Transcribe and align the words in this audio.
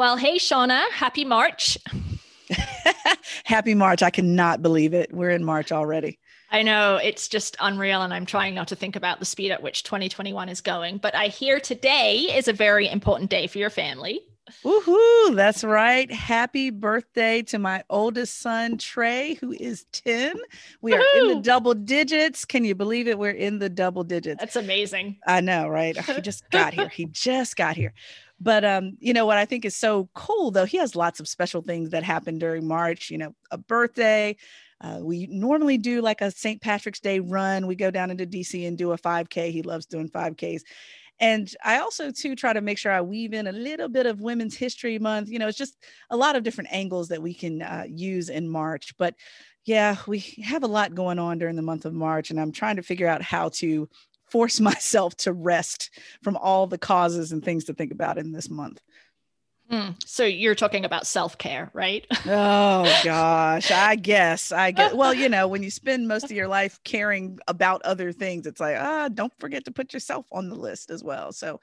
Well, 0.00 0.16
hey, 0.16 0.38
Shauna, 0.38 0.88
happy 0.92 1.26
March. 1.26 1.76
happy 3.44 3.74
March. 3.74 4.02
I 4.02 4.08
cannot 4.08 4.62
believe 4.62 4.94
it. 4.94 5.12
We're 5.12 5.28
in 5.28 5.44
March 5.44 5.72
already. 5.72 6.18
I 6.50 6.62
know 6.62 6.96
it's 6.96 7.28
just 7.28 7.54
unreal, 7.60 8.00
and 8.00 8.14
I'm 8.14 8.24
trying 8.24 8.54
not 8.54 8.68
to 8.68 8.76
think 8.76 8.96
about 8.96 9.18
the 9.18 9.26
speed 9.26 9.50
at 9.50 9.62
which 9.62 9.82
2021 9.82 10.48
is 10.48 10.62
going. 10.62 10.96
But 10.96 11.14
I 11.14 11.26
hear 11.26 11.60
today 11.60 12.34
is 12.34 12.48
a 12.48 12.54
very 12.54 12.88
important 12.88 13.28
day 13.28 13.46
for 13.46 13.58
your 13.58 13.68
family. 13.68 14.22
Woohoo! 14.64 15.36
That's 15.36 15.62
right. 15.62 16.10
Happy 16.10 16.70
birthday 16.70 17.42
to 17.42 17.58
my 17.58 17.84
oldest 17.90 18.40
son, 18.40 18.78
Trey, 18.78 19.34
who 19.34 19.52
is 19.52 19.84
10. 19.92 20.34
We 20.80 20.92
Woo-hoo! 20.92 21.02
are 21.02 21.20
in 21.20 21.36
the 21.36 21.42
double 21.42 21.74
digits. 21.74 22.46
Can 22.46 22.64
you 22.64 22.74
believe 22.74 23.06
it? 23.06 23.18
We're 23.18 23.30
in 23.32 23.58
the 23.58 23.68
double 23.68 24.04
digits. 24.04 24.40
That's 24.40 24.56
amazing. 24.56 25.18
I 25.26 25.42
know, 25.42 25.68
right? 25.68 25.94
He 25.94 26.20
just 26.22 26.48
got 26.50 26.72
here. 26.72 26.88
He 27.00 27.04
just 27.04 27.54
got 27.54 27.76
here. 27.76 27.92
But 28.40 28.64
um, 28.64 28.96
you 29.00 29.12
know 29.12 29.26
what 29.26 29.38
I 29.38 29.44
think 29.44 29.64
is 29.64 29.76
so 29.76 30.08
cool 30.14 30.50
though, 30.50 30.64
he 30.64 30.78
has 30.78 30.96
lots 30.96 31.20
of 31.20 31.28
special 31.28 31.62
things 31.62 31.90
that 31.90 32.02
happen 32.02 32.38
during 32.38 32.66
March, 32.66 33.10
you 33.10 33.18
know, 33.18 33.34
a 33.50 33.58
birthday. 33.58 34.36
Uh, 34.80 34.98
we 35.02 35.26
normally 35.26 35.76
do 35.76 36.00
like 36.00 36.22
a 36.22 36.30
St. 36.30 36.60
Patrick's 36.62 37.00
Day 37.00 37.20
run. 37.20 37.66
We 37.66 37.74
go 37.74 37.90
down 37.90 38.10
into 38.10 38.24
DC 38.24 38.66
and 38.66 38.78
do 38.78 38.92
a 38.92 38.98
5K. 38.98 39.50
He 39.50 39.62
loves 39.62 39.84
doing 39.84 40.08
5Ks. 40.08 40.62
And 41.20 41.54
I 41.62 41.80
also 41.80 42.10
too 42.10 42.34
try 42.34 42.54
to 42.54 42.62
make 42.62 42.78
sure 42.78 42.90
I 42.90 43.02
weave 43.02 43.34
in 43.34 43.46
a 43.46 43.52
little 43.52 43.90
bit 43.90 44.06
of 44.06 44.22
Women's 44.22 44.56
History 44.56 44.98
Month. 44.98 45.28
You 45.28 45.38
know, 45.38 45.48
it's 45.48 45.58
just 45.58 45.76
a 46.08 46.16
lot 46.16 46.34
of 46.34 46.42
different 46.42 46.72
angles 46.72 47.08
that 47.08 47.20
we 47.20 47.34
can 47.34 47.60
uh, 47.60 47.84
use 47.86 48.30
in 48.30 48.48
March. 48.48 48.94
But 48.96 49.14
yeah, 49.66 49.96
we 50.06 50.20
have 50.42 50.62
a 50.62 50.68
lot 50.68 50.94
going 50.94 51.18
on 51.18 51.38
during 51.38 51.56
the 51.56 51.62
month 51.62 51.84
of 51.84 51.92
March, 51.92 52.30
and 52.30 52.40
I'm 52.40 52.52
trying 52.52 52.76
to 52.76 52.82
figure 52.82 53.06
out 53.06 53.20
how 53.20 53.50
to 53.56 53.86
force 54.30 54.60
myself 54.70 55.16
to 55.16 55.32
rest 55.32 55.90
from 56.22 56.36
all 56.36 56.66
the 56.66 56.78
causes 56.78 57.32
and 57.32 57.44
things 57.44 57.64
to 57.64 57.74
think 57.74 57.92
about 57.92 58.18
in 58.18 58.32
this 58.32 58.50
month. 58.50 58.80
Mm. 59.70 59.94
So 60.04 60.24
you're 60.24 60.56
talking 60.56 60.84
about 60.84 61.06
self 61.06 61.38
care, 61.38 61.70
right? 61.72 62.04
oh 62.26 63.00
gosh, 63.04 63.70
I 63.70 63.94
guess 63.94 64.50
I 64.50 64.72
get. 64.72 64.96
Well, 65.00 65.14
you 65.14 65.28
know, 65.28 65.46
when 65.46 65.62
you 65.62 65.70
spend 65.70 66.08
most 66.08 66.24
of 66.24 66.32
your 66.32 66.48
life 66.48 66.80
caring 66.82 67.38
about 67.46 67.82
other 67.82 68.10
things, 68.10 68.46
it's 68.46 68.60
like 68.60 68.76
ah, 68.78 69.08
don't 69.08 69.32
forget 69.38 69.64
to 69.66 69.70
put 69.70 69.94
yourself 69.94 70.26
on 70.32 70.48
the 70.48 70.56
list 70.56 70.90
as 70.90 71.04
well. 71.04 71.32
So, 71.32 71.60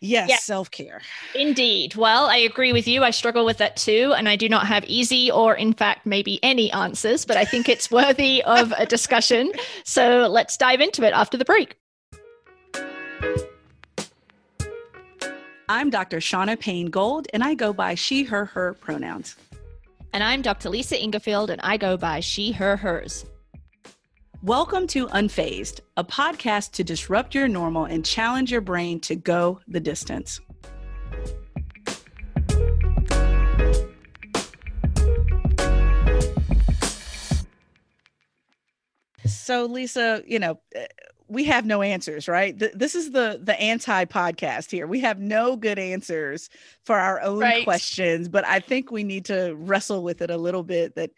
Yes, 0.00 0.44
self 0.44 0.70
care. 0.70 1.00
Indeed. 1.34 1.94
Well, 1.94 2.26
I 2.26 2.36
agree 2.36 2.72
with 2.72 2.86
you. 2.86 3.02
I 3.02 3.10
struggle 3.10 3.44
with 3.44 3.58
that 3.58 3.76
too. 3.76 4.14
And 4.16 4.28
I 4.28 4.36
do 4.36 4.48
not 4.48 4.66
have 4.66 4.84
easy 4.84 5.30
or, 5.30 5.54
in 5.54 5.72
fact, 5.72 6.04
maybe 6.04 6.38
any 6.42 6.70
answers, 6.72 7.24
but 7.24 7.36
I 7.36 7.44
think 7.44 7.68
it's 7.68 7.90
worthy 7.90 8.42
of 8.42 8.72
a 8.72 8.86
discussion. 8.86 9.52
So 9.84 10.28
let's 10.28 10.56
dive 10.56 10.80
into 10.80 11.02
it 11.02 11.12
after 11.14 11.38
the 11.38 11.44
break. 11.44 11.76
I'm 15.68 15.90
Dr. 15.90 16.18
Shauna 16.18 16.58
Payne 16.60 16.90
Gold, 16.90 17.26
and 17.32 17.42
I 17.42 17.54
go 17.54 17.72
by 17.72 17.96
she, 17.96 18.22
her, 18.22 18.44
her 18.44 18.74
pronouns. 18.74 19.34
And 20.12 20.22
I'm 20.22 20.40
Dr. 20.40 20.70
Lisa 20.70 20.96
Ingarfield, 20.96 21.50
and 21.50 21.60
I 21.62 21.76
go 21.76 21.96
by 21.96 22.20
she, 22.20 22.52
her, 22.52 22.76
hers. 22.76 23.26
Welcome 24.42 24.86
to 24.88 25.06
Unfazed, 25.08 25.80
a 25.96 26.04
podcast 26.04 26.72
to 26.72 26.84
disrupt 26.84 27.34
your 27.34 27.48
normal 27.48 27.86
and 27.86 28.04
challenge 28.04 28.52
your 28.52 28.60
brain 28.60 29.00
to 29.00 29.16
go 29.16 29.60
the 29.66 29.80
distance. 29.80 30.40
So, 39.24 39.64
Lisa, 39.64 40.22
you 40.26 40.38
know, 40.38 40.60
eh, 40.74 40.86
we 41.28 41.44
have 41.44 41.64
no 41.64 41.82
answers, 41.82 42.28
right? 42.28 42.56
this 42.56 42.94
is 42.94 43.10
the 43.10 43.40
the 43.42 43.58
anti 43.58 44.04
podcast 44.04 44.70
here. 44.70 44.86
We 44.86 45.00
have 45.00 45.18
no 45.18 45.56
good 45.56 45.78
answers 45.78 46.50
for 46.84 46.96
our 46.96 47.20
own 47.22 47.40
right. 47.40 47.64
questions, 47.64 48.28
but 48.28 48.46
I 48.46 48.60
think 48.60 48.92
we 48.92 49.02
need 49.02 49.24
to 49.26 49.54
wrestle 49.56 50.02
with 50.02 50.20
it 50.20 50.30
a 50.30 50.36
little 50.36 50.62
bit 50.62 50.94
that 50.94 51.10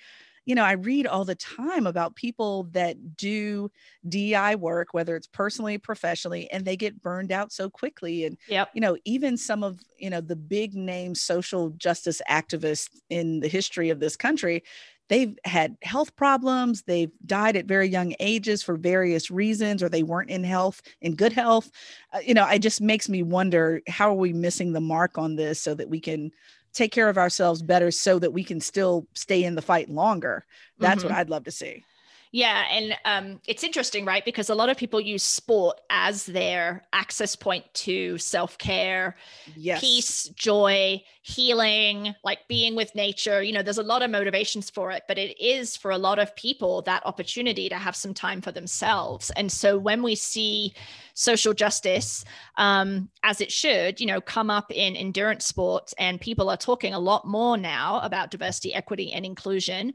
you 0.48 0.54
know, 0.54 0.64
I 0.64 0.72
read 0.72 1.06
all 1.06 1.26
the 1.26 1.34
time 1.34 1.86
about 1.86 2.16
people 2.16 2.62
that 2.72 3.18
do 3.18 3.70
DI 4.08 4.54
work, 4.54 4.94
whether 4.94 5.14
it's 5.14 5.26
personally, 5.26 5.76
professionally, 5.76 6.50
and 6.50 6.64
they 6.64 6.74
get 6.74 7.02
burned 7.02 7.30
out 7.30 7.52
so 7.52 7.68
quickly. 7.68 8.24
And, 8.24 8.38
yep. 8.48 8.70
you 8.72 8.80
know, 8.80 8.96
even 9.04 9.36
some 9.36 9.62
of, 9.62 9.78
you 9.98 10.08
know, 10.08 10.22
the 10.22 10.36
big 10.36 10.74
name 10.74 11.14
social 11.14 11.68
justice 11.72 12.22
activists 12.30 12.88
in 13.10 13.40
the 13.40 13.48
history 13.48 13.90
of 13.90 14.00
this 14.00 14.16
country, 14.16 14.64
they've 15.10 15.38
had 15.44 15.76
health 15.82 16.14
problems 16.16 16.82
they've 16.82 17.12
died 17.26 17.56
at 17.56 17.66
very 17.66 17.88
young 17.88 18.14
ages 18.20 18.62
for 18.62 18.76
various 18.76 19.30
reasons 19.30 19.82
or 19.82 19.88
they 19.88 20.02
weren't 20.02 20.30
in 20.30 20.44
health 20.44 20.82
in 21.00 21.14
good 21.14 21.32
health 21.32 21.70
uh, 22.12 22.18
you 22.18 22.34
know 22.34 22.46
it 22.46 22.58
just 22.58 22.82
makes 22.82 23.08
me 23.08 23.22
wonder 23.22 23.80
how 23.88 24.10
are 24.10 24.14
we 24.14 24.34
missing 24.34 24.72
the 24.72 24.80
mark 24.80 25.16
on 25.16 25.36
this 25.36 25.60
so 25.60 25.74
that 25.74 25.88
we 25.88 25.98
can 25.98 26.30
take 26.72 26.92
care 26.92 27.08
of 27.08 27.18
ourselves 27.18 27.62
better 27.62 27.90
so 27.90 28.18
that 28.18 28.32
we 28.32 28.44
can 28.44 28.60
still 28.60 29.06
stay 29.14 29.44
in 29.44 29.54
the 29.54 29.62
fight 29.62 29.88
longer. 29.88 30.44
That's 30.78 31.00
mm-hmm. 31.00 31.08
what 31.08 31.18
I'd 31.18 31.30
love 31.30 31.44
to 31.44 31.50
see. 31.50 31.84
Yeah, 32.30 32.64
and 32.70 32.96
um, 33.04 33.40
it's 33.46 33.64
interesting, 33.64 34.04
right? 34.04 34.24
Because 34.24 34.50
a 34.50 34.54
lot 34.54 34.68
of 34.68 34.76
people 34.76 35.00
use 35.00 35.22
sport 35.22 35.80
as 35.88 36.26
their 36.26 36.84
access 36.92 37.34
point 37.34 37.64
to 37.74 38.18
self 38.18 38.58
care, 38.58 39.16
yes. 39.56 39.80
peace, 39.80 40.28
joy, 40.28 41.02
healing, 41.22 42.14
like 42.24 42.40
being 42.46 42.76
with 42.76 42.94
nature. 42.94 43.42
You 43.42 43.52
know, 43.52 43.62
there's 43.62 43.78
a 43.78 43.82
lot 43.82 44.02
of 44.02 44.10
motivations 44.10 44.68
for 44.68 44.90
it, 44.90 45.04
but 45.08 45.16
it 45.16 45.40
is 45.42 45.74
for 45.74 45.90
a 45.90 45.98
lot 45.98 46.18
of 46.18 46.34
people 46.36 46.82
that 46.82 47.04
opportunity 47.06 47.68
to 47.70 47.76
have 47.76 47.96
some 47.96 48.12
time 48.12 48.42
for 48.42 48.52
themselves. 48.52 49.30
And 49.36 49.50
so 49.50 49.78
when 49.78 50.02
we 50.02 50.14
see 50.14 50.74
social 51.14 51.54
justice, 51.54 52.26
um, 52.58 53.08
as 53.22 53.40
it 53.40 53.50
should, 53.50 54.00
you 54.00 54.06
know, 54.06 54.20
come 54.20 54.50
up 54.50 54.70
in 54.70 54.96
endurance 54.96 55.46
sports, 55.46 55.94
and 55.98 56.20
people 56.20 56.50
are 56.50 56.58
talking 56.58 56.92
a 56.92 56.98
lot 56.98 57.26
more 57.26 57.56
now 57.56 58.00
about 58.00 58.30
diversity, 58.30 58.74
equity, 58.74 59.12
and 59.12 59.24
inclusion. 59.24 59.94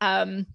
Um, 0.00 0.46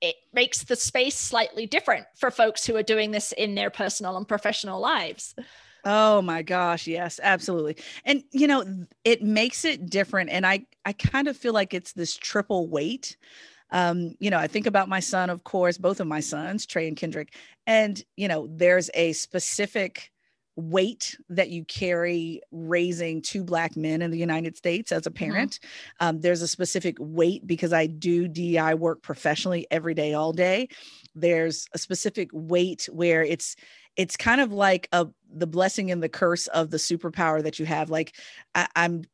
it 0.00 0.16
makes 0.32 0.64
the 0.64 0.76
space 0.76 1.16
slightly 1.16 1.66
different 1.66 2.06
for 2.16 2.30
folks 2.30 2.66
who 2.66 2.76
are 2.76 2.82
doing 2.82 3.10
this 3.10 3.32
in 3.32 3.54
their 3.54 3.70
personal 3.70 4.16
and 4.16 4.26
professional 4.26 4.80
lives. 4.80 5.34
Oh 5.84 6.22
my 6.22 6.42
gosh, 6.42 6.86
yes, 6.86 7.20
absolutely. 7.22 7.76
And 8.04 8.22
you 8.32 8.46
know, 8.46 8.64
it 9.04 9.22
makes 9.22 9.64
it 9.64 9.88
different 9.88 10.30
and 10.30 10.46
I 10.46 10.66
I 10.84 10.92
kind 10.92 11.28
of 11.28 11.36
feel 11.36 11.52
like 11.52 11.74
it's 11.74 11.92
this 11.92 12.16
triple 12.16 12.68
weight. 12.68 13.16
Um, 13.70 14.14
you 14.18 14.30
know, 14.30 14.38
I 14.38 14.46
think 14.46 14.66
about 14.66 14.88
my 14.88 15.00
son, 15.00 15.30
of 15.30 15.44
course, 15.44 15.76
both 15.76 16.00
of 16.00 16.06
my 16.06 16.20
sons, 16.20 16.64
Trey 16.64 16.88
and 16.88 16.96
Kendrick, 16.96 17.34
and 17.66 18.02
you 18.16 18.28
know, 18.28 18.48
there's 18.50 18.90
a 18.94 19.12
specific 19.12 20.10
weight 20.58 21.16
that 21.28 21.50
you 21.50 21.64
carry 21.64 22.40
raising 22.50 23.22
two 23.22 23.44
black 23.44 23.76
men 23.76 24.02
in 24.02 24.10
the 24.10 24.18
united 24.18 24.56
states 24.56 24.90
as 24.90 25.06
a 25.06 25.10
mm-hmm. 25.10 25.30
parent 25.30 25.52
mm-hmm. 25.52 26.06
um, 26.08 26.20
there's 26.20 26.42
a 26.42 26.48
specific 26.48 26.96
weight 26.98 27.46
because 27.46 27.72
i 27.72 27.86
do 27.86 28.26
di 28.26 28.74
work 28.74 29.00
professionally 29.00 29.66
every 29.70 29.94
day 29.94 30.14
all 30.14 30.32
day 30.32 30.68
there's 31.14 31.68
a 31.74 31.78
specific 31.78 32.28
weight 32.32 32.88
where 32.92 33.22
it's 33.22 33.54
it's 33.96 34.16
kind 34.16 34.40
of 34.40 34.52
like 34.52 34.88
a 34.92 35.06
the 35.32 35.46
blessing 35.46 35.92
and 35.92 36.02
the 36.02 36.08
curse 36.08 36.48
of 36.48 36.70
the 36.70 36.76
superpower 36.76 37.40
that 37.40 37.60
you 37.60 37.66
have 37.66 37.88
like 37.88 38.16
I, 38.56 38.66
i'm 38.74 39.04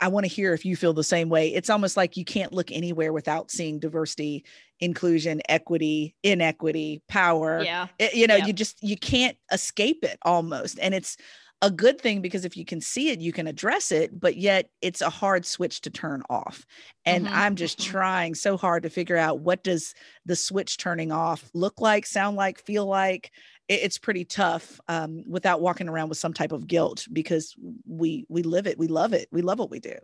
I 0.00 0.08
want 0.08 0.24
to 0.24 0.32
hear 0.32 0.52
if 0.52 0.64
you 0.64 0.76
feel 0.76 0.92
the 0.92 1.04
same 1.04 1.28
way. 1.28 1.52
It's 1.54 1.70
almost 1.70 1.96
like 1.96 2.16
you 2.16 2.24
can't 2.24 2.52
look 2.52 2.70
anywhere 2.72 3.12
without 3.12 3.50
seeing 3.50 3.78
diversity, 3.78 4.44
inclusion, 4.80 5.40
equity, 5.48 6.14
inequity, 6.22 7.02
power. 7.08 7.62
Yeah. 7.62 7.88
It, 7.98 8.14
you 8.14 8.26
know, 8.26 8.36
yeah. 8.36 8.46
you 8.46 8.52
just 8.52 8.82
you 8.82 8.96
can't 8.96 9.36
escape 9.50 10.04
it 10.04 10.18
almost. 10.22 10.78
And 10.80 10.94
it's 10.94 11.16
a 11.62 11.70
good 11.70 12.00
thing 12.00 12.20
because 12.20 12.44
if 12.44 12.56
you 12.56 12.64
can 12.64 12.80
see 12.80 13.10
it, 13.10 13.20
you 13.20 13.32
can 13.32 13.46
address 13.46 13.92
it, 13.92 14.18
but 14.18 14.36
yet 14.36 14.68
it's 14.80 15.00
a 15.00 15.08
hard 15.08 15.46
switch 15.46 15.80
to 15.82 15.90
turn 15.90 16.22
off. 16.28 16.66
And 17.06 17.24
mm-hmm. 17.24 17.34
I'm 17.34 17.54
just 17.54 17.78
mm-hmm. 17.78 17.92
trying 17.92 18.34
so 18.34 18.56
hard 18.56 18.82
to 18.82 18.90
figure 18.90 19.16
out 19.16 19.38
what 19.38 19.62
does 19.62 19.94
the 20.26 20.34
switch 20.34 20.76
turning 20.76 21.12
off 21.12 21.48
look 21.54 21.80
like, 21.80 22.04
sound 22.04 22.36
like, 22.36 22.58
feel 22.58 22.84
like 22.84 23.30
it's 23.74 23.98
pretty 23.98 24.24
tough 24.24 24.80
um, 24.88 25.24
without 25.28 25.60
walking 25.60 25.88
around 25.88 26.08
with 26.08 26.18
some 26.18 26.32
type 26.32 26.52
of 26.52 26.66
guilt 26.66 27.06
because 27.12 27.54
we 27.86 28.26
we 28.28 28.42
live 28.42 28.66
it 28.66 28.78
we 28.78 28.88
love 28.88 29.12
it 29.12 29.28
we 29.32 29.42
love 29.42 29.58
what 29.58 29.70
we 29.70 29.80
do 29.80 29.94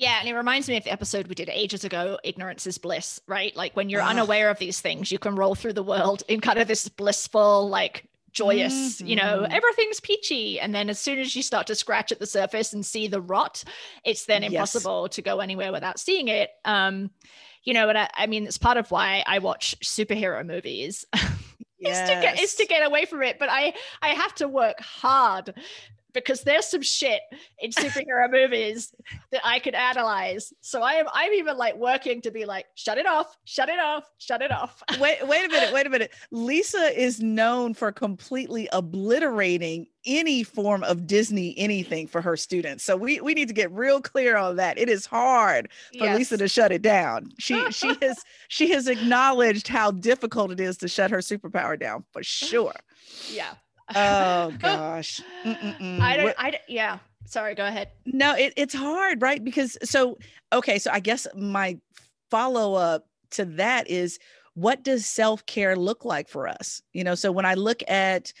yeah, 0.00 0.16
and 0.18 0.26
it 0.30 0.34
reminds 0.34 0.66
me 0.66 0.78
of 0.78 0.84
the 0.84 0.92
episode 0.92 1.26
we 1.26 1.34
did 1.34 1.50
ages 1.50 1.84
ago, 1.84 2.18
Ignorance 2.24 2.66
is 2.66 2.78
Bliss, 2.78 3.20
right? 3.26 3.54
Like 3.54 3.76
when 3.76 3.90
you're 3.90 4.00
uh, 4.00 4.08
unaware 4.08 4.48
of 4.48 4.58
these 4.58 4.80
things, 4.80 5.12
you 5.12 5.18
can 5.18 5.36
roll 5.36 5.54
through 5.54 5.74
the 5.74 5.82
world 5.82 6.22
in 6.26 6.40
kind 6.40 6.58
of 6.58 6.66
this 6.66 6.88
blissful, 6.88 7.68
like 7.68 8.08
joyous, 8.32 8.72
mm-hmm. 8.96 9.06
you 9.06 9.16
know, 9.16 9.42
mm-hmm. 9.42 9.52
everything's 9.52 10.00
peachy. 10.00 10.58
And 10.58 10.74
then 10.74 10.88
as 10.88 10.98
soon 10.98 11.18
as 11.18 11.36
you 11.36 11.42
start 11.42 11.66
to 11.66 11.74
scratch 11.74 12.12
at 12.12 12.18
the 12.18 12.26
surface 12.26 12.72
and 12.72 12.84
see 12.84 13.08
the 13.08 13.20
rot, 13.20 13.62
it's 14.02 14.24
then 14.24 14.42
impossible 14.42 15.02
yes. 15.04 15.16
to 15.16 15.22
go 15.22 15.40
anywhere 15.40 15.70
without 15.70 16.00
seeing 16.00 16.28
it. 16.28 16.48
Um, 16.64 17.10
you 17.64 17.74
know, 17.74 17.90
and 17.90 17.98
I, 17.98 18.08
I 18.14 18.26
mean, 18.26 18.46
it's 18.46 18.56
part 18.56 18.78
of 18.78 18.90
why 18.90 19.22
I 19.26 19.38
watch 19.38 19.78
superhero 19.80 20.46
movies. 20.46 21.04
yes. 21.80 22.08
is 22.08 22.14
to 22.14 22.20
get 22.20 22.40
is 22.40 22.54
to 22.56 22.66
get 22.66 22.86
away 22.86 23.04
from 23.04 23.22
it. 23.22 23.38
But 23.38 23.48
I 23.50 23.74
I 24.02 24.08
have 24.08 24.34
to 24.36 24.48
work 24.48 24.80
hard 24.80 25.54
because 26.12 26.42
there's 26.42 26.66
some 26.66 26.82
shit 26.82 27.20
in 27.58 27.70
superhero 27.70 28.30
movies 28.30 28.92
that 29.32 29.40
I 29.44 29.58
could 29.58 29.74
analyze. 29.74 30.52
So 30.60 30.82
I 30.82 30.94
am 30.94 31.06
I'm 31.12 31.32
even 31.32 31.56
like 31.56 31.76
working 31.76 32.20
to 32.22 32.30
be 32.30 32.44
like, 32.44 32.66
shut 32.74 32.98
it 32.98 33.06
off, 33.06 33.36
shut 33.44 33.68
it 33.68 33.78
off, 33.78 34.04
shut 34.18 34.42
it 34.42 34.50
off. 34.50 34.82
wait, 35.00 35.26
wait 35.26 35.44
a 35.44 35.48
minute, 35.48 35.72
wait 35.72 35.86
a 35.86 35.90
minute. 35.90 36.12
Lisa 36.30 36.98
is 37.00 37.20
known 37.20 37.74
for 37.74 37.92
completely 37.92 38.68
obliterating 38.72 39.86
any 40.06 40.42
form 40.42 40.82
of 40.84 41.06
Disney 41.06 41.54
anything 41.58 42.06
for 42.06 42.22
her 42.22 42.36
students. 42.36 42.84
So 42.84 42.96
we 42.96 43.20
we 43.20 43.34
need 43.34 43.48
to 43.48 43.54
get 43.54 43.70
real 43.72 44.00
clear 44.00 44.36
on 44.36 44.56
that. 44.56 44.78
It 44.78 44.88
is 44.88 45.06
hard 45.06 45.70
for 45.98 46.04
yes. 46.04 46.18
Lisa 46.18 46.38
to 46.38 46.48
shut 46.48 46.72
it 46.72 46.82
down. 46.82 47.32
She 47.38 47.70
she 47.70 47.94
has 48.02 48.22
she 48.48 48.70
has 48.70 48.88
acknowledged 48.88 49.68
how 49.68 49.90
difficult 49.90 50.52
it 50.52 50.60
is 50.60 50.78
to 50.78 50.88
shut 50.88 51.10
her 51.10 51.18
superpower 51.18 51.78
down 51.78 52.04
for 52.12 52.22
sure. 52.22 52.74
Yeah 53.30 53.54
oh 53.94 54.52
gosh. 54.58 55.20
Mm-mm-mm. 55.44 56.00
I 56.00 56.16
don't, 56.16 56.34
I 56.38 56.50
don't, 56.50 56.62
yeah. 56.68 56.98
Sorry, 57.26 57.54
go 57.54 57.66
ahead. 57.66 57.90
No, 58.06 58.34
it, 58.34 58.52
it's 58.56 58.74
hard, 58.74 59.22
right? 59.22 59.42
Because 59.42 59.76
so, 59.84 60.18
okay, 60.52 60.78
so 60.78 60.90
I 60.92 61.00
guess 61.00 61.26
my 61.36 61.78
follow 62.30 62.74
up 62.74 63.06
to 63.32 63.44
that 63.44 63.88
is 63.88 64.18
what 64.54 64.82
does 64.82 65.06
self 65.06 65.46
care 65.46 65.76
look 65.76 66.04
like 66.04 66.28
for 66.28 66.48
us? 66.48 66.82
You 66.92 67.04
know, 67.04 67.14
so 67.14 67.30
when 67.30 67.46
I 67.46 67.54
look 67.54 67.82
at 67.88 68.32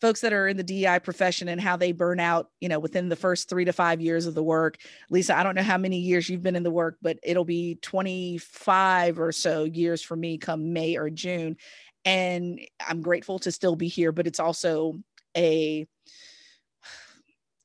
folks 0.00 0.20
that 0.20 0.32
are 0.32 0.46
in 0.46 0.56
the 0.56 0.62
DEI 0.62 1.00
profession 1.00 1.48
and 1.48 1.60
how 1.60 1.76
they 1.76 1.92
burn 1.92 2.20
out, 2.20 2.50
you 2.60 2.68
know, 2.68 2.78
within 2.78 3.08
the 3.08 3.16
first 3.16 3.48
three 3.48 3.64
to 3.64 3.72
five 3.72 4.00
years 4.00 4.26
of 4.26 4.34
the 4.34 4.42
work. 4.42 4.78
Lisa, 5.10 5.36
I 5.36 5.42
don't 5.42 5.56
know 5.56 5.62
how 5.62 5.78
many 5.78 5.98
years 5.98 6.28
you've 6.28 6.42
been 6.42 6.56
in 6.56 6.62
the 6.62 6.70
work, 6.70 6.98
but 7.02 7.18
it'll 7.22 7.44
be 7.44 7.76
25 7.82 9.18
or 9.18 9.32
so 9.32 9.64
years 9.64 10.02
for 10.02 10.16
me 10.16 10.38
come 10.38 10.72
May 10.72 10.96
or 10.96 11.10
June 11.10 11.56
and 12.08 12.58
i'm 12.88 13.02
grateful 13.02 13.38
to 13.38 13.52
still 13.52 13.76
be 13.76 13.86
here 13.86 14.12
but 14.12 14.26
it's 14.26 14.40
also 14.40 14.94
a 15.36 15.86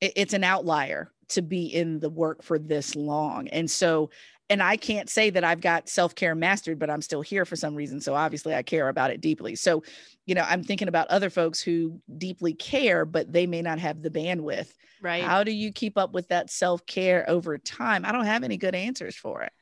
it's 0.01 0.33
an 0.33 0.43
outlier 0.43 1.11
to 1.29 1.41
be 1.41 1.65
in 1.65 1.99
the 1.99 2.09
work 2.09 2.43
for 2.43 2.59
this 2.59 2.93
long. 2.95 3.47
And 3.47 3.71
so 3.71 4.09
and 4.49 4.61
i 4.61 4.75
can't 4.75 5.09
say 5.09 5.29
that 5.29 5.45
i've 5.45 5.61
got 5.61 5.87
self-care 5.87 6.35
mastered 6.35 6.77
but 6.77 6.89
i'm 6.89 7.01
still 7.01 7.21
here 7.21 7.45
for 7.45 7.55
some 7.55 7.73
reason. 7.73 8.01
So 8.01 8.13
obviously 8.13 8.53
i 8.53 8.61
care 8.61 8.89
about 8.89 9.11
it 9.11 9.21
deeply. 9.21 9.55
So 9.55 9.83
you 10.25 10.35
know 10.35 10.45
i'm 10.47 10.63
thinking 10.63 10.89
about 10.89 11.07
other 11.07 11.29
folks 11.29 11.61
who 11.61 12.01
deeply 12.17 12.53
care 12.53 13.05
but 13.05 13.31
they 13.31 13.47
may 13.47 13.61
not 13.61 13.79
have 13.79 14.01
the 14.01 14.09
bandwidth. 14.09 14.73
Right. 15.01 15.23
How 15.23 15.43
do 15.43 15.51
you 15.51 15.71
keep 15.71 15.97
up 15.97 16.13
with 16.13 16.27
that 16.29 16.49
self-care 16.49 17.29
over 17.29 17.57
time? 17.57 18.05
I 18.05 18.11
don't 18.11 18.25
have 18.25 18.43
any 18.43 18.57
good 18.57 18.75
answers 18.75 19.15
for 19.15 19.41
it 19.43 19.53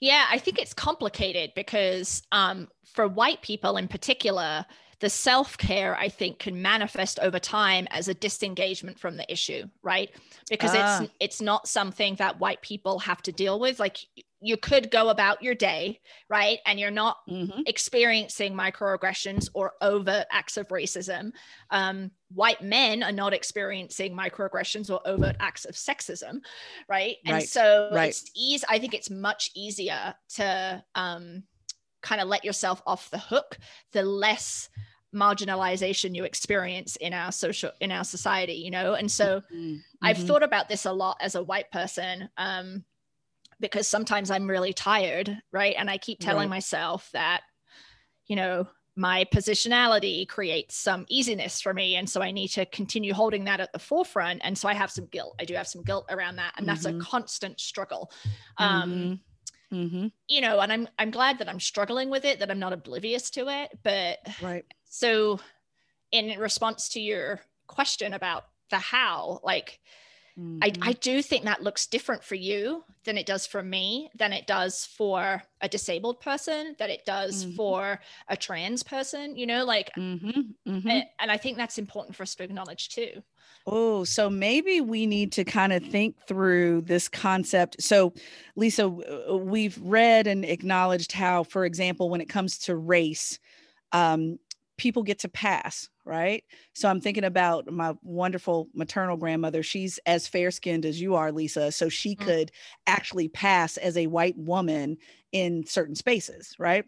yeah, 0.00 0.26
I 0.30 0.38
think 0.38 0.58
it's 0.58 0.74
complicated 0.74 1.52
because 1.54 2.22
um, 2.32 2.68
for 2.84 3.08
white 3.08 3.42
people 3.42 3.76
in 3.76 3.88
particular, 3.88 4.66
the 5.00 5.10
self 5.10 5.58
care, 5.58 5.96
I 5.96 6.08
think, 6.08 6.38
can 6.38 6.60
manifest 6.62 7.18
over 7.20 7.38
time 7.38 7.86
as 7.90 8.08
a 8.08 8.14
disengagement 8.14 8.98
from 8.98 9.16
the 9.16 9.30
issue, 9.30 9.64
right? 9.82 10.10
Because 10.48 10.70
ah. 10.74 11.02
it's 11.02 11.12
it's 11.20 11.42
not 11.42 11.68
something 11.68 12.14
that 12.16 12.40
white 12.40 12.62
people 12.62 12.98
have 13.00 13.22
to 13.22 13.32
deal 13.32 13.60
with. 13.60 13.78
Like 13.78 13.98
you 14.40 14.56
could 14.56 14.90
go 14.90 15.08
about 15.08 15.42
your 15.42 15.54
day, 15.54 16.00
right? 16.28 16.58
And 16.66 16.78
you're 16.78 16.90
not 16.90 17.18
mm-hmm. 17.28 17.60
experiencing 17.66 18.54
microaggressions 18.54 19.48
or 19.54 19.72
overt 19.80 20.26
acts 20.30 20.56
of 20.56 20.68
racism. 20.68 21.32
Um, 21.70 22.10
white 22.32 22.62
men 22.62 23.02
are 23.02 23.12
not 23.12 23.32
experiencing 23.32 24.14
microaggressions 24.14 24.90
or 24.90 25.00
overt 25.06 25.36
acts 25.40 25.64
of 25.64 25.74
sexism, 25.74 26.40
right? 26.88 27.16
And 27.24 27.34
right. 27.34 27.48
so 27.48 27.90
right. 27.92 28.10
it's 28.10 28.30
easy. 28.36 28.64
I 28.68 28.78
think 28.78 28.94
it's 28.94 29.10
much 29.10 29.50
easier 29.54 30.14
to 30.36 30.84
um, 30.94 31.44
kind 32.02 32.20
of 32.20 32.28
let 32.28 32.44
yourself 32.44 32.82
off 32.86 33.10
the 33.10 33.18
hook 33.18 33.58
the 33.92 34.02
less 34.02 34.68
marginalization 35.14 36.14
you 36.14 36.24
experience 36.24 36.96
in 36.96 37.12
our 37.12 37.32
social 37.32 37.70
in 37.80 37.90
our 37.90 38.04
society 38.04 38.52
you 38.52 38.70
know 38.70 38.94
and 38.94 39.10
so 39.10 39.40
mm-hmm. 39.52 39.76
i've 40.02 40.18
thought 40.18 40.42
about 40.42 40.68
this 40.68 40.84
a 40.84 40.92
lot 40.92 41.16
as 41.20 41.34
a 41.36 41.42
white 41.42 41.70
person 41.70 42.28
um, 42.36 42.84
because 43.60 43.88
sometimes 43.88 44.30
I'm 44.30 44.48
really 44.48 44.72
tired, 44.72 45.38
right? 45.52 45.74
And 45.78 45.90
I 45.90 45.98
keep 45.98 46.20
telling 46.20 46.48
right. 46.48 46.56
myself 46.56 47.08
that, 47.12 47.42
you 48.26 48.36
know, 48.36 48.68
my 48.96 49.26
positionality 49.32 50.26
creates 50.26 50.74
some 50.74 51.04
easiness 51.08 51.60
for 51.60 51.74
me. 51.74 51.96
And 51.96 52.08
so 52.08 52.22
I 52.22 52.30
need 52.30 52.48
to 52.48 52.64
continue 52.66 53.12
holding 53.12 53.44
that 53.44 53.60
at 53.60 53.72
the 53.72 53.78
forefront. 53.78 54.40
And 54.42 54.56
so 54.56 54.68
I 54.68 54.74
have 54.74 54.90
some 54.90 55.06
guilt. 55.06 55.36
I 55.38 55.44
do 55.44 55.54
have 55.54 55.68
some 55.68 55.82
guilt 55.82 56.06
around 56.10 56.36
that. 56.36 56.54
And 56.56 56.66
mm-hmm. 56.66 56.74
that's 56.74 56.86
a 56.86 56.90
mm-hmm. 56.92 57.00
constant 57.00 57.60
struggle. 57.60 58.10
Um, 58.56 58.90
mm-hmm. 58.90 59.14
Mm-hmm. 59.72 60.06
you 60.28 60.40
know, 60.40 60.60
and 60.60 60.72
I'm 60.72 60.88
I'm 60.96 61.10
glad 61.10 61.40
that 61.40 61.48
I'm 61.48 61.58
struggling 61.58 62.08
with 62.08 62.24
it, 62.24 62.38
that 62.38 62.52
I'm 62.52 62.60
not 62.60 62.72
oblivious 62.72 63.30
to 63.30 63.48
it. 63.48 63.76
But 63.82 64.18
right. 64.40 64.64
So 64.84 65.40
in 66.12 66.38
response 66.38 66.90
to 66.90 67.00
your 67.00 67.40
question 67.66 68.14
about 68.14 68.44
the 68.70 68.78
how, 68.78 69.40
like 69.42 69.80
Mm-hmm. 70.38 70.58
I, 70.62 70.90
I 70.90 70.92
do 70.92 71.22
think 71.22 71.44
that 71.44 71.62
looks 71.62 71.86
different 71.86 72.22
for 72.22 72.34
you 72.34 72.84
than 73.04 73.16
it 73.16 73.24
does 73.24 73.46
for 73.46 73.62
me, 73.62 74.10
than 74.14 74.32
it 74.32 74.46
does 74.46 74.84
for 74.84 75.42
a 75.62 75.68
disabled 75.68 76.20
person, 76.20 76.76
that 76.78 76.90
it 76.90 77.06
does 77.06 77.44
mm-hmm. 77.44 77.56
for 77.56 78.00
a 78.28 78.36
trans 78.36 78.82
person, 78.82 79.36
you 79.36 79.46
know, 79.46 79.64
like, 79.64 79.90
mm-hmm. 79.96 80.28
mm-hmm. 80.70 80.88
And, 80.88 81.04
and 81.18 81.30
I 81.30 81.38
think 81.38 81.56
that's 81.56 81.78
important 81.78 82.16
for 82.16 82.22
us 82.22 82.34
to 82.34 82.44
acknowledge 82.44 82.90
too. 82.90 83.22
Oh, 83.66 84.04
so 84.04 84.30
maybe 84.30 84.80
we 84.80 85.06
need 85.06 85.32
to 85.32 85.44
kind 85.44 85.72
of 85.72 85.82
think 85.84 86.16
through 86.28 86.82
this 86.82 87.08
concept. 87.08 87.82
So, 87.82 88.12
Lisa, 88.54 88.88
we've 88.88 89.78
read 89.82 90.26
and 90.26 90.44
acknowledged 90.44 91.12
how, 91.12 91.42
for 91.42 91.64
example, 91.64 92.08
when 92.08 92.20
it 92.20 92.28
comes 92.28 92.58
to 92.58 92.76
race, 92.76 93.40
um, 93.92 94.38
people 94.76 95.02
get 95.02 95.18
to 95.20 95.28
pass, 95.28 95.88
right? 96.04 96.44
So 96.74 96.88
I'm 96.88 97.00
thinking 97.00 97.24
about 97.24 97.70
my 97.70 97.94
wonderful 98.02 98.68
maternal 98.74 99.16
grandmother. 99.16 99.62
She's 99.62 99.98
as 100.06 100.28
fair 100.28 100.50
skinned 100.50 100.84
as 100.84 101.00
you 101.00 101.14
are, 101.14 101.32
Lisa. 101.32 101.72
So 101.72 101.88
she 101.88 102.14
mm-hmm. 102.14 102.24
could 102.24 102.52
actually 102.86 103.28
pass 103.28 103.76
as 103.76 103.96
a 103.96 104.06
white 104.06 104.36
woman 104.36 104.98
in 105.32 105.64
certain 105.66 105.94
spaces, 105.94 106.54
right? 106.58 106.84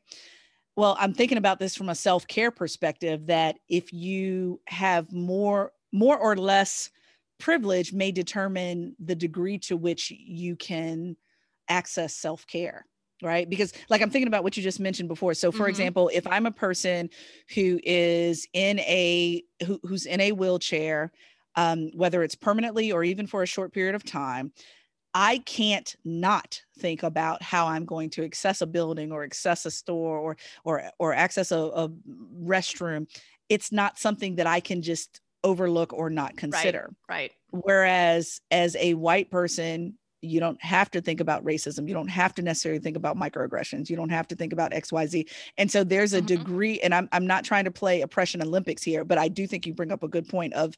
Well, 0.76 0.96
I'm 1.00 1.14
thinking 1.14 1.38
about 1.38 1.58
this 1.58 1.74
from 1.74 1.88
a 1.88 1.94
self 1.94 2.26
care 2.26 2.50
perspective 2.50 3.26
that 3.26 3.58
if 3.68 3.92
you 3.92 4.60
have 4.66 5.12
more, 5.12 5.72
more 5.92 6.16
or 6.16 6.36
less 6.36 6.90
privilege, 7.38 7.92
may 7.92 8.12
determine 8.12 8.94
the 8.98 9.16
degree 9.16 9.58
to 9.58 9.76
which 9.76 10.10
you 10.10 10.56
can 10.56 11.16
access 11.68 12.14
self 12.14 12.46
care 12.46 12.86
right 13.22 13.48
because 13.48 13.72
like 13.88 14.02
i'm 14.02 14.10
thinking 14.10 14.28
about 14.28 14.44
what 14.44 14.56
you 14.56 14.62
just 14.62 14.80
mentioned 14.80 15.08
before 15.08 15.34
so 15.34 15.50
for 15.50 15.58
mm-hmm. 15.58 15.70
example 15.70 16.10
if 16.12 16.26
i'm 16.26 16.46
a 16.46 16.50
person 16.50 17.08
who 17.54 17.80
is 17.82 18.46
in 18.52 18.78
a 18.80 19.42
who, 19.66 19.80
who's 19.82 20.06
in 20.06 20.20
a 20.20 20.32
wheelchair 20.32 21.12
um, 21.56 21.90
whether 21.94 22.22
it's 22.22 22.36
permanently 22.36 22.92
or 22.92 23.02
even 23.02 23.26
for 23.26 23.42
a 23.42 23.46
short 23.46 23.72
period 23.72 23.94
of 23.94 24.04
time 24.04 24.52
i 25.14 25.38
can't 25.38 25.96
not 26.04 26.62
think 26.78 27.02
about 27.02 27.42
how 27.42 27.66
i'm 27.66 27.84
going 27.84 28.10
to 28.10 28.24
access 28.24 28.60
a 28.60 28.66
building 28.66 29.10
or 29.10 29.24
access 29.24 29.66
a 29.66 29.70
store 29.70 30.18
or 30.18 30.36
or 30.64 30.84
or 30.98 31.14
access 31.14 31.50
a, 31.50 31.58
a 31.58 31.88
restroom 32.44 33.08
it's 33.48 33.72
not 33.72 33.98
something 33.98 34.36
that 34.36 34.46
i 34.46 34.60
can 34.60 34.82
just 34.82 35.20
overlook 35.44 35.92
or 35.92 36.10
not 36.10 36.36
consider 36.36 36.90
right, 37.08 37.32
right. 37.52 37.62
whereas 37.64 38.40
as 38.50 38.76
a 38.76 38.94
white 38.94 39.30
person 39.30 39.94
you 40.20 40.40
don't 40.40 40.60
have 40.62 40.90
to 40.90 41.00
think 41.00 41.20
about 41.20 41.44
racism 41.44 41.86
you 41.86 41.94
don't 41.94 42.08
have 42.08 42.34
to 42.34 42.42
necessarily 42.42 42.80
think 42.80 42.96
about 42.96 43.16
microaggressions 43.16 43.88
you 43.88 43.96
don't 43.96 44.08
have 44.10 44.26
to 44.26 44.34
think 44.34 44.52
about 44.52 44.72
xyz 44.72 45.28
and 45.56 45.70
so 45.70 45.84
there's 45.84 46.12
a 46.12 46.18
mm-hmm. 46.18 46.26
degree 46.26 46.80
and 46.80 46.94
I'm, 46.94 47.08
I'm 47.12 47.26
not 47.26 47.44
trying 47.44 47.64
to 47.64 47.70
play 47.70 48.00
oppression 48.00 48.42
olympics 48.42 48.82
here 48.82 49.04
but 49.04 49.18
i 49.18 49.28
do 49.28 49.46
think 49.46 49.66
you 49.66 49.74
bring 49.74 49.92
up 49.92 50.02
a 50.02 50.08
good 50.08 50.28
point 50.28 50.54
of 50.54 50.76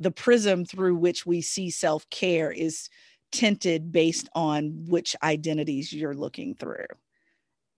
the 0.00 0.10
prism 0.10 0.64
through 0.64 0.94
which 0.94 1.26
we 1.26 1.40
see 1.40 1.70
self-care 1.70 2.52
is 2.52 2.88
tinted 3.32 3.90
based 3.92 4.28
on 4.34 4.84
which 4.88 5.16
identities 5.22 5.92
you're 5.92 6.14
looking 6.14 6.54
through 6.54 6.86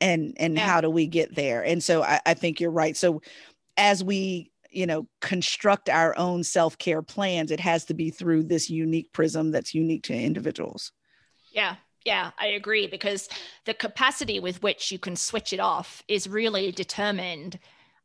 and 0.01 0.35
and 0.39 0.57
yeah. 0.57 0.67
how 0.67 0.81
do 0.81 0.91
we 0.91 1.07
get 1.07 1.35
there 1.35 1.63
and 1.65 1.83
so 1.83 2.03
I, 2.03 2.21
I 2.27 2.35
think 2.35 2.61
you're 2.61 2.71
right 2.71 2.97
so 2.97 3.23
as 3.77 4.05
we 4.05 4.50
you 4.71 4.87
know 4.87 5.07
construct 5.21 5.89
our 5.89 6.17
own 6.17 6.45
self-care 6.45 7.03
plans. 7.03 7.51
It 7.51 7.61
has 7.61 7.85
to 7.87 7.95
be 7.95 8.11
through 8.11 8.45
this 8.45 8.71
unique 8.71 9.13
prism 9.13 9.51
that's 9.51 9.75
unique 9.75 10.05
to 10.05 10.15
individuals. 10.15 10.93
Yeah 11.53 11.77
yeah 12.07 12.31
i 12.39 12.47
agree 12.47 12.87
because 12.87 13.29
the 13.67 13.75
capacity 13.75 14.41
with 14.41 14.63
which 14.63 14.91
you 14.91 14.99
can 14.99 15.15
switch 15.15 15.53
it 15.53 15.61
off 15.61 16.03
is 16.09 16.27
really 16.27 16.73
determined 16.73 17.59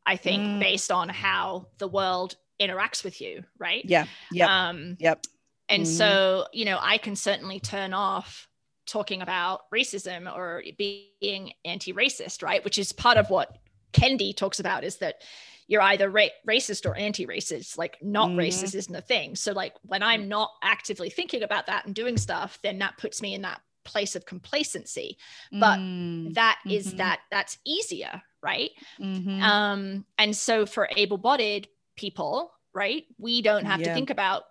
i 0.06 0.18
think 0.18 0.44
mm. 0.44 0.60
based 0.60 0.92
on 0.92 1.08
how 1.08 1.66
the 1.78 1.88
world 1.88 2.36
interacts 2.60 3.06
with 3.06 3.22
you 3.22 3.42
right? 3.58 3.84
Yeah 3.86 4.06
yeah 4.34 4.68
um 4.68 4.98
yep. 5.00 5.24
and 5.70 5.84
mm. 5.84 5.88
so 5.88 6.46
you 6.52 6.66
know 6.66 6.78
i 6.82 6.98
can 6.98 7.16
certainly 7.16 7.60
turn 7.62 7.94
off 7.94 8.50
talking 8.86 9.22
about 9.22 9.62
racism 9.74 10.34
or 10.34 10.64
being 10.78 11.54
anti-racist 11.64 12.44
right? 12.44 12.64
Which 12.64 12.78
is 12.78 12.92
part 12.92 13.18
of 13.18 13.30
what 13.30 13.58
kendi 13.94 14.36
talks 14.36 14.60
about 14.60 14.84
is 14.84 14.98
that 14.98 15.22
you're 15.68 15.82
either 15.82 16.10
ra- 16.10 16.28
racist 16.48 16.86
or 16.86 16.96
anti-racist 16.96 17.78
like 17.78 17.98
not 18.02 18.30
mm-hmm. 18.30 18.40
racist 18.40 18.76
isn't 18.76 18.96
a 18.96 19.02
thing 19.02 19.36
so 19.36 19.52
like 19.52 19.74
when 19.84 20.04
i'm 20.04 20.24
mm. 20.24 20.28
not 20.28 20.52
actively 20.64 21.10
thinking 21.10 21.44
about 21.44 21.68
that 21.68 21.86
and 21.86 21.96
doing 21.96 22.18
stuff 22.18 22.60
then 22.64 22.80
that 22.80 22.98
puts 22.98 23.22
me 23.22 23.34
in 23.34 23.42
that 23.42 23.62
place 23.84 24.16
of 24.16 24.26
complacency 24.26 25.18
but 25.52 25.78
mm-hmm. 25.78 26.34
that 26.34 26.60
is 26.68 26.88
mm-hmm. 26.88 26.98
that 26.98 27.20
that's 27.30 27.58
easier 27.66 28.22
right 28.42 28.72
mm-hmm. 29.00 29.42
um 29.42 30.06
and 30.18 30.36
so 30.36 30.66
for 30.66 30.90
able-bodied 30.96 31.68
people 31.96 32.52
right 32.74 33.06
we 33.20 33.42
don't 33.42 33.66
have 33.66 33.80
yeah. 33.80 33.88
to 33.88 33.94
think 33.94 34.10
about 34.10 34.44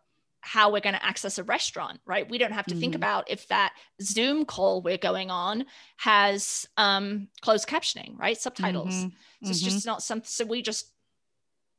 how 0.44 0.70
we're 0.70 0.80
going 0.80 0.94
to 0.94 1.04
access 1.04 1.38
a 1.38 1.42
restaurant, 1.42 2.00
right? 2.04 2.28
We 2.28 2.36
don't 2.36 2.52
have 2.52 2.66
to 2.66 2.74
mm-hmm. 2.74 2.80
think 2.80 2.94
about 2.94 3.30
if 3.30 3.48
that 3.48 3.72
Zoom 4.02 4.44
call 4.44 4.82
we're 4.82 4.98
going 4.98 5.30
on 5.30 5.64
has 5.96 6.68
um, 6.76 7.28
closed 7.40 7.66
captioning, 7.66 8.18
right? 8.18 8.36
Subtitles. 8.36 8.94
Mm-hmm. 8.94 9.08
So 9.46 9.50
it's 9.50 9.60
just 9.60 9.78
mm-hmm. 9.78 9.88
not 9.88 10.02
something. 10.02 10.28
So 10.28 10.44
we 10.44 10.60
just, 10.60 10.92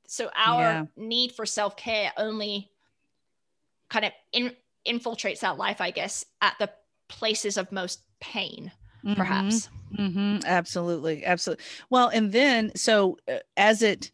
so 0.07 0.29
our 0.35 0.61
yeah. 0.61 0.85
need 0.95 1.31
for 1.31 1.45
self 1.45 1.77
care 1.77 2.11
only 2.17 2.69
kind 3.89 4.05
of 4.05 4.11
in, 4.31 4.51
infiltrates 4.87 5.43
our 5.43 5.55
life, 5.55 5.81
I 5.81 5.91
guess, 5.91 6.25
at 6.41 6.55
the 6.59 6.69
places 7.07 7.57
of 7.57 7.71
most 7.71 8.01
pain, 8.19 8.71
mm-hmm. 9.03 9.15
perhaps. 9.15 9.69
Mm-hmm. 9.97 10.39
Absolutely. 10.45 11.25
Absolutely. 11.25 11.63
Well, 11.89 12.09
and 12.09 12.31
then 12.31 12.71
so 12.75 13.17
uh, 13.29 13.37
as 13.57 13.81
it 13.81 14.11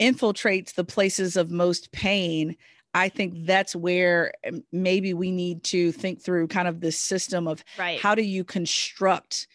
infiltrates 0.00 0.74
the 0.74 0.84
places 0.84 1.36
of 1.36 1.50
most 1.50 1.92
pain, 1.92 2.56
I 2.94 3.08
think 3.08 3.46
that's 3.46 3.76
where 3.76 4.32
um, 4.46 4.64
maybe 4.72 5.14
we 5.14 5.30
need 5.30 5.62
to 5.64 5.92
think 5.92 6.22
through 6.22 6.48
kind 6.48 6.66
of 6.66 6.80
this 6.80 6.98
system 6.98 7.46
of 7.46 7.62
right. 7.78 8.00
how 8.00 8.14
do 8.14 8.22
you 8.22 8.44
construct 8.44 9.46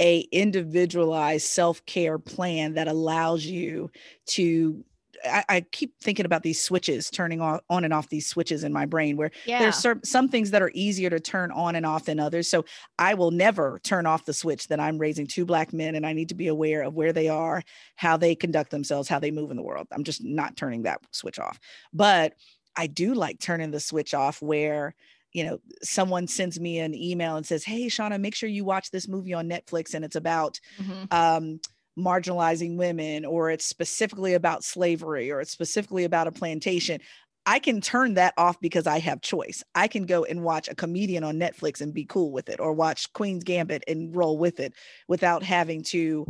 a 0.00 0.20
individualized 0.32 1.46
self-care 1.46 2.18
plan 2.18 2.74
that 2.74 2.88
allows 2.88 3.44
you 3.44 3.90
to 4.26 4.84
I, 5.24 5.44
I, 5.48 5.60
keep 5.60 5.94
thinking 6.00 6.26
about 6.26 6.42
these 6.42 6.62
switches 6.62 7.10
turning 7.10 7.40
on, 7.40 7.60
on 7.70 7.84
and 7.84 7.92
off 7.92 8.08
these 8.08 8.26
switches 8.26 8.64
in 8.64 8.72
my 8.72 8.86
brain 8.86 9.16
where 9.16 9.30
yeah. 9.46 9.58
there's 9.58 9.76
some, 9.76 10.00
some 10.04 10.28
things 10.28 10.50
that 10.50 10.62
are 10.62 10.70
easier 10.74 11.10
to 11.10 11.20
turn 11.20 11.50
on 11.50 11.76
and 11.76 11.86
off 11.86 12.06
than 12.06 12.20
others. 12.20 12.48
So 12.48 12.64
I 12.98 13.14
will 13.14 13.30
never 13.30 13.80
turn 13.82 14.06
off 14.06 14.24
the 14.24 14.32
switch 14.32 14.68
that 14.68 14.80
I'm 14.80 14.98
raising 14.98 15.26
two 15.26 15.44
black 15.44 15.72
men 15.72 15.94
and 15.94 16.06
I 16.06 16.12
need 16.12 16.28
to 16.30 16.34
be 16.34 16.48
aware 16.48 16.82
of 16.82 16.94
where 16.94 17.12
they 17.12 17.28
are, 17.28 17.62
how 17.96 18.16
they 18.16 18.34
conduct 18.34 18.70
themselves, 18.70 19.08
how 19.08 19.18
they 19.18 19.30
move 19.30 19.50
in 19.50 19.56
the 19.56 19.62
world. 19.62 19.86
I'm 19.92 20.04
just 20.04 20.22
not 20.22 20.56
turning 20.56 20.82
that 20.82 21.00
switch 21.10 21.38
off. 21.38 21.58
But 21.92 22.34
I 22.76 22.86
do 22.86 23.14
like 23.14 23.40
turning 23.40 23.70
the 23.70 23.80
switch 23.80 24.14
off 24.14 24.42
where 24.42 24.94
you 25.34 25.42
know, 25.42 25.58
someone 25.82 26.28
sends 26.28 26.60
me 26.60 26.78
an 26.78 26.94
email 26.94 27.36
and 27.36 27.44
says, 27.44 27.64
Hey, 27.64 27.86
Shauna, 27.86 28.20
make 28.20 28.36
sure 28.36 28.48
you 28.48 28.64
watch 28.64 28.92
this 28.92 29.08
movie 29.08 29.34
on 29.34 29.48
Netflix 29.48 29.92
and 29.92 30.04
it's 30.04 30.14
about 30.14 30.60
mm-hmm. 30.80 31.04
um, 31.10 31.60
marginalizing 31.98 32.76
women 32.76 33.24
or 33.24 33.50
it's 33.50 33.64
specifically 33.64 34.34
about 34.34 34.64
slavery 34.64 35.30
or 35.30 35.40
it's 35.40 35.52
specifically 35.52 36.04
about 36.04 36.26
a 36.26 36.32
plantation 36.32 37.00
I 37.46 37.58
can 37.58 37.80
turn 37.80 38.14
that 38.14 38.34
off 38.38 38.58
because 38.60 38.86
I 38.86 38.98
have 39.00 39.20
choice. 39.20 39.62
I 39.74 39.86
can 39.86 40.06
go 40.06 40.24
and 40.24 40.42
watch 40.42 40.68
a 40.68 40.74
comedian 40.74 41.24
on 41.24 41.36
Netflix 41.36 41.80
and 41.80 41.92
be 41.92 42.06
cool 42.06 42.32
with 42.32 42.48
it, 42.48 42.58
or 42.58 42.72
watch 42.72 43.12
Queen's 43.12 43.44
Gambit 43.44 43.84
and 43.86 44.16
roll 44.16 44.38
with 44.38 44.60
it 44.60 44.72
without 45.08 45.42
having 45.42 45.82
to 45.84 46.26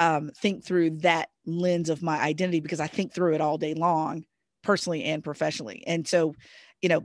um, 0.00 0.30
think 0.36 0.64
through 0.64 0.98
that 0.98 1.28
lens 1.46 1.88
of 1.88 2.02
my 2.02 2.20
identity 2.20 2.60
because 2.60 2.80
I 2.80 2.88
think 2.88 3.14
through 3.14 3.34
it 3.34 3.40
all 3.40 3.58
day 3.58 3.74
long, 3.74 4.24
personally 4.62 5.04
and 5.04 5.22
professionally. 5.22 5.84
And 5.86 6.06
so, 6.06 6.34
you 6.82 6.88
know, 6.88 7.02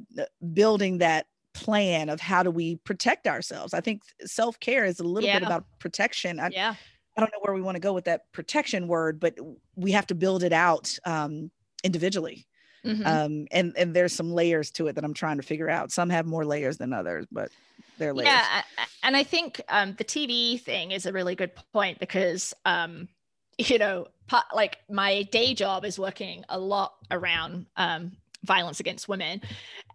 building 0.53 0.97
that 0.97 1.27
plan 1.53 2.09
of 2.09 2.19
how 2.19 2.43
do 2.43 2.49
we 2.49 2.77
protect 2.77 3.27
ourselves. 3.27 3.73
I 3.73 3.81
think 3.81 4.01
self 4.25 4.59
care 4.59 4.85
is 4.85 4.99
a 4.99 5.03
little 5.03 5.27
yeah. 5.27 5.39
bit 5.39 5.45
about 5.45 5.65
protection. 5.79 6.39
I, 6.39 6.49
yeah. 6.51 6.75
I 7.17 7.21
don't 7.21 7.31
know 7.31 7.39
where 7.41 7.53
we 7.53 7.61
want 7.61 7.75
to 7.75 7.81
go 7.81 7.93
with 7.93 8.05
that 8.05 8.31
protection 8.31 8.87
word, 8.87 9.19
but 9.19 9.37
we 9.75 9.91
have 9.91 10.07
to 10.07 10.15
build 10.15 10.43
it 10.43 10.53
out 10.53 10.97
um, 11.05 11.51
individually. 11.83 12.47
Mm-hmm. 12.85 13.05
Um, 13.05 13.47
and 13.51 13.73
and 13.77 13.95
there's 13.95 14.13
some 14.13 14.31
layers 14.31 14.71
to 14.71 14.87
it 14.87 14.93
that 14.93 15.03
I'm 15.03 15.13
trying 15.13 15.37
to 15.37 15.43
figure 15.43 15.69
out. 15.69 15.91
Some 15.91 16.09
have 16.09 16.25
more 16.25 16.45
layers 16.45 16.77
than 16.77 16.93
others, 16.93 17.27
but 17.31 17.51
they're 17.97 18.13
layers. 18.13 18.29
Yeah, 18.29 18.63
and 19.03 19.15
I 19.15 19.23
think 19.23 19.61
um, 19.69 19.93
the 19.97 20.03
TV 20.03 20.59
thing 20.59 20.91
is 20.91 21.05
a 21.05 21.13
really 21.13 21.35
good 21.35 21.51
point 21.73 21.99
because 21.99 22.53
um, 22.65 23.07
you 23.57 23.77
know, 23.77 24.07
like 24.53 24.79
my 24.89 25.23
day 25.23 25.53
job 25.53 25.85
is 25.85 25.99
working 25.99 26.43
a 26.49 26.57
lot 26.57 26.93
around 27.11 27.67
um, 27.77 28.13
violence 28.45 28.79
against 28.79 29.07
women, 29.07 29.41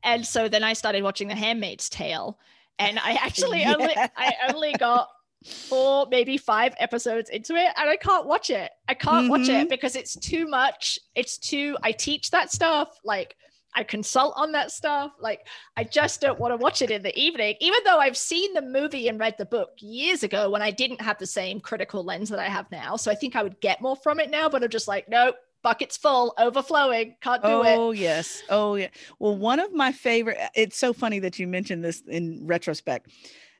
and 0.05 0.25
so 0.25 0.49
then 0.49 0.63
I 0.63 0.73
started 0.73 1.03
watching 1.03 1.27
The 1.27 1.35
Handmaid's 1.35 1.89
Tale, 1.89 2.39
and 2.79 3.01
I 3.01 3.15
actually 3.15 3.61
yeah. 3.63 3.75
only 3.75 3.97
I 3.97 4.35
only 4.49 4.73
got 4.75 5.09
four, 5.47 6.07
maybe 6.11 6.37
five 6.37 6.75
episodes 6.79 7.31
into 7.31 7.55
it, 7.55 7.69
and 7.77 7.89
I 7.89 7.97
can't 7.97 8.27
watch 8.27 8.51
it. 8.51 8.71
I 8.89 8.95
can't 8.95 9.25
mm-hmm. 9.25 9.31
watch 9.31 9.49
it 9.49 9.53
mm-hmm. 9.53 9.69
because 9.69 9.97
it's 9.97 10.17
too 10.17 10.47
much. 10.47 10.99
It's 11.15 11.39
too, 11.39 11.77
I 11.83 11.93
teach 11.93 12.31
that 12.31 12.53
stuff. 12.53 12.99
Like, 13.05 13.37
I 13.75 13.85
consult 13.85 14.33
on 14.37 14.53
that 14.53 14.71
stuff. 14.71 15.13
Like, 15.21 15.47
I 15.77 15.85
just 15.85 16.21
don't 16.21 16.41
want 16.41 16.53
to 16.53 16.57
watch 16.57 16.81
it 16.81 16.91
in 16.91 17.03
the 17.03 17.17
evening, 17.19 17.57
even 17.61 17.81
though 17.85 17.99
I've 17.99 18.17
seen 18.17 18.55
the 18.55 18.63
movie 18.63 19.09
and 19.09 19.21
read 19.21 19.35
the 19.37 19.45
book 19.45 19.71
years 19.79 20.23
ago 20.23 20.49
when 20.51 20.63
I 20.63 20.71
didn't 20.71 21.03
have 21.03 21.19
the 21.19 21.27
same 21.27 21.61
critical 21.61 22.03
lens 22.03 22.31
that 22.31 22.39
I 22.39 22.49
have 22.49 22.71
now. 22.71 22.97
So 22.97 23.11
I 23.11 23.15
think 23.15 23.37
I 23.37 23.43
would 23.43 23.61
get 23.61 23.83
more 23.83 23.97
from 23.97 24.19
it 24.19 24.31
now, 24.31 24.49
but 24.49 24.65
I'm 24.65 24.71
just 24.71 24.89
like, 24.89 25.09
nope, 25.11 25.37
bucket's 25.63 25.97
full, 25.99 26.33
overflowing, 26.39 27.17
can't 27.21 27.43
do 27.43 27.49
oh, 27.49 27.63
it. 27.63 27.77
Oh, 27.77 27.91
yes. 27.91 28.43
Oh, 28.49 28.77
yeah. 28.77 28.89
Well, 29.19 29.37
one 29.37 29.61
of 29.61 29.75
my 29.75 29.93
favorite, 29.93 30.39
it's 30.55 30.79
so 30.79 30.95
funny 30.95 31.19
that 31.19 31.39
you 31.39 31.47
mentioned 31.47 31.85
this 31.85 32.03
in 32.09 32.47
retrospect. 32.47 33.11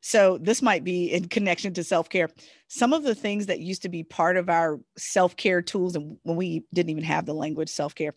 So 0.01 0.39
this 0.39 0.63
might 0.63 0.85
be 0.85 1.13
in 1.13 1.29
connection 1.29 1.75
to 1.75 1.85
self-care. 1.85 2.31
Some 2.69 2.93
of 2.93 3.03
the 3.03 3.15
things 3.15 3.47
that 3.47 3.61
used 3.61 3.83
to 3.83 3.89
be 3.89 4.03
part 4.03 4.37
of 4.37 4.49
our 4.49 4.81
self-care 4.97 5.63
tools 5.63 5.97
and 5.97 6.17
when 6.23 6.37
we 6.37 6.65
didn't 6.73 6.91
even 6.91 7.05
have 7.05 7.27
the 7.27 7.35
language 7.35 7.69
self-care, 7.69 8.15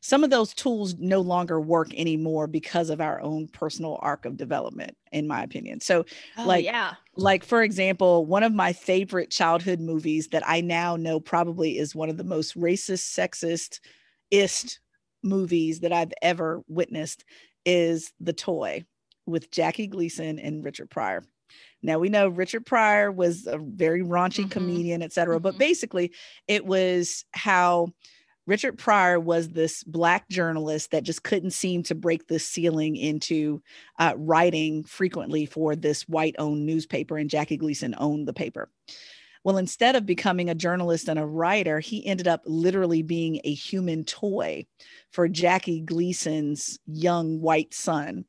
some 0.00 0.24
of 0.24 0.30
those 0.30 0.54
tools 0.54 0.94
no 0.98 1.20
longer 1.20 1.60
work 1.60 1.92
anymore 1.94 2.46
because 2.46 2.90
of 2.90 3.00
our 3.00 3.20
own 3.20 3.48
personal 3.48 3.98
arc 4.00 4.24
of 4.24 4.36
development 4.36 4.96
in 5.12 5.26
my 5.26 5.42
opinion. 5.42 5.80
So 5.80 6.04
oh, 6.38 6.46
like 6.46 6.64
yeah. 6.64 6.94
like 7.16 7.44
for 7.44 7.62
example, 7.62 8.26
one 8.26 8.42
of 8.42 8.54
my 8.54 8.72
favorite 8.72 9.30
childhood 9.30 9.80
movies 9.80 10.28
that 10.28 10.42
I 10.46 10.60
now 10.62 10.96
know 10.96 11.20
probably 11.20 11.78
is 11.78 11.94
one 11.94 12.08
of 12.08 12.16
the 12.16 12.24
most 12.24 12.56
racist, 12.56 13.18
sexist 13.18 13.80
ist 14.30 14.80
movies 15.22 15.80
that 15.80 15.92
I've 15.92 16.12
ever 16.22 16.62
witnessed 16.66 17.24
is 17.66 18.12
The 18.20 18.32
Toy 18.32 18.84
with 19.30 19.50
Jackie 19.50 19.86
Gleason 19.86 20.38
and 20.38 20.64
Richard 20.64 20.90
Pryor. 20.90 21.24
Now 21.82 21.98
we 21.98 22.08
know 22.08 22.28
Richard 22.28 22.66
Pryor 22.66 23.10
was 23.10 23.46
a 23.46 23.58
very 23.58 24.02
raunchy 24.02 24.40
mm-hmm. 24.40 24.48
comedian, 24.48 25.02
et 25.02 25.12
cetera, 25.12 25.36
mm-hmm. 25.36 25.42
but 25.42 25.58
basically 25.58 26.12
it 26.46 26.64
was 26.64 27.24
how 27.32 27.88
Richard 28.46 28.78
Pryor 28.78 29.20
was 29.20 29.50
this 29.50 29.84
black 29.84 30.28
journalist 30.28 30.90
that 30.90 31.04
just 31.04 31.22
couldn't 31.22 31.52
seem 31.52 31.82
to 31.84 31.94
break 31.94 32.26
the 32.26 32.38
ceiling 32.38 32.96
into 32.96 33.62
uh, 33.98 34.14
writing 34.16 34.82
frequently 34.84 35.46
for 35.46 35.76
this 35.76 36.08
white 36.08 36.34
owned 36.38 36.66
newspaper, 36.66 37.16
and 37.16 37.30
Jackie 37.30 37.56
Gleason 37.56 37.94
owned 37.98 38.26
the 38.26 38.32
paper. 38.32 38.68
Well, 39.44 39.56
instead 39.56 39.96
of 39.96 40.04
becoming 40.04 40.50
a 40.50 40.54
journalist 40.54 41.08
and 41.08 41.18
a 41.18 41.24
writer, 41.24 41.80
he 41.80 42.04
ended 42.04 42.28
up 42.28 42.42
literally 42.44 43.02
being 43.02 43.40
a 43.44 43.54
human 43.54 44.04
toy 44.04 44.66
for 45.12 45.28
Jackie 45.28 45.80
Gleason's 45.80 46.78
young 46.86 47.40
white 47.40 47.72
son 47.72 48.24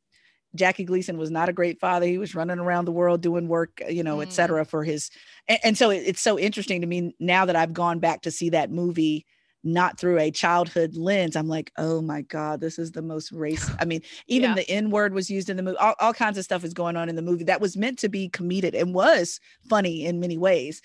Jackie 0.56 0.84
Gleason 0.84 1.18
was 1.18 1.32
not 1.32 1.50
a 1.50 1.54
great 1.54 1.80
father. 1.80 2.06
He 2.06 2.18
was 2.18 2.36
running 2.36 2.60
around 2.60 2.86
the 2.86 2.92
world 2.92 3.22
doing 3.22 3.48
work, 3.48 3.82
you 3.90 4.04
know, 4.04 4.18
mm. 4.18 4.24
et 4.24 4.34
cetera, 4.34 4.66
for 4.66 4.84
his. 4.84 5.10
And, 5.48 5.60
and 5.64 5.78
so 5.78 5.90
it, 5.90 6.04
it's 6.06 6.22
so 6.22 6.38
interesting 6.38 6.82
to 6.82 6.88
me 6.88 7.16
now 7.20 7.46
that 7.46 7.56
I've 7.56 7.74
gone 7.74 8.00
back 8.00 8.22
to 8.24 8.32
see 8.32 8.50
that 8.50 8.72
movie, 8.72 9.26
not 9.64 10.00
through 10.00 10.20
a 10.20 10.32
childhood 10.32 10.96
lens. 10.96 11.36
I'm 11.36 11.48
like, 11.48 11.72
oh 11.78 12.02
my 12.02 12.22
God, 12.22 12.60
this 12.60 12.80
is 12.80 12.92
the 12.92 13.02
most 13.02 13.32
race. 13.32 13.70
I 13.80 13.86
mean, 13.86 14.02
even 14.28 14.50
yeah. 14.50 14.56
the 14.56 14.70
N 14.70 14.90
word 14.90 15.14
was 15.14 15.30
used 15.30 15.50
in 15.50 15.58
the 15.58 15.64
movie. 15.64 15.78
All, 15.78 15.96
all 16.00 16.14
kinds 16.14 16.38
of 16.38 16.44
stuff 16.44 16.64
is 16.64 16.74
going 16.74 16.98
on 16.98 17.10
in 17.10 17.16
the 17.16 17.22
movie 17.22 17.46
that 17.46 17.62
was 17.62 17.78
meant 17.78 18.00
to 18.00 18.10
be 18.10 18.30
comedic 18.30 18.80
and 18.80 18.94
was 18.94 19.40
funny 19.70 20.06
in 20.06 20.20
many 20.20 20.38
ways. 20.38 20.82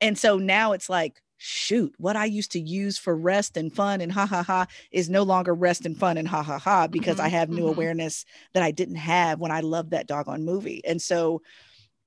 And 0.00 0.18
so 0.18 0.36
now 0.36 0.72
it's 0.72 0.90
like, 0.90 1.22
shoot, 1.38 1.94
what 1.98 2.16
I 2.16 2.24
used 2.24 2.52
to 2.52 2.60
use 2.60 2.98
for 2.98 3.16
rest 3.16 3.56
and 3.56 3.74
fun 3.74 4.00
and 4.00 4.10
ha 4.10 4.26
ha 4.26 4.42
ha 4.42 4.66
is 4.90 5.10
no 5.10 5.22
longer 5.22 5.54
rest 5.54 5.86
and 5.86 5.96
fun 5.96 6.16
and 6.16 6.26
ha 6.26 6.42
ha 6.42 6.58
ha 6.58 6.86
because 6.86 7.16
mm-hmm, 7.16 7.26
I 7.26 7.28
have 7.28 7.48
new 7.48 7.62
mm-hmm. 7.62 7.68
awareness 7.68 8.24
that 8.54 8.62
I 8.62 8.70
didn't 8.70 8.96
have 8.96 9.38
when 9.38 9.50
I 9.50 9.60
loved 9.60 9.90
that 9.90 10.06
doggone 10.06 10.44
movie. 10.44 10.82
And 10.84 11.00
so, 11.00 11.42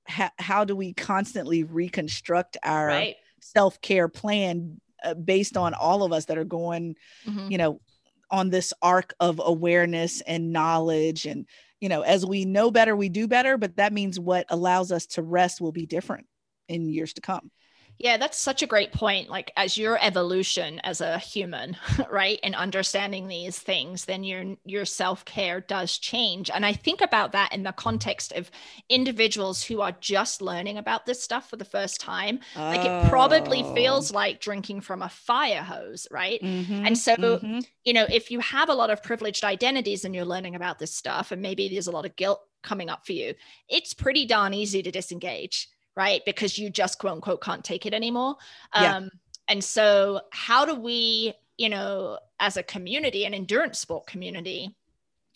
ha- 0.08 0.32
how 0.38 0.64
do 0.64 0.74
we 0.74 0.92
constantly 0.92 1.64
reconstruct 1.64 2.56
our 2.62 2.86
right. 2.86 3.16
self 3.40 3.80
care 3.80 4.08
plan 4.08 4.80
uh, 5.04 5.14
based 5.14 5.56
on 5.56 5.74
all 5.74 6.02
of 6.02 6.12
us 6.12 6.26
that 6.26 6.38
are 6.38 6.44
going, 6.44 6.96
mm-hmm. 7.26 7.50
you 7.50 7.58
know, 7.58 7.80
on 8.30 8.50
this 8.50 8.72
arc 8.82 9.14
of 9.20 9.40
awareness 9.44 10.20
and 10.22 10.52
knowledge 10.52 11.26
and 11.26 11.46
you 11.80 11.88
know 11.88 12.02
as 12.02 12.24
we 12.24 12.44
know 12.44 12.70
better 12.70 12.94
we 12.94 13.08
do 13.08 13.26
better 13.26 13.58
but 13.58 13.76
that 13.76 13.92
means 13.92 14.20
what 14.20 14.46
allows 14.50 14.92
us 14.92 15.06
to 15.06 15.22
rest 15.22 15.60
will 15.60 15.72
be 15.72 15.84
different 15.86 16.26
in 16.68 16.88
years 16.88 17.12
to 17.12 17.20
come 17.20 17.50
yeah, 18.00 18.16
that's 18.16 18.38
such 18.38 18.62
a 18.62 18.66
great 18.66 18.92
point. 18.92 19.28
Like 19.28 19.52
as 19.58 19.76
your 19.76 19.98
evolution 20.00 20.80
as 20.84 21.02
a 21.02 21.18
human, 21.18 21.76
right? 22.10 22.40
And 22.42 22.54
understanding 22.54 23.28
these 23.28 23.58
things, 23.58 24.06
then 24.06 24.24
your 24.24 24.56
your 24.64 24.86
self-care 24.86 25.60
does 25.60 25.98
change. 25.98 26.48
And 26.48 26.64
I 26.64 26.72
think 26.72 27.02
about 27.02 27.32
that 27.32 27.52
in 27.52 27.62
the 27.62 27.72
context 27.72 28.32
of 28.32 28.50
individuals 28.88 29.62
who 29.62 29.82
are 29.82 29.92
just 30.00 30.40
learning 30.40 30.78
about 30.78 31.04
this 31.04 31.22
stuff 31.22 31.50
for 31.50 31.56
the 31.56 31.64
first 31.66 32.00
time. 32.00 32.40
Oh. 32.56 32.60
Like 32.60 32.86
it 32.86 33.10
probably 33.10 33.62
feels 33.74 34.10
oh. 34.10 34.14
like 34.14 34.40
drinking 34.40 34.80
from 34.80 35.02
a 35.02 35.10
fire 35.10 35.62
hose, 35.62 36.08
right? 36.10 36.40
Mm-hmm, 36.40 36.86
and 36.86 36.96
so, 36.96 37.16
mm-hmm. 37.16 37.58
you 37.84 37.92
know, 37.92 38.06
if 38.10 38.30
you 38.30 38.40
have 38.40 38.70
a 38.70 38.74
lot 38.74 38.88
of 38.88 39.02
privileged 39.02 39.44
identities 39.44 40.06
and 40.06 40.14
you're 40.14 40.24
learning 40.24 40.54
about 40.54 40.78
this 40.78 40.94
stuff, 40.94 41.32
and 41.32 41.42
maybe 41.42 41.68
there's 41.68 41.86
a 41.86 41.92
lot 41.92 42.06
of 42.06 42.16
guilt 42.16 42.40
coming 42.62 42.88
up 42.88 43.04
for 43.04 43.12
you, 43.12 43.34
it's 43.68 43.92
pretty 43.92 44.24
darn 44.24 44.54
easy 44.54 44.82
to 44.82 44.90
disengage 44.90 45.68
right? 45.96 46.22
Because 46.24 46.58
you 46.58 46.70
just 46.70 46.98
quote 46.98 47.14
unquote 47.14 47.42
can't 47.42 47.64
take 47.64 47.86
it 47.86 47.94
anymore. 47.94 48.36
Yeah. 48.74 48.96
Um, 48.96 49.10
and 49.48 49.62
so, 49.62 50.20
how 50.30 50.64
do 50.64 50.74
we, 50.74 51.34
you 51.58 51.68
know, 51.68 52.18
as 52.38 52.56
a 52.56 52.62
community, 52.62 53.24
an 53.24 53.34
endurance 53.34 53.78
sport 53.78 54.06
community, 54.06 54.74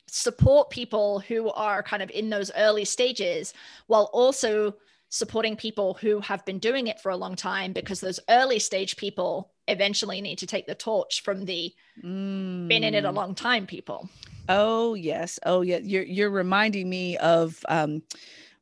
support 0.06 0.70
people 0.70 1.18
who 1.20 1.50
are 1.50 1.82
kind 1.82 2.02
of 2.02 2.10
in 2.10 2.30
those 2.30 2.50
early 2.56 2.84
stages 2.84 3.52
while 3.86 4.10
also 4.12 4.74
supporting 5.08 5.56
people 5.56 5.94
who 5.94 6.20
have 6.20 6.44
been 6.44 6.58
doing 6.58 6.88
it 6.88 7.00
for 7.00 7.10
a 7.10 7.16
long 7.16 7.36
time 7.36 7.72
because 7.72 8.00
those 8.00 8.18
early 8.28 8.58
stage 8.58 8.96
people 8.96 9.52
eventually 9.68 10.20
need 10.20 10.38
to 10.38 10.46
take 10.46 10.66
the 10.66 10.74
torch 10.74 11.22
from 11.22 11.44
the 11.44 11.72
mm. 12.02 12.68
been 12.68 12.82
in 12.82 12.94
it 12.94 13.04
a 13.04 13.08
mm. 13.08 13.14
long 13.14 13.34
time 13.34 13.66
people. 13.66 14.08
Oh 14.48 14.94
yes. 14.94 15.38
Oh 15.46 15.62
yeah. 15.62 15.78
You're 15.78 16.02
you're 16.02 16.30
reminding 16.30 16.90
me 16.90 17.16
of 17.18 17.64
um 17.68 18.02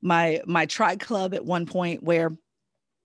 my 0.02 0.40
my 0.46 0.66
tri 0.66 0.96
club 0.96 1.34
at 1.34 1.44
one 1.44 1.66
point 1.66 2.02
where 2.02 2.36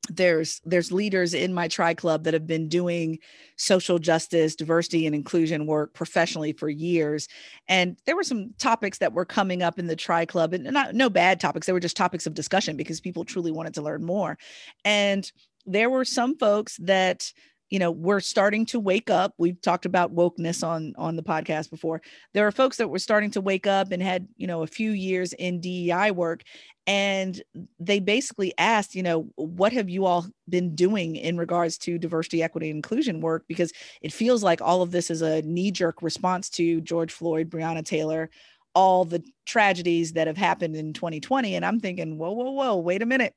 there's 0.09 0.61
there's 0.63 0.91
leaders 0.91 1.33
in 1.33 1.53
my 1.53 1.67
tri 1.67 1.93
club 1.93 2.23
that 2.23 2.33
have 2.33 2.47
been 2.47 2.69
doing 2.69 3.19
social 3.57 3.99
justice 3.99 4.55
diversity 4.55 5.05
and 5.05 5.15
inclusion 5.15 5.65
work 5.65 5.93
professionally 5.93 6.53
for 6.53 6.69
years. 6.69 7.27
And 7.67 7.97
there 8.05 8.15
were 8.15 8.23
some 8.23 8.53
topics 8.57 8.99
that 8.99 9.13
were 9.13 9.25
coming 9.25 9.61
up 9.61 9.79
in 9.79 9.87
the 9.87 9.95
tri 9.95 10.25
club 10.25 10.53
and 10.53 10.63
not 10.65 10.95
no 10.95 11.09
bad 11.09 11.39
topics. 11.39 11.67
They 11.67 11.73
were 11.73 11.79
just 11.79 11.97
topics 11.97 12.25
of 12.25 12.33
discussion 12.33 12.77
because 12.77 13.01
people 13.01 13.25
truly 13.25 13.51
wanted 13.51 13.73
to 13.75 13.81
learn 13.81 14.05
more. 14.05 14.37
And 14.85 15.29
there 15.65 15.89
were 15.89 16.05
some 16.05 16.37
folks 16.37 16.77
that 16.77 17.31
you 17.69 17.79
know 17.79 17.91
we're 17.91 18.21
starting 18.21 18.65
to 18.67 18.79
wake 18.79 19.09
up. 19.09 19.33
We've 19.37 19.61
talked 19.61 19.85
about 19.85 20.15
wokeness 20.15 20.65
on 20.65 20.93
on 20.97 21.17
the 21.17 21.23
podcast 21.23 21.69
before. 21.69 22.01
There 22.33 22.47
are 22.47 22.51
folks 22.51 22.77
that 22.77 22.89
were 22.89 22.99
starting 22.99 23.31
to 23.31 23.41
wake 23.41 23.67
up 23.67 23.91
and 23.91 24.01
had 24.01 24.27
you 24.37 24.47
know 24.47 24.63
a 24.63 24.67
few 24.67 24.91
years 24.91 25.33
in 25.33 25.59
dei 25.59 26.11
work 26.11 26.43
and 26.87 27.43
they 27.79 27.99
basically 27.99 28.53
asked 28.57 28.95
you 28.95 29.03
know 29.03 29.29
what 29.35 29.73
have 29.73 29.89
you 29.89 30.05
all 30.05 30.25
been 30.49 30.73
doing 30.73 31.15
in 31.15 31.37
regards 31.37 31.77
to 31.77 31.99
diversity 31.99 32.41
equity 32.41 32.69
and 32.69 32.77
inclusion 32.77 33.21
work? 33.21 33.43
Because 33.47 33.71
it 34.01 34.13
feels 34.13 34.41
like 34.41 34.61
all 34.61 34.81
of 34.81 34.91
this 34.91 35.11
is 35.11 35.21
a 35.21 35.41
knee-jerk 35.41 36.01
response 36.01 36.49
to 36.51 36.81
george 36.81 37.11
floyd 37.11 37.49
breonna 37.49 37.85
taylor 37.85 38.29
all 38.73 39.05
the 39.05 39.23
tragedies 39.45 40.13
that 40.13 40.27
have 40.27 40.37
happened 40.37 40.75
in 40.75 40.93
2020 40.93 41.55
and 41.55 41.65
i'm 41.65 41.79
thinking 41.79 42.17
whoa 42.17 42.31
whoa 42.31 42.51
whoa 42.51 42.77
wait 42.77 43.01
a 43.01 43.05
minute. 43.05 43.33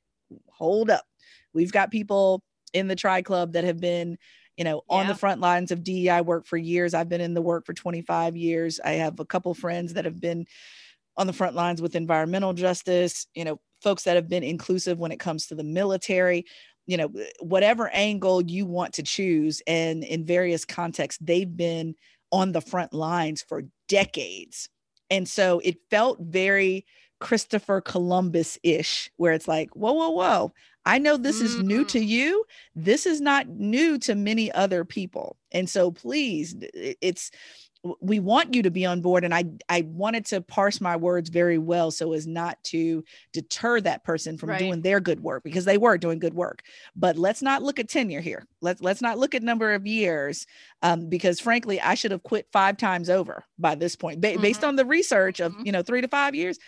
Hold 0.51 0.89
up. 0.89 1.03
We've 1.53 1.71
got 1.71 1.91
people 1.91 2.41
in 2.73 2.87
the 2.87 2.95
tri 2.95 3.21
club 3.21 3.53
that 3.53 3.63
have 3.63 3.79
been 3.79 4.17
you 4.57 4.63
know 4.63 4.81
on 4.89 5.07
the 5.07 5.15
front 5.15 5.41
lines 5.41 5.71
of 5.71 5.83
DEI 5.83 6.21
work 6.21 6.45
for 6.45 6.57
years. 6.57 6.93
I've 6.93 7.09
been 7.09 7.21
in 7.21 7.33
the 7.33 7.41
work 7.41 7.65
for 7.65 7.73
25 7.73 8.37
years. 8.37 8.79
I 8.83 8.91
have 8.91 9.19
a 9.19 9.25
couple 9.25 9.53
friends 9.53 9.93
that 9.93 10.05
have 10.05 10.21
been 10.21 10.45
on 11.17 11.27
the 11.27 11.33
front 11.33 11.55
lines 11.55 11.81
with 11.81 11.95
environmental 11.95 12.53
justice, 12.53 13.27
you 13.33 13.43
know, 13.43 13.59
folks 13.81 14.03
that 14.03 14.15
have 14.15 14.29
been 14.29 14.43
inclusive 14.43 14.99
when 14.99 15.11
it 15.11 15.19
comes 15.19 15.47
to 15.47 15.55
the 15.55 15.63
military, 15.63 16.45
you 16.87 16.97
know, 16.97 17.11
whatever 17.39 17.89
angle 17.89 18.41
you 18.41 18.65
want 18.65 18.93
to 18.93 19.03
choose 19.03 19.61
and 19.67 20.03
in 20.03 20.25
various 20.25 20.65
contexts 20.65 21.23
they've 21.23 21.55
been 21.55 21.95
on 22.31 22.51
the 22.51 22.61
front 22.61 22.93
lines 22.93 23.41
for 23.41 23.63
decades. 23.87 24.69
And 25.09 25.27
so 25.27 25.61
it 25.63 25.77
felt 25.89 26.19
very 26.21 26.85
Christopher 27.19 27.81
Columbus 27.81 28.57
ish, 28.63 29.11
where 29.17 29.33
it's 29.33 29.47
like, 29.47 29.69
whoa, 29.75 29.93
whoa, 29.93 30.09
whoa, 30.09 30.53
I 30.85 30.97
know 30.97 31.17
this 31.17 31.41
is 31.41 31.61
new 31.61 31.85
to 31.85 31.99
mm. 31.99 32.07
you. 32.07 32.45
This 32.75 33.05
is 33.05 33.21
not 33.21 33.47
new 33.47 33.99
to 33.99 34.15
many 34.15 34.51
other 34.51 34.83
people. 34.83 35.37
And 35.51 35.69
so 35.69 35.91
please, 35.91 36.55
it's 36.73 37.29
we 37.99 38.19
want 38.19 38.53
you 38.53 38.61
to 38.63 38.69
be 38.69 38.85
on 38.85 39.01
board 39.01 39.23
and 39.23 39.33
I 39.33 39.45
I 39.67 39.81
wanted 39.81 40.25
to 40.27 40.41
parse 40.41 40.79
my 40.79 40.95
words 40.95 41.29
very 41.29 41.57
well 41.57 41.89
so 41.89 42.13
as 42.13 42.27
not 42.27 42.63
to 42.65 43.03
deter 43.33 43.81
that 43.81 44.03
person 44.03 44.37
from 44.37 44.49
right. 44.49 44.59
doing 44.59 44.81
their 44.81 44.99
good 44.99 45.19
work 45.19 45.43
because 45.43 45.65
they 45.65 45.77
were 45.77 45.97
doing 45.97 46.19
good 46.19 46.33
work. 46.33 46.61
But 46.95 47.17
let's 47.17 47.41
not 47.41 47.63
look 47.63 47.79
at 47.79 47.89
tenure 47.89 48.21
here. 48.21 48.45
Let's 48.61 48.81
let's 48.81 49.01
not 49.01 49.17
look 49.17 49.33
at 49.33 49.41
number 49.41 49.73
of 49.73 49.87
years 49.87 50.45
um, 50.81 51.09
because 51.09 51.39
frankly 51.39 51.81
I 51.81 51.95
should 51.95 52.11
have 52.11 52.23
quit 52.23 52.47
five 52.51 52.77
times 52.77 53.09
over 53.09 53.45
by 53.57 53.75
this 53.75 53.95
point 53.95 54.21
ba- 54.21 54.33
mm-hmm. 54.33 54.41
based 54.41 54.63
on 54.63 54.75
the 54.75 54.85
research 54.85 55.39
of 55.39 55.53
mm-hmm. 55.53 55.65
you 55.65 55.71
know 55.71 55.81
3 55.81 56.01
to 56.01 56.07
5 56.07 56.35
years 56.35 56.59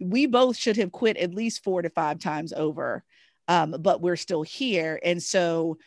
we 0.00 0.26
both 0.26 0.56
should 0.56 0.76
have 0.76 0.92
quit 0.92 1.16
at 1.16 1.34
least 1.34 1.64
4 1.64 1.82
to 1.82 1.90
5 1.90 2.18
times 2.20 2.52
over 2.52 3.04
um, 3.48 3.74
but 3.80 4.00
we're 4.00 4.16
still 4.16 4.42
here. 4.42 5.00
And 5.02 5.22
so, 5.22 5.78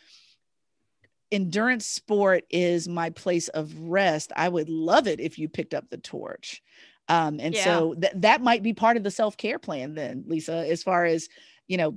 endurance 1.32 1.86
sport 1.86 2.44
is 2.50 2.88
my 2.88 3.10
place 3.10 3.48
of 3.48 3.76
rest. 3.78 4.32
I 4.36 4.48
would 4.48 4.68
love 4.68 5.08
it 5.08 5.20
if 5.20 5.38
you 5.38 5.48
picked 5.48 5.74
up 5.74 5.90
the 5.90 5.98
torch. 5.98 6.62
Um, 7.08 7.40
and 7.40 7.54
yeah. 7.54 7.64
so 7.64 7.94
th- 7.94 8.12
that 8.16 8.42
might 8.42 8.62
be 8.62 8.72
part 8.72 8.96
of 8.96 9.02
the 9.02 9.10
self 9.10 9.36
care 9.36 9.58
plan, 9.58 9.94
then, 9.94 10.24
Lisa, 10.26 10.68
as 10.68 10.82
far 10.82 11.04
as 11.04 11.28
you 11.68 11.78
know, 11.78 11.94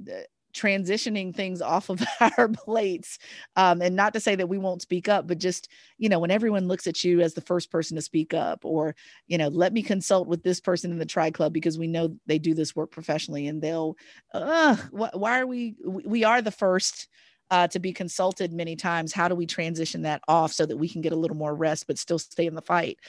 transitioning 0.56 1.36
things 1.36 1.62
off 1.62 1.90
of 1.90 2.02
our 2.38 2.48
plates 2.48 3.20
um, 3.58 3.82
and 3.82 3.96
not 3.96 4.14
to 4.14 4.22
say 4.22 4.36
that 4.36 4.48
we 4.48 4.58
won't 4.58 4.82
speak 4.82 5.10
up 5.10 5.28
but 5.28 5.38
just 5.38 5.68
you 5.98 6.08
know 6.08 6.18
when 6.18 6.32
everyone 6.32 6.68
looks 6.68 6.88
at 6.88 7.04
you 7.04 7.20
as 7.20 7.34
the 7.34 7.42
first 7.42 7.70
person 7.70 7.96
to 7.96 8.02
speak 8.02 8.34
up 8.34 8.64
or 8.64 8.96
you 9.28 9.38
know 9.38 9.50
let 9.50 9.74
me 9.74 9.84
consult 9.84 10.28
with 10.30 10.44
this 10.44 10.62
person 10.62 10.92
in 10.92 10.98
the 10.98 11.06
tri 11.06 11.30
club 11.30 11.52
because 11.52 11.78
we 11.78 11.88
know 11.88 12.16
they 12.26 12.40
do 12.40 12.54
this 12.54 12.74
work 12.74 12.90
professionally 12.90 13.48
and 13.48 13.62
they'll 13.62 13.98
uh 14.34 14.76
wh- 14.76 15.14
why 15.14 15.42
are 15.42 15.48
we 15.48 15.76
we 15.84 16.24
are 16.24 16.42
the 16.42 16.52
first 16.52 17.10
uh, 17.52 17.68
to 17.68 17.80
be 17.80 17.94
consulted 17.94 18.52
many 18.52 18.76
times 18.76 19.14
how 19.14 19.28
do 19.28 19.36
we 19.36 19.46
transition 19.46 20.02
that 20.02 20.22
off 20.28 20.52
so 20.52 20.66
that 20.66 20.78
we 20.78 20.90
can 20.90 21.02
get 21.02 21.14
a 21.14 21.16
little 21.16 21.38
more 21.38 21.56
rest 21.56 21.88
but 21.88 21.98
still 21.98 22.20
stay 22.20 22.46
in 22.46 22.56
the 22.56 22.62
fight 22.62 23.00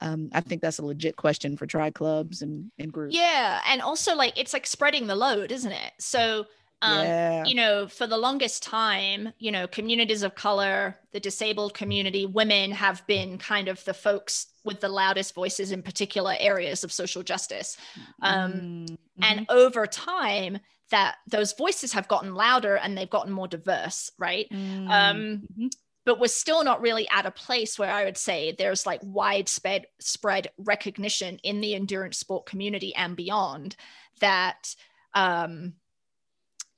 um, 0.00 0.28
I 0.32 0.40
think 0.40 0.60
that's 0.60 0.78
a 0.78 0.84
legit 0.84 1.16
question 1.16 1.56
for 1.56 1.66
tri 1.66 1.90
clubs 1.90 2.42
and, 2.42 2.70
and 2.78 2.92
groups. 2.92 3.16
Yeah. 3.16 3.62
And 3.66 3.80
also 3.80 4.14
like 4.14 4.38
it's 4.38 4.52
like 4.52 4.66
spreading 4.66 5.06
the 5.06 5.16
load, 5.16 5.50
isn't 5.50 5.72
it? 5.72 5.92
So 5.98 6.46
um, 6.82 7.06
yeah. 7.06 7.44
you 7.44 7.54
know 7.54 7.88
for 7.88 8.06
the 8.06 8.18
longest 8.18 8.62
time 8.62 9.32
you 9.38 9.50
know 9.50 9.66
communities 9.66 10.22
of 10.22 10.34
color 10.34 10.94
the 11.12 11.20
disabled 11.20 11.72
community 11.72 12.26
women 12.26 12.70
have 12.70 13.06
been 13.06 13.38
kind 13.38 13.68
of 13.68 13.82
the 13.86 13.94
folks 13.94 14.48
with 14.62 14.80
the 14.80 14.88
loudest 14.88 15.34
voices 15.34 15.72
in 15.72 15.82
particular 15.82 16.34
areas 16.38 16.84
of 16.84 16.92
social 16.92 17.22
justice 17.22 17.78
um, 18.20 18.52
mm-hmm. 18.52 18.94
and 19.22 19.46
over 19.48 19.86
time 19.86 20.58
that 20.90 21.16
those 21.28 21.52
voices 21.52 21.92
have 21.92 22.08
gotten 22.08 22.34
louder 22.34 22.76
and 22.76 22.96
they've 22.96 23.10
gotten 23.10 23.32
more 23.32 23.48
diverse 23.48 24.10
right 24.18 24.46
um, 24.52 24.58
mm-hmm. 24.88 25.66
but 26.04 26.20
we're 26.20 26.28
still 26.28 26.62
not 26.64 26.80
really 26.80 27.08
at 27.08 27.26
a 27.26 27.30
place 27.30 27.78
where 27.78 27.92
I 27.92 28.04
would 28.04 28.16
say 28.16 28.54
there's 28.56 28.86
like 28.86 29.00
widespread 29.02 29.86
spread 30.00 30.48
recognition 30.58 31.38
in 31.42 31.60
the 31.60 31.74
endurance 31.74 32.18
sport 32.18 32.46
community 32.46 32.94
and 32.94 33.16
beyond 33.16 33.76
that 34.20 34.74
um, 35.14 35.74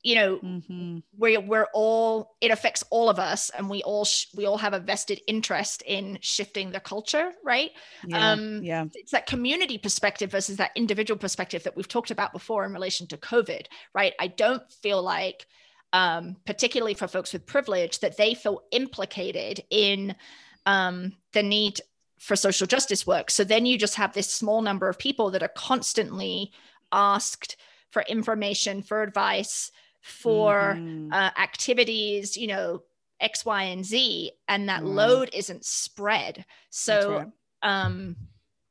you 0.09 0.14
know 0.14 0.38
mm-hmm. 0.38 0.99
we're, 1.18 1.38
we're 1.38 1.66
all 1.75 2.35
it 2.40 2.51
affects 2.51 2.83
all 2.88 3.11
of 3.11 3.18
us 3.18 3.51
and 3.51 3.68
we 3.68 3.83
all 3.83 4.07
sh- 4.07 4.25
we 4.35 4.47
all 4.47 4.57
have 4.57 4.73
a 4.73 4.81
vested 4.81 5.21
interest 5.27 5.83
in 5.87 6.18
shifting 6.23 6.71
the 6.71 6.81
culture 6.81 7.33
right? 7.44 7.73
Yeah, 8.07 8.33
um 8.33 8.62
yeah. 8.62 8.87
it's 8.94 9.12
that 9.12 9.27
community 9.27 9.77
perspective 9.77 10.31
versus 10.31 10.57
that 10.57 10.71
individual 10.75 11.18
perspective 11.18 11.62
that 11.64 11.77
we've 11.77 11.87
talked 11.87 12.11
about 12.11 12.33
before 12.33 12.64
in 12.64 12.73
relation 12.73 13.07
to 13.09 13.18
covid 13.18 13.66
right? 13.92 14.14
I 14.18 14.29
don't 14.29 14.62
feel 14.73 15.03
like 15.03 15.47
um 15.92 16.37
particularly 16.47 16.94
for 16.94 17.07
folks 17.07 17.35
with 17.35 17.44
privilege 17.44 17.99
that 17.99 18.16
they 18.16 18.33
feel 18.33 18.62
implicated 18.71 19.62
in 19.68 20.16
um 20.64 21.12
the 21.35 21.42
need 21.42 21.81
for 22.18 22.35
social 22.35 22.66
justice 22.66 23.07
work. 23.07 23.31
So 23.31 23.44
then 23.44 23.66
you 23.66 23.79
just 23.79 23.94
have 23.94 24.12
this 24.12 24.33
small 24.33 24.62
number 24.62 24.88
of 24.88 24.99
people 24.99 25.31
that 25.31 25.42
are 25.42 25.55
constantly 25.71 26.51
asked 26.90 27.57
for 27.90 28.03
information 28.09 28.83
for 28.83 29.03
advice 29.03 29.71
for 30.00 30.76
mm-hmm. 30.76 31.12
uh, 31.12 31.30
activities, 31.37 32.37
you 32.37 32.46
know, 32.46 32.82
X, 33.20 33.44
Y, 33.44 33.62
and 33.64 33.84
Z, 33.84 34.32
and 34.46 34.68
that 34.68 34.84
load 34.84 35.30
isn't 35.32 35.64
spread. 35.64 36.44
So, 36.70 37.18
right. 37.18 37.26
um, 37.62 38.16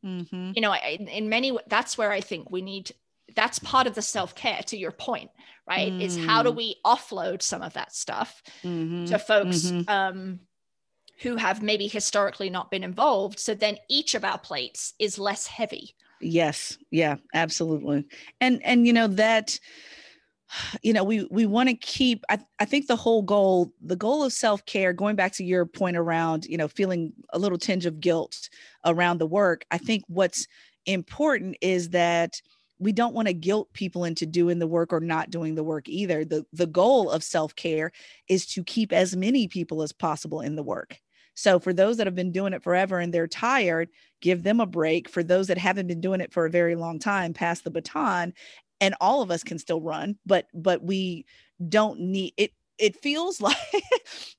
mm-hmm. 0.05 0.51
you 0.55 0.61
know, 0.61 0.73
in, 0.73 1.07
in 1.07 1.29
many, 1.29 1.57
that's 1.67 1.97
where 1.97 2.11
I 2.11 2.21
think 2.21 2.49
we 2.49 2.61
need. 2.61 2.91
That's 3.35 3.59
part 3.59 3.87
of 3.87 3.95
the 3.95 4.01
self 4.01 4.35
care. 4.35 4.61
To 4.67 4.77
your 4.77 4.91
point, 4.91 5.31
right? 5.67 5.91
Mm. 5.91 6.01
Is 6.01 6.17
how 6.17 6.43
do 6.43 6.51
mm. 6.51 6.55
we 6.55 6.75
offload 6.85 7.41
some 7.41 7.61
of 7.61 7.73
that 7.73 7.93
stuff 7.93 8.41
mm-hmm. 8.63 9.05
to 9.05 9.19
folks 9.19 9.63
mm-hmm. 9.65 9.89
um, 9.89 10.39
who 11.21 11.35
have 11.35 11.61
maybe 11.61 11.87
historically 11.87 12.49
not 12.49 12.71
been 12.71 12.83
involved? 12.83 13.39
So 13.39 13.53
then 13.53 13.77
each 13.89 14.15
of 14.15 14.23
our 14.23 14.37
plates 14.37 14.93
is 14.97 15.19
less 15.19 15.45
heavy. 15.45 15.93
Yes. 16.21 16.77
Yeah. 16.89 17.17
Absolutely. 17.33 18.05
And 18.41 18.63
and 18.63 18.87
you 18.87 18.93
know 18.93 19.07
that 19.07 19.59
you 20.81 20.93
know 20.93 21.03
we 21.03 21.27
we 21.29 21.45
want 21.45 21.69
to 21.69 21.75
keep 21.75 22.23
I, 22.29 22.39
I 22.60 22.65
think 22.65 22.88
the 22.88 22.95
whole 22.95 23.21
goal 23.21 23.73
the 23.81 23.95
goal 23.95 24.23
of 24.23 24.31
self-care 24.31 24.93
going 24.93 25.15
back 25.15 25.33
to 25.33 25.43
your 25.43 25.65
point 25.65 25.97
around 25.97 26.45
you 26.45 26.57
know 26.57 26.67
feeling 26.67 27.13
a 27.33 27.39
little 27.39 27.57
tinge 27.57 27.86
of 27.86 27.99
guilt 27.99 28.49
around 28.86 29.17
the 29.17 29.27
work 29.27 29.65
i 29.71 29.77
think 29.77 30.03
what's 30.07 30.47
important 30.86 31.57
is 31.62 31.89
that 31.89 32.41
we 32.79 32.91
don't 32.91 33.13
want 33.13 33.27
to 33.27 33.33
guilt 33.33 33.71
people 33.73 34.03
into 34.03 34.25
doing 34.25 34.60
the 34.60 34.67
work 34.67 34.93
or 34.93 34.99
not 34.99 35.29
doing 35.29 35.55
the 35.55 35.63
work 35.63 35.89
either. 35.89 36.23
The 36.23 36.45
the 36.53 36.67
goal 36.67 37.10
of 37.10 37.23
self-care 37.23 37.91
is 38.27 38.45
to 38.47 38.63
keep 38.63 38.93
as 38.93 39.15
many 39.15 39.47
people 39.47 39.81
as 39.81 39.91
possible 39.91 40.41
in 40.41 40.55
the 40.55 40.63
work. 40.63 40.99
So 41.33 41.60
for 41.60 41.71
those 41.71 41.97
that 41.97 42.07
have 42.07 42.15
been 42.15 42.31
doing 42.31 42.53
it 42.53 42.63
forever 42.63 42.99
and 42.99 43.13
they're 43.13 43.27
tired 43.27 43.89
give 44.21 44.41
them 44.41 44.60
a 44.60 44.65
break. 44.65 45.07
For 45.07 45.21
those 45.21 45.47
that 45.47 45.60
haven't 45.60 45.86
been 45.86 46.01
doing 46.01 46.21
it 46.21 46.33
for 46.33 46.45
a 46.45 46.51
very 46.51 46.75
long 46.75 46.97
time 46.97 47.33
pass 47.33 47.62
the 47.62 47.69
baton 47.69 48.33
and 48.81 48.95
all 49.01 49.21
of 49.21 49.31
us 49.31 49.43
can 49.43 49.59
still 49.59 49.81
run 49.81 50.17
but 50.25 50.47
but 50.53 50.83
we 50.83 51.25
don't 51.69 51.99
need 51.99 52.33
it 52.37 52.51
it 52.77 52.95
feels 52.95 53.41
like 53.41 53.57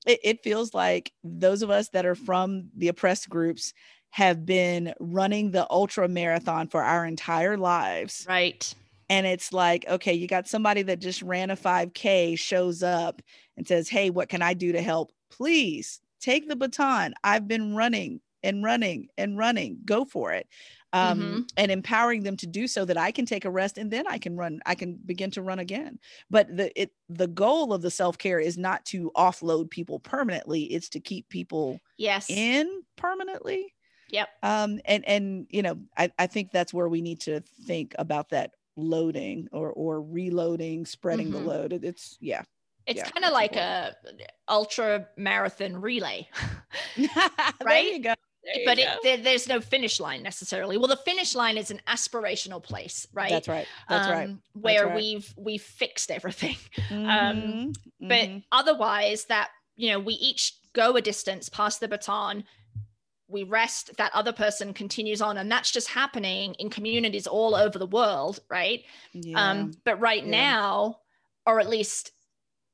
it, 0.06 0.20
it 0.22 0.42
feels 0.42 0.74
like 0.74 1.12
those 1.24 1.62
of 1.62 1.70
us 1.70 1.88
that 1.90 2.06
are 2.06 2.14
from 2.14 2.68
the 2.76 2.88
oppressed 2.88 3.28
groups 3.28 3.72
have 4.10 4.46
been 4.46 4.94
running 5.00 5.50
the 5.50 5.66
ultra 5.70 6.08
marathon 6.08 6.66
for 6.68 6.82
our 6.82 7.04
entire 7.04 7.56
lives. 7.56 8.26
Right. 8.28 8.74
And 9.10 9.26
it's 9.26 9.52
like, 9.52 9.86
okay, 9.88 10.12
you 10.12 10.26
got 10.26 10.48
somebody 10.48 10.82
that 10.82 11.00
just 11.00 11.22
ran 11.22 11.50
a 11.50 11.56
5K 11.56 12.38
shows 12.38 12.82
up 12.82 13.22
and 13.56 13.66
says, 13.66 13.88
Hey, 13.88 14.10
what 14.10 14.28
can 14.28 14.42
I 14.42 14.54
do 14.54 14.72
to 14.72 14.82
help? 14.82 15.12
Please 15.30 16.00
take 16.20 16.48
the 16.48 16.56
baton. 16.56 17.14
I've 17.24 17.48
been 17.48 17.74
running 17.74 18.20
and 18.42 18.62
running 18.62 19.08
and 19.16 19.36
running. 19.36 19.78
Go 19.84 20.04
for 20.04 20.32
it. 20.32 20.46
Um, 20.94 21.20
mm-hmm. 21.20 21.40
and 21.58 21.70
empowering 21.70 22.22
them 22.22 22.38
to 22.38 22.46
do 22.46 22.66
so 22.66 22.86
that 22.86 22.96
I 22.96 23.10
can 23.10 23.26
take 23.26 23.44
a 23.44 23.50
rest 23.50 23.76
and 23.76 23.90
then 23.90 24.06
I 24.06 24.16
can 24.16 24.38
run, 24.38 24.60
I 24.64 24.74
can 24.74 24.98
begin 25.04 25.30
to 25.32 25.42
run 25.42 25.58
again. 25.58 25.98
But 26.30 26.56
the 26.56 26.72
it 26.80 26.92
the 27.10 27.26
goal 27.26 27.74
of 27.74 27.82
the 27.82 27.90
self-care 27.90 28.40
is 28.40 28.56
not 28.56 28.86
to 28.86 29.12
offload 29.14 29.70
people 29.70 30.00
permanently, 30.00 30.62
it's 30.62 30.88
to 30.90 31.00
keep 31.00 31.28
people 31.28 31.78
yes 31.98 32.30
in 32.30 32.82
permanently. 32.96 33.74
Yep. 34.10 34.28
Um, 34.42 34.80
and 34.84 35.04
and 35.06 35.46
you 35.50 35.62
know, 35.62 35.78
I, 35.96 36.10
I 36.18 36.26
think 36.26 36.50
that's 36.52 36.72
where 36.72 36.88
we 36.88 37.02
need 37.02 37.20
to 37.22 37.40
think 37.66 37.94
about 37.98 38.30
that 38.30 38.52
loading 38.76 39.48
or 39.52 39.70
or 39.72 40.00
reloading, 40.00 40.86
spreading 40.86 41.28
mm-hmm. 41.28 41.44
the 41.44 41.50
load. 41.50 41.72
It, 41.72 41.84
it's 41.84 42.16
yeah. 42.20 42.42
It's 42.86 42.96
yeah, 42.96 43.10
kind 43.10 43.26
of 43.26 43.32
like 43.32 43.54
a 43.54 43.94
ultra 44.48 45.08
marathon 45.18 45.76
relay, 45.76 46.26
right? 47.62 48.02
There 48.54 48.60
you 48.60 48.66
go. 48.66 48.74
There 48.74 48.74
but 48.74 48.78
it, 48.78 49.02
there, 49.02 49.16
there's 49.18 49.48
no 49.48 49.60
finish 49.60 50.00
line 50.00 50.22
necessarily. 50.22 50.76
Well, 50.76 50.88
the 50.88 50.96
finish 50.96 51.34
line 51.34 51.56
is 51.56 51.70
an 51.70 51.80
aspirational 51.86 52.62
place, 52.62 53.06
right? 53.12 53.30
That's 53.30 53.48
right. 53.48 53.66
That's 53.88 54.06
um, 54.06 54.12
right. 54.12 54.26
That's 54.28 54.40
where 54.64 54.86
right. 54.86 54.96
we've 54.96 55.34
we've 55.36 55.62
fixed 55.62 56.10
everything. 56.10 56.56
Um, 56.90 56.96
mm-hmm. 56.98 57.08
Um, 57.08 57.36
mm-hmm. 58.02 58.08
But 58.08 58.28
otherwise, 58.52 59.26
that 59.26 59.50
you 59.76 59.90
know, 59.90 60.00
we 60.00 60.14
each 60.14 60.54
go 60.72 60.96
a 60.96 61.02
distance, 61.02 61.48
pass 61.48 61.78
the 61.78 61.88
baton, 61.88 62.44
we 63.28 63.42
rest 63.42 63.96
that 63.98 64.12
other 64.14 64.32
person 64.32 64.72
continues 64.72 65.20
on 65.20 65.36
and 65.36 65.52
that's 65.52 65.70
just 65.70 65.88
happening 65.88 66.54
in 66.54 66.70
communities 66.70 67.26
all 67.26 67.54
over 67.54 67.78
the 67.78 67.86
world 67.86 68.40
right 68.48 68.84
yeah. 69.12 69.50
um 69.50 69.72
but 69.84 70.00
right 70.00 70.24
yeah. 70.24 70.30
now 70.30 70.98
or 71.46 71.60
at 71.60 71.68
least 71.68 72.10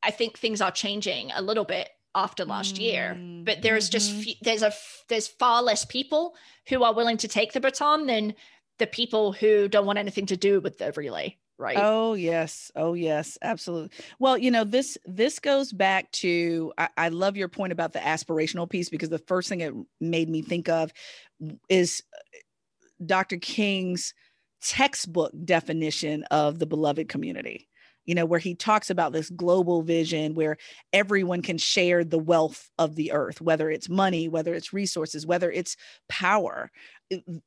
i 0.02 0.10
think 0.10 0.38
things 0.38 0.60
are 0.60 0.70
changing 0.70 1.30
a 1.34 1.42
little 1.42 1.64
bit 1.64 1.88
after 2.14 2.44
last 2.44 2.76
mm 2.76 2.80
year 2.80 3.18
but 3.44 3.62
there's 3.62 3.90
mm-hmm. 3.90 4.22
just 4.22 4.42
there's 4.42 4.62
a 4.62 4.72
there's 5.08 5.28
far 5.28 5.62
less 5.62 5.84
people 5.84 6.34
who 6.68 6.82
are 6.82 6.94
willing 6.94 7.16
to 7.16 7.28
take 7.28 7.52
the 7.52 7.60
baton 7.60 8.06
than 8.06 8.34
the 8.78 8.86
people 8.86 9.32
who 9.32 9.68
don't 9.68 9.86
want 9.86 9.98
anything 9.98 10.26
to 10.26 10.36
do 10.36 10.60
with 10.60 10.78
the 10.78 10.92
relay 10.92 11.36
right? 11.58 11.76
Oh 11.78 12.14
yes. 12.14 12.70
Oh 12.74 12.94
yes. 12.94 13.38
Absolutely. 13.42 13.90
Well 14.18 14.36
you 14.36 14.50
know 14.50 14.64
this 14.64 14.98
this 15.04 15.38
goes 15.38 15.72
back 15.72 16.10
to 16.12 16.72
I, 16.78 16.88
I, 16.96 17.08
love 17.08 17.36
your 17.36 17.48
point 17.48 17.72
about 17.72 17.92
the 17.92 18.00
aspirational 18.00 18.68
piece 18.68 18.88
because 18.88 19.08
the 19.08 19.18
first 19.18 19.48
thing 19.48 19.60
it 19.60 19.74
made 20.00 20.28
me 20.28 20.42
think 20.42 20.68
of 20.68 20.92
is 21.68 22.02
uh, 22.12 22.38
dr 23.04 23.36
king's 23.38 24.14
textbook 24.62 25.32
definition 25.44 26.22
of 26.30 26.58
the 26.58 26.66
beloved 26.66 27.08
community 27.08 27.68
you 28.04 28.14
know 28.14 28.24
where 28.24 28.40
he 28.40 28.54
talks 28.54 28.90
about 28.90 29.12
this 29.12 29.30
global 29.30 29.82
vision 29.82 30.34
where 30.34 30.56
everyone 30.92 31.42
can 31.42 31.58
share 31.58 32.04
the 32.04 32.18
wealth 32.18 32.70
of 32.78 32.94
the 32.94 33.12
earth 33.12 33.40
whether 33.40 33.70
it's 33.70 33.88
money 33.88 34.28
whether 34.28 34.54
it's 34.54 34.72
resources 34.72 35.26
whether 35.26 35.50
it's 35.50 35.76
power 36.08 36.70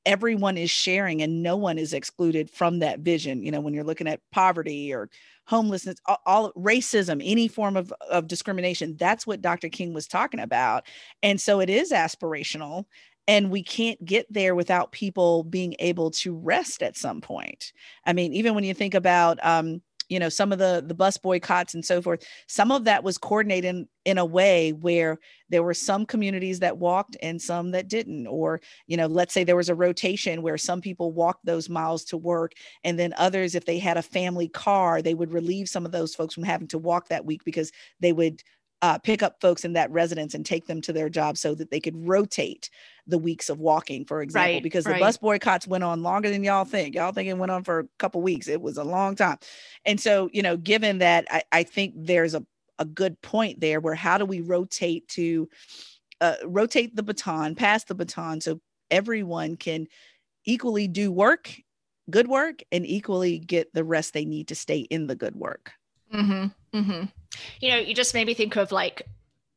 everyone 0.06 0.58
is 0.58 0.70
sharing 0.70 1.22
and 1.22 1.42
no 1.42 1.56
one 1.56 1.78
is 1.78 1.94
excluded 1.94 2.50
from 2.50 2.80
that 2.80 3.00
vision. 3.00 3.44
You 3.44 3.52
know 3.52 3.60
when 3.60 3.74
you're 3.74 3.84
looking 3.84 4.08
at 4.08 4.22
poverty 4.32 4.94
or 4.94 5.10
homelessness 5.46 5.98
all, 6.06 6.22
all, 6.26 6.54
racism 6.54 7.22
any 7.24 7.48
form 7.48 7.78
of, 7.78 7.94
of 8.10 8.28
discrimination 8.28 8.98
that's 8.98 9.26
what 9.26 9.42
dr 9.42 9.68
king 9.70 9.94
was 9.94 10.08
talking 10.08 10.40
about. 10.40 10.86
And 11.24 11.40
so 11.40 11.60
it 11.60 11.70
is 11.70 11.92
aspirational 11.92 12.86
and 13.30 13.50
we 13.50 13.64
can't 13.64 14.04
get 14.04 14.26
there 14.30 14.56
without 14.56 14.92
people 14.92 15.44
being 15.44 15.76
able 15.80 16.12
to 16.12 16.36
rest 16.36 16.84
at 16.84 16.98
some 16.98 17.22
point. 17.22 17.72
I 18.06 18.14
mean 18.14 18.34
even 18.34 18.56
when 18.56 18.64
you 18.64 18.74
think 18.74 18.94
about 18.94 19.40
um, 19.44 19.82
you 20.10 20.20
know 20.20 20.30
some 20.30 20.52
of 20.52 20.60
the 20.60 20.84
the 20.86 20.94
bus 20.94 21.18
boycotts 21.18 21.74
and 21.74 21.84
so 21.84 22.02
forth. 22.02 22.24
Some 22.48 22.72
of 22.72 22.86
that 22.86 23.04
was 23.04 23.18
coordinated 23.18 23.70
in, 23.70 23.88
in 24.06 24.18
a 24.18 24.26
way 24.26 24.72
where 24.72 25.20
there 25.50 25.64
were 25.64 25.74
some 25.74 26.06
communities 26.06 26.60
that 26.60 26.78
walked 26.78 27.18
and 27.22 27.42
some 27.42 27.72
that 27.72 27.88
didn't. 27.88 28.28
Or 28.28 28.62
you 28.88 28.98
know 28.98 29.08
let's 29.08 29.34
say 29.34 29.44
there 29.44 29.56
was 29.56 29.70
a 29.70 29.76
rotation 29.76 30.42
where 30.42 30.58
some 30.58 30.82
people 30.82 31.12
walked 31.12 31.46
those 31.46 31.70
miles 31.70 32.04
to 32.06 32.18
work 32.18 32.54
and 32.84 32.98
then 32.98 33.14
others 33.18 33.56
if 33.56 33.66
they 33.66 33.80
had 33.80 33.98
a 33.98 34.02
family 34.02 34.48
car 34.48 35.02
they 35.02 35.14
would 35.14 35.32
relieve 35.32 35.70
some 35.70 35.86
of 35.86 35.92
those 35.92 36.16
folks 36.16 36.34
from 36.34 36.44
having 36.44 36.68
to 36.68 36.78
walk 36.78 37.10
that 37.10 37.26
week 37.26 37.44
because 37.44 37.72
they 38.00 38.14
would 38.14 38.42
uh, 38.82 38.98
pick 39.00 39.24
up 39.24 39.42
folks 39.42 39.66
in 39.66 39.74
that 39.74 39.90
residence 39.92 40.34
and 40.34 40.46
take 40.46 40.68
them 40.68 40.82
to 40.82 40.94
their 40.94 41.10
job 41.10 41.38
so 41.38 41.56
that 41.56 41.72
they 41.72 41.80
could 41.80 42.08
rotate 42.08 42.70
the 43.08 43.18
weeks 43.18 43.50
of 43.50 43.60
walking, 43.60 44.06
for 44.06 44.22
example, 44.22 44.56
right, 44.56 44.64
because 44.64 44.86
right. 44.86 44.94
the 44.94 45.00
bus 45.00 45.18
boycotts 45.18 45.68
went 45.68 45.84
on 45.84 46.04
longer 46.04 46.30
than 46.30 46.44
y'all 46.44 46.66
think. 46.66 46.94
Y'all 46.94 47.12
think 47.12 47.28
it 47.28 47.38
went 47.38 47.52
on 47.52 47.64
for 47.64 47.80
a 47.80 47.88
couple 47.98 48.22
weeks. 48.22 48.48
It 48.48 48.62
was 48.62 48.78
a 48.78 48.84
long 48.84 49.16
time. 49.16 49.38
And 49.86 50.00
so, 50.00 50.30
you 50.32 50.42
know, 50.42 50.58
given 50.58 51.00
that, 51.00 51.26
I, 51.32 51.44
I 51.52 51.64
think 51.64 51.94
there's 51.96 52.36
a, 52.36 52.46
a 52.78 52.86
good 52.86 53.20
point 53.22 53.60
there 53.60 53.80
where 53.80 53.96
how 53.96 54.18
do 54.18 54.26
we 54.26 54.42
rotate 54.42 55.08
to 55.10 55.50
uh, 56.22 56.36
rotate 56.46 56.96
the 56.96 57.04
baton, 57.04 57.56
pass 57.56 57.84
the 57.84 57.96
baton 57.96 58.42
so 58.42 58.60
everyone 58.92 59.56
can 59.56 59.88
equally 60.46 60.88
do 60.88 61.12
work, 61.12 61.54
good 62.10 62.28
work, 62.28 62.62
and 62.72 62.86
equally 62.86 63.40
get 63.40 63.74
the 63.74 63.84
rest 63.84 64.14
they 64.14 64.26
need 64.26 64.50
to 64.50 64.56
stay 64.56 64.80
in 64.80 65.08
the 65.08 65.16
good 65.16 65.36
work. 65.36 65.72
Mm-hmm. 66.14 66.78
Mm-hmm. 66.78 67.06
You 67.60 67.72
know, 67.72 67.78
you 67.78 67.94
just 67.94 68.14
made 68.14 68.28
me 68.28 68.34
think 68.34 68.56
of 68.56 68.72
like 68.72 69.04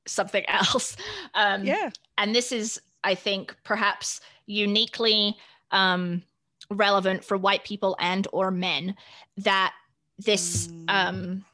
something 0.07 0.45
else. 0.49 0.97
Um, 1.35 1.65
yeah. 1.65 1.91
And 2.19 2.35
this 2.35 2.53
is, 2.53 2.81
I 3.05 3.15
think, 3.15 3.57
perhaps 3.65 4.21
uniquely 4.47 5.37
um, 5.71 6.23
relevant 6.71 7.25
for 7.25 7.37
white 7.37 7.65
people 7.65 7.97
and 8.01 8.27
or 8.33 8.51
men 8.51 8.97
that 9.39 9.75
this 10.19 10.69
mm. 10.69 10.85
um, 10.89 11.45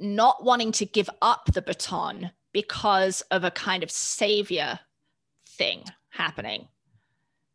not 0.00 0.44
wanting 0.44 0.72
to 0.72 0.86
give 0.86 1.10
up 1.22 1.50
the 1.52 1.62
baton 1.62 2.30
because 2.52 3.20
of 3.30 3.44
a 3.44 3.50
kind 3.50 3.82
of 3.82 3.90
savior 3.90 4.78
thing 5.46 5.84
happening. 6.08 6.68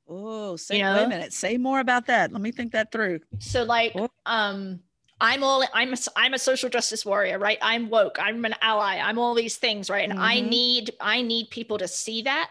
Oh, 0.08 0.56
say 0.56 0.78
you 0.78 0.84
know? 0.84 0.96
wait 0.96 1.04
a 1.04 1.08
minute. 1.08 1.34
Say 1.34 1.58
more 1.58 1.80
about 1.80 2.08
that. 2.08 2.32
Let 2.32 2.42
me 2.42 2.52
think 2.52 2.72
that 2.72 2.92
through. 2.92 3.20
So, 3.38 3.64
like, 3.64 3.94
oh. 3.96 4.10
um, 4.26 4.80
I'm 5.22 5.44
all 5.44 5.64
I'm 5.74 5.94
a, 5.94 5.98
I'm 6.16 6.34
a 6.34 6.40
social 6.40 6.70
justice 6.70 7.06
warrior, 7.06 7.40
right? 7.40 7.58
I'm 7.62 7.90
woke. 7.90 8.18
I'm 8.20 8.44
an 8.46 8.56
ally. 8.62 9.00
I'm 9.00 9.20
all 9.20 9.34
these 9.34 9.58
things, 9.58 9.90
right? 9.90 10.04
And 10.04 10.14
mm-hmm. 10.14 10.22
I 10.22 10.40
need 10.42 10.92
I 11.02 11.22
need 11.22 11.50
people 11.50 11.78
to 11.78 11.88
see 11.88 12.22
that 12.24 12.50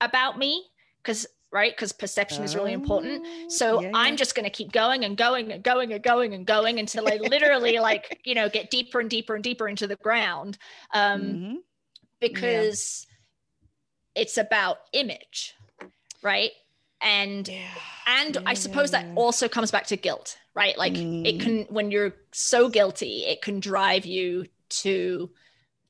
about 0.00 0.38
me 0.38 0.66
because 1.02 1.26
right 1.52 1.76
because 1.76 1.92
perception 1.92 2.42
is 2.42 2.56
really 2.56 2.72
important 2.72 3.22
oh, 3.24 3.48
so 3.48 3.82
yeah, 3.82 3.90
i'm 3.94 4.16
just 4.16 4.34
going 4.34 4.44
to 4.44 4.50
keep 4.50 4.72
going 4.72 5.04
and 5.04 5.16
going 5.16 5.52
and 5.52 5.62
going 5.62 5.92
and 5.92 6.02
going 6.02 6.34
and 6.34 6.46
going 6.46 6.80
until 6.80 7.06
i 7.06 7.16
literally 7.16 7.78
like 7.78 8.20
you 8.24 8.34
know 8.34 8.48
get 8.48 8.70
deeper 8.70 9.00
and 9.00 9.10
deeper 9.10 9.34
and 9.34 9.44
deeper 9.44 9.68
into 9.68 9.86
the 9.86 9.96
ground 9.96 10.58
um 10.94 11.22
mm-hmm. 11.22 11.54
because 12.20 13.06
yeah. 14.16 14.22
it's 14.22 14.38
about 14.38 14.78
image 14.92 15.54
right 16.22 16.52
and 17.02 17.48
yeah. 17.48 17.68
and 18.06 18.38
i 18.46 18.54
suppose 18.54 18.90
that 18.90 19.06
also 19.16 19.48
comes 19.48 19.70
back 19.70 19.86
to 19.86 19.96
guilt 19.96 20.38
right? 20.54 20.76
Like 20.76 20.94
mm. 20.94 21.26
it 21.26 21.40
can, 21.40 21.62
when 21.70 21.90
you're 21.90 22.14
so 22.32 22.68
guilty, 22.68 23.24
it 23.24 23.42
can 23.42 23.60
drive 23.60 24.04
you 24.04 24.46
to 24.68 25.30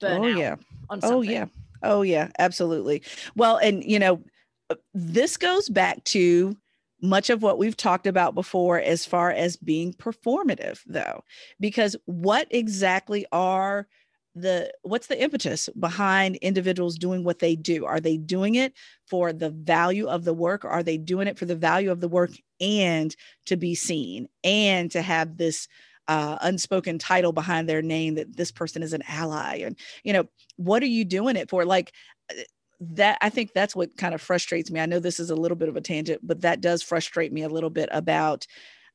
burn 0.01 0.23
oh, 0.23 0.27
yeah. 0.27 0.57
Oh, 1.03 1.23
yeah. 1.23 1.47
Oh, 1.83 2.03
yeah. 2.03 2.29
Absolutely. 2.39 3.03
Well, 3.35 3.57
and, 3.57 3.83
you 3.83 3.99
know, 3.99 4.23
uh, 4.71 4.77
this 4.95 5.37
goes 5.37 5.69
back 5.69 6.03
to 6.05 6.57
much 7.01 7.31
of 7.31 7.43
what 7.43 7.59
we've 7.59 7.77
talked 7.77 8.07
about 8.07 8.35
before 8.35 8.79
as 8.79 9.05
far 9.05 9.31
as 9.31 9.57
being 9.57 9.93
performative, 9.93 10.81
though, 10.87 11.25
because 11.59 11.97
what 12.05 12.47
exactly 12.51 13.27
are 13.33 13.89
the 14.35 14.73
what's 14.83 15.09
the 15.09 15.23
impetus 15.23 15.69
behind 15.79 16.37
individuals 16.37 16.97
doing 16.97 17.25
what 17.25 17.39
they 17.39 17.55
do? 17.55 17.85
Are 17.85 18.01
they 18.01 18.17
doing 18.17 18.55
it 18.55 18.75
for 19.07 19.33
the 19.33 19.51
value 19.51 20.07
of 20.07 20.25
the 20.25 20.35
work? 20.35 20.65
Are 20.65 20.83
they 20.83 20.97
doing 20.97 21.29
it 21.29 21.39
for 21.39 21.45
the 21.45 21.57
value 21.57 21.91
of 21.91 22.01
the 22.01 22.09
work 22.09 22.31
and 22.61 23.15
to 23.47 23.57
be 23.57 23.75
seen 23.75 24.29
and 24.43 24.91
to 24.93 25.03
have 25.03 25.37
this 25.37 25.69
uh, 26.09 26.39
unspoken 26.41 26.99
title 26.99 27.33
behind 27.33 27.69
their 27.69 27.83
name 27.83 28.15
that 28.15 28.37
this 28.37 28.51
person 28.51 28.83
is 28.83 28.93
an 28.93 29.03
ally? 29.07 29.63
And 29.65 29.79
you 30.03 30.13
know 30.13 30.25
what 30.57 30.83
are 30.83 30.87
you 30.87 31.05
doing 31.05 31.37
it 31.37 31.51
for? 31.51 31.65
Like 31.65 31.93
uh, 32.31 32.43
that 32.85 33.17
i 33.21 33.31
think 33.31 33.53
that's 33.53 33.77
what 33.77 33.97
kind 33.97 34.13
of 34.13 34.21
frustrates 34.21 34.71
me. 34.71 34.81
I 34.81 34.87
know 34.87 34.99
this 34.99 35.21
is 35.21 35.31
a 35.31 35.37
little 35.37 35.57
bit 35.57 35.69
of 35.69 35.77
a 35.77 35.81
tangent 35.81 36.21
but 36.27 36.41
that 36.41 36.61
does 36.61 36.83
frustrate 36.83 37.33
me 37.33 37.43
a 37.43 37.49
little 37.49 37.71
bit 37.71 37.89
about 37.93 38.47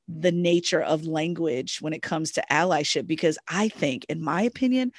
the 0.09 0.31
nature 0.31 0.81
of 0.81 1.05
language 1.05 1.79
when 1.79 1.93
it 1.93 2.01
comes 2.01 2.31
to 2.33 2.43
allyship 2.51 3.07
because 3.07 3.37
i 3.47 3.69
think 3.69 4.05
in 4.09 4.21
my 4.21 4.41
opinion 4.41 4.91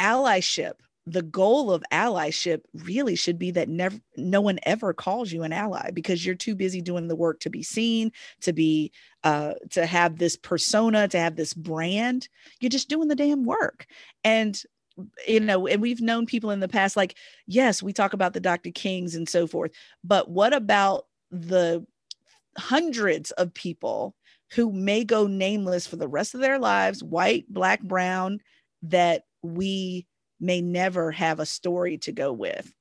allyship 0.00 0.74
the 1.06 1.22
goal 1.22 1.72
of 1.72 1.82
allyship 1.92 2.60
really 2.74 3.16
should 3.16 3.38
be 3.38 3.50
that 3.50 3.68
never 3.68 3.98
no 4.16 4.40
one 4.40 4.58
ever 4.64 4.92
calls 4.92 5.32
you 5.32 5.42
an 5.42 5.52
ally 5.52 5.90
because 5.90 6.24
you're 6.24 6.34
too 6.34 6.54
busy 6.54 6.80
doing 6.80 7.08
the 7.08 7.16
work 7.16 7.40
to 7.40 7.50
be 7.50 7.62
seen 7.62 8.12
to 8.40 8.52
be 8.52 8.92
uh 9.24 9.54
to 9.70 9.86
have 9.86 10.18
this 10.18 10.36
persona 10.36 11.08
to 11.08 11.18
have 11.18 11.36
this 11.36 11.54
brand 11.54 12.28
you're 12.60 12.70
just 12.70 12.88
doing 12.88 13.08
the 13.08 13.16
damn 13.16 13.44
work 13.44 13.86
and 14.24 14.62
you 15.26 15.40
know, 15.40 15.66
and 15.66 15.80
we've 15.80 16.00
known 16.00 16.26
people 16.26 16.50
in 16.50 16.60
the 16.60 16.68
past, 16.68 16.96
like, 16.96 17.16
yes, 17.46 17.82
we 17.82 17.92
talk 17.92 18.12
about 18.12 18.32
the 18.32 18.40
Dr. 18.40 18.70
Kings 18.70 19.14
and 19.14 19.28
so 19.28 19.46
forth, 19.46 19.72
but 20.04 20.30
what 20.30 20.52
about 20.52 21.06
the 21.30 21.86
hundreds 22.58 23.30
of 23.32 23.54
people 23.54 24.14
who 24.52 24.72
may 24.72 25.04
go 25.04 25.26
nameless 25.26 25.86
for 25.86 25.96
the 25.96 26.08
rest 26.08 26.34
of 26.34 26.40
their 26.40 26.58
lives, 26.58 27.02
white, 27.02 27.44
black, 27.48 27.80
brown, 27.82 28.40
that 28.82 29.24
we 29.42 30.06
may 30.38 30.60
never 30.60 31.10
have 31.10 31.40
a 31.40 31.46
story 31.46 31.98
to 31.98 32.12
go 32.12 32.32
with? 32.32 32.72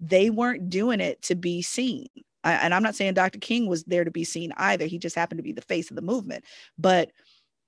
They 0.00 0.30
weren't 0.30 0.70
doing 0.70 1.00
it 1.00 1.22
to 1.22 1.34
be 1.34 1.62
seen. 1.62 2.06
I, 2.44 2.52
and 2.52 2.72
I'm 2.72 2.82
not 2.82 2.94
saying 2.94 3.14
Dr. 3.14 3.38
King 3.38 3.66
was 3.66 3.84
there 3.84 4.04
to 4.04 4.10
be 4.10 4.24
seen 4.24 4.52
either. 4.56 4.86
He 4.86 4.98
just 4.98 5.16
happened 5.16 5.38
to 5.38 5.42
be 5.42 5.52
the 5.52 5.60
face 5.60 5.90
of 5.90 5.96
the 5.96 6.02
movement. 6.02 6.44
But 6.78 7.10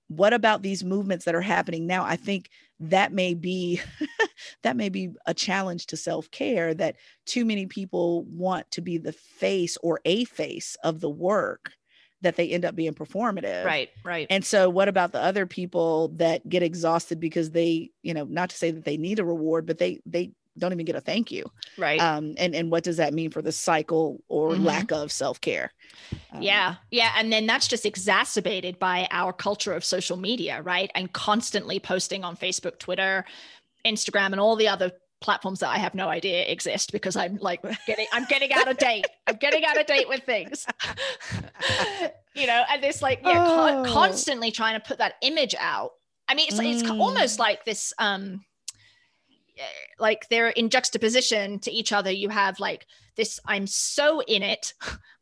what 0.09 0.33
about 0.33 0.63
these 0.63 0.83
movements 0.83 1.25
that 1.25 1.35
are 1.35 1.41
happening 1.41 1.87
now? 1.87 2.05
I 2.05 2.17
think 2.17 2.51
that 2.81 3.13
may 3.13 3.35
be 3.35 3.81
that 4.63 4.77
may 4.77 4.89
be 4.89 5.11
a 5.27 5.35
challenge 5.35 5.87
to 5.87 5.97
self-care 5.97 6.75
that 6.75 6.97
too 7.27 7.45
many 7.45 7.67
people 7.67 8.25
want 8.25 8.71
to 8.73 8.81
be 8.81 8.99
the 8.99 9.13
face 9.13 9.77
or 9.83 10.01
a 10.05 10.25
face 10.25 10.77
of 10.83 11.01
the 11.01 11.11
work 11.11 11.73
that 12.23 12.37
they 12.37 12.49
end 12.49 12.65
up 12.65 12.75
being 12.75 12.93
performative. 12.93 13.65
Right, 13.65 13.89
right. 14.05 14.27
And 14.31 14.45
so 14.45 14.69
what 14.69 14.89
about 14.89 15.13
the 15.13 15.21
other 15.21 15.47
people 15.47 16.09
that 16.17 16.47
get 16.49 16.63
exhausted 16.63 17.19
because 17.21 17.51
they, 17.51 17.91
you 18.03 18.15
know, 18.15 18.25
not 18.25 18.51
to 18.51 18.57
say 18.57 18.71
that 18.71 18.85
they 18.85 18.97
need 18.97 19.19
a 19.19 19.25
reward, 19.25 19.67
but 19.67 19.79
they 19.79 20.01
they 20.05 20.33
don't 20.59 20.73
even 20.73 20.85
get 20.85 20.97
a 20.97 21.01
thank 21.01 21.31
you. 21.31 21.45
Right. 21.79 22.01
Um, 22.01 22.35
and, 22.37 22.55
and 22.55 22.71
what 22.71 22.85
does 22.85 22.99
that 22.99 23.15
mean 23.15 23.31
for 23.31 23.41
the 23.41 23.53
cycle 23.53 24.21
or 24.29 24.51
mm-hmm. 24.51 24.65
lack 24.65 24.93
of 24.93 25.13
self-care? 25.13 25.73
Um, 26.33 26.43
yeah. 26.43 26.75
Yeah. 26.91 27.13
And 27.17 27.33
then 27.33 27.47
that's 27.47 27.69
just 27.69 27.87
exacerbated 27.87 28.79
by 28.79 29.09
our 29.13 29.33
culture 29.33 29.73
of 29.73 29.85
social 29.85 30.17
media, 30.17 30.61
right? 30.61 30.91
And 30.95 31.11
constantly 31.13 31.79
posting 31.79 32.25
on 32.25 32.37
Facebook, 32.37 32.79
Twitter, 32.79 33.25
Instagram, 33.87 34.33
and 34.33 34.41
all 34.41 34.57
the 34.57 34.69
other 34.69 34.91
platforms 35.21 35.61
that 35.61 35.69
I 35.69 35.79
have 35.79 35.95
no 35.95 36.09
idea 36.09 36.45
exist 36.45 36.93
because 36.93 37.17
I'm 37.17 37.37
like 37.41 37.63
getting 37.87 38.07
I'm 38.13 38.25
getting 38.25 38.53
out 38.53 38.69
of 38.69 38.79
date. 38.79 39.07
I'm 39.27 39.37
getting 39.37 39.65
out 39.65 39.79
of 39.79 39.87
date 39.87 40.09
with 40.09 40.23
things. 40.25 40.67
you 42.35 42.47
know, 42.47 42.63
and 42.71 42.83
this 42.83 43.03
like 43.03 43.21
yeah, 43.25 43.45
oh. 43.45 43.57
con- 43.57 43.87
constantly 43.87 44.51
trying 44.51 44.81
to 44.81 44.87
put 44.87 44.99
that 44.99 45.15
image 45.23 45.55
out. 45.59 45.93
I 46.29 46.35
mean, 46.35 46.47
it's 46.49 46.59
mm. 46.59 46.73
it's 46.73 46.89
almost 46.91 47.39
like 47.39 47.65
this 47.65 47.93
um 47.99 48.45
like 49.99 50.29
they're 50.29 50.49
in 50.49 50.71
juxtaposition 50.71 51.59
to 51.61 51.71
each 51.71 51.93
other 51.93 52.11
you 52.11 52.29
have 52.29 52.61
like 52.61 52.87
this 53.17 53.41
i'm 53.47 53.67
so 53.67 54.23
in 54.23 54.43
it 54.43 54.73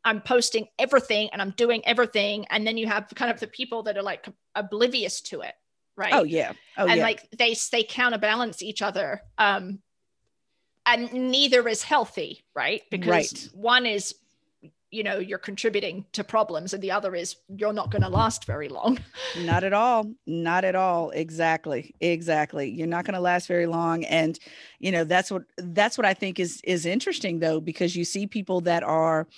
i'm 0.04 0.20
posting 0.20 0.66
everything 0.78 1.28
and 1.32 1.42
i'm 1.42 1.50
doing 1.50 1.84
everything 1.86 2.46
and 2.50 2.66
then 2.66 2.76
you 2.76 2.86
have 2.86 3.08
kind 3.14 3.30
of 3.30 3.40
the 3.40 3.46
people 3.46 3.82
that 3.82 3.96
are 3.96 4.02
like 4.02 4.28
oblivious 4.54 5.20
to 5.20 5.40
it 5.40 5.54
right 5.96 6.12
oh 6.12 6.22
yeah 6.22 6.52
oh, 6.76 6.86
and 6.86 6.98
yeah. 6.98 7.02
like 7.02 7.28
they 7.36 7.56
they 7.72 7.82
counterbalance 7.82 8.62
each 8.62 8.82
other 8.82 9.20
um 9.38 9.80
and 10.88 11.12
neither 11.12 11.68
is 11.68 11.82
healthy 11.82 12.42
right? 12.58 12.82
Because 12.90 13.06
right. 13.06 13.48
one 13.54 13.86
is 13.86 14.14
you 14.90 15.02
know 15.02 15.18
you're 15.18 15.38
contributing 15.38 16.04
to 16.12 16.24
problems 16.24 16.72
and 16.74 16.82
the 16.82 16.90
other 16.90 17.14
is 17.14 17.36
you're 17.54 17.72
not 17.72 17.90
going 17.90 18.02
to 18.02 18.08
last 18.08 18.44
very 18.46 18.68
long. 18.68 18.98
Not 19.38 19.62
at 19.62 19.72
all. 19.72 20.10
Not 20.26 20.64
at 20.64 20.74
all. 20.74 21.10
Exactly. 21.10 21.94
Exactly. 22.00 22.70
You're 22.70 22.86
not 22.86 23.04
going 23.04 23.14
to 23.14 23.20
last 23.20 23.46
very 23.46 23.66
long. 23.66 24.04
And 24.04 24.38
you 24.80 24.90
know 24.90 25.04
that's 25.04 25.30
what 25.30 25.42
that's 25.58 25.98
what 25.98 26.06
i 26.06 26.14
think 26.14 26.40
is 26.40 26.60
is 26.64 26.86
interesting 26.86 27.38
though 27.38 27.60
because 27.60 27.94
you 27.94 28.04
see 28.04 28.26
people 28.26 28.60
that 28.62 28.82
are 28.82 29.28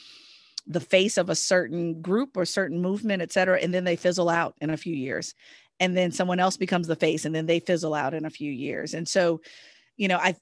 the 0.67 0.81
face 0.81 1.17
of 1.17 1.31
a 1.31 1.35
certain 1.35 2.01
group 2.01 2.37
or 2.37 2.45
certain 2.45 2.81
movement 2.81 3.23
et 3.23 3.33
cetera 3.33 3.59
and 3.59 3.75
then 3.75 3.85
they 3.85 3.97
fizzle 3.97 4.29
out 4.29 4.55
in 4.61 4.71
a 4.71 4.77
few 4.77 4.95
years. 4.95 5.35
And 5.81 5.97
then 5.97 6.13
someone 6.13 6.41
else 6.41 6.59
becomes 6.59 6.87
the 6.87 6.97
face 6.97 7.25
and 7.25 7.35
then 7.35 7.47
they 7.47 7.59
fizzle 7.59 7.95
out 7.95 8.13
in 8.15 8.27
a 8.27 8.31
few 8.31 8.53
years. 8.53 8.95
And 8.95 9.07
so 9.07 9.41
you 9.97 10.09
know 10.09 10.17
i 10.17 10.35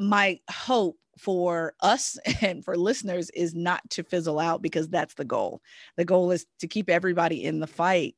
my 0.00 0.40
hope 0.50 0.98
for 1.18 1.74
us 1.80 2.18
and 2.40 2.64
for 2.64 2.76
listeners 2.76 3.30
is 3.30 3.54
not 3.54 3.88
to 3.90 4.02
fizzle 4.02 4.38
out 4.38 4.62
because 4.62 4.88
that's 4.88 5.14
the 5.14 5.24
goal. 5.24 5.60
The 5.96 6.04
goal 6.04 6.30
is 6.30 6.46
to 6.60 6.68
keep 6.68 6.90
everybody 6.90 7.44
in 7.44 7.60
the 7.60 7.66
fight 7.66 8.16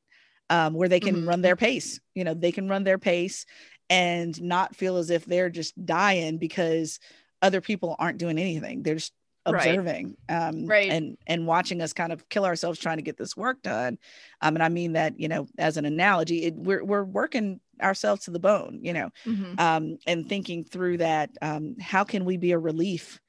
um, 0.51 0.75
where 0.75 0.89
they 0.89 1.01
can 1.01 1.17
mm-hmm. 1.17 1.29
run 1.29 1.43
their 1.43 1.57
pace. 1.57 2.01
You 2.15 2.25
know, 2.25 2.35
they 2.35 2.53
can 2.53 2.69
run 2.69 2.85
their 2.85 2.99
pace 2.99 3.47
and 3.91 4.41
not 4.43 4.77
feel 4.77 4.97
as 4.97 5.11
if 5.11 5.25
they're 5.25 5.51
just 5.51 5.85
dying 5.85 6.39
because 6.39 7.01
other 7.43 7.61
people 7.61 7.97
aren't 7.99 8.19
doing 8.19 8.39
anything. 8.39 8.83
They're 8.83 8.95
just 8.95 9.13
observing 9.47 10.17
right. 10.29 10.49
Um, 10.49 10.67
right. 10.67 10.91
and 10.91 11.19
and 11.27 11.47
watching 11.47 11.83
us 11.83 11.93
kind 11.93 12.13
of 12.13 12.29
kill 12.29 12.47
ourselves 12.47 12.79
trying 12.79 12.97
to 12.97 13.03
get 13.03 13.19
this 13.19 13.37
work 13.37 13.61
done 13.63 13.99
um, 14.41 14.57
and 14.57 14.63
i 14.63 14.71
mean 14.71 14.95
that 14.95 15.21
you 15.21 15.29
know 15.29 15.47
as 15.59 15.77
an 15.77 15.85
analogy 15.85 16.45
it, 16.45 16.55
we're, 16.55 16.83
we're 16.83 17.05
working 17.05 17.61
ourselves 17.83 18.25
to 18.25 18.31
the 18.31 18.39
bone 18.39 18.81
you 18.83 18.93
know 18.93 19.11
mm-hmm. 19.25 19.59
um, 19.59 19.99
and 20.07 20.29
thinking 20.29 20.65
through 20.65 20.99
that 20.99 21.31
um, 21.43 21.77
how 21.81 22.05
can 22.05 22.25
we 22.25 22.37
be 22.37 22.53
a 22.53 22.59
relief 22.59 23.21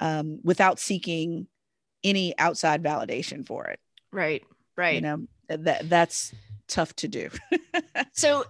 um, 0.00 0.40
without 0.42 0.78
seeking 0.78 1.46
any 2.02 2.36
outside 2.38 2.82
validation 2.82 3.46
for 3.46 3.66
it? 3.66 3.78
Right 4.12 4.42
right. 4.76 4.94
you 4.94 5.00
know 5.00 5.26
that 5.48 5.88
that's 5.88 6.32
tough 6.68 6.94
to 6.96 7.08
do. 7.08 7.30
So 8.12 8.44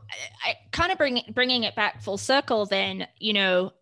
i 0.45 0.55
kind 0.73 0.91
of 0.91 0.99
bring 0.99 1.23
bringing 1.33 1.65
it 1.65 1.77
back 1.77 2.03
full 2.03 2.19
circle 2.19 2.67
then 2.67 3.07
you 3.19 3.33
know 3.33 3.73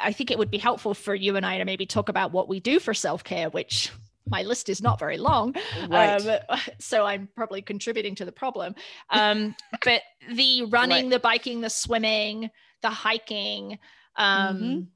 I 0.00 0.12
think 0.12 0.30
it 0.30 0.38
would 0.38 0.50
be 0.50 0.58
helpful 0.58 0.94
for 0.94 1.14
you 1.14 1.36
and 1.36 1.44
I 1.44 1.58
to 1.58 1.64
maybe 1.64 1.86
talk 1.86 2.08
about 2.08 2.32
what 2.32 2.48
we 2.48 2.60
do 2.60 2.78
for 2.78 2.94
self 2.94 3.24
care, 3.24 3.48
which 3.50 3.90
my 4.30 4.42
list 4.42 4.68
is 4.68 4.82
not 4.82 4.98
very 4.98 5.18
long. 5.18 5.54
Right. 5.88 6.26
Um, 6.26 6.58
so 6.78 7.06
I'm 7.06 7.28
probably 7.34 7.62
contributing 7.62 8.14
to 8.16 8.24
the 8.24 8.32
problem. 8.32 8.74
Um, 9.10 9.54
but 9.84 10.02
the 10.32 10.64
running, 10.64 11.04
right. 11.04 11.10
the 11.10 11.18
biking, 11.18 11.60
the 11.60 11.70
swimming, 11.70 12.50
the 12.82 12.90
hiking, 12.90 13.78
um, 14.16 14.88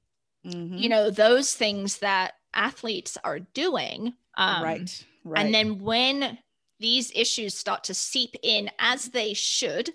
mm-hmm. 0.45 0.51
Mm-hmm. 0.51 0.77
you 0.77 0.89
know, 0.89 1.11
those 1.11 1.55
things 1.55 1.99
that 1.99 2.35
athletes 2.53 3.17
are 3.25 3.39
doing. 3.41 4.15
Um, 4.37 4.63
right. 4.63 5.05
right. 5.25 5.45
And 5.45 5.55
then 5.55 5.79
when 5.79 6.39
these 6.81 7.13
issues 7.15 7.57
start 7.57 7.85
to 7.85 7.95
seep 7.95 8.35
in 8.43 8.71
as 8.79 9.07
they 9.07 9.35
should 9.35 9.91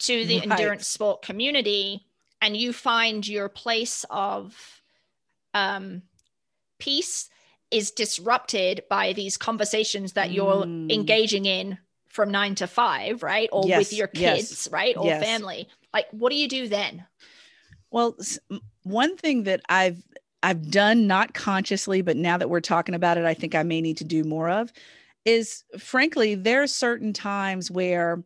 to 0.00 0.26
the 0.26 0.40
right. 0.40 0.50
endurance 0.50 0.88
sport 0.88 1.22
community, 1.22 2.04
and 2.40 2.56
you 2.56 2.72
find 2.72 3.26
your 3.26 3.48
place 3.48 4.04
of 4.10 4.82
um, 5.54 6.02
peace 6.78 7.30
is 7.72 7.90
disrupted 7.90 8.84
by 8.88 9.12
these 9.12 9.36
conversations 9.36 10.12
that 10.12 10.30
you're 10.30 10.64
mm. 10.64 10.92
engaging 10.92 11.46
in 11.46 11.78
from 12.08 12.30
nine 12.30 12.54
to 12.56 12.66
five, 12.66 13.22
right? 13.22 13.48
Or 13.52 13.64
yes, 13.66 13.78
with 13.78 13.92
your 13.92 14.06
kids, 14.06 14.50
yes, 14.50 14.68
right? 14.70 14.96
Or 14.96 15.06
yes. 15.06 15.24
family. 15.24 15.68
Like, 15.94 16.06
what 16.10 16.30
do 16.30 16.36
you 16.36 16.48
do 16.48 16.68
then? 16.68 17.06
Well, 17.90 18.16
one 18.82 19.16
thing 19.16 19.44
that 19.44 19.60
I've 19.68 20.02
I've 20.42 20.70
done 20.70 21.06
not 21.06 21.34
consciously, 21.34 22.02
but 22.02 22.16
now 22.16 22.36
that 22.36 22.50
we're 22.50 22.60
talking 22.60 22.94
about 22.94 23.16
it, 23.16 23.24
I 23.24 23.34
think 23.34 23.54
I 23.54 23.62
may 23.62 23.80
need 23.80 23.98
to 23.98 24.04
do 24.04 24.24
more 24.24 24.50
of 24.50 24.72
is 25.24 25.64
frankly, 25.78 26.34
there 26.34 26.62
are 26.62 26.66
certain 26.66 27.12
times 27.12 27.70
where 27.70 28.24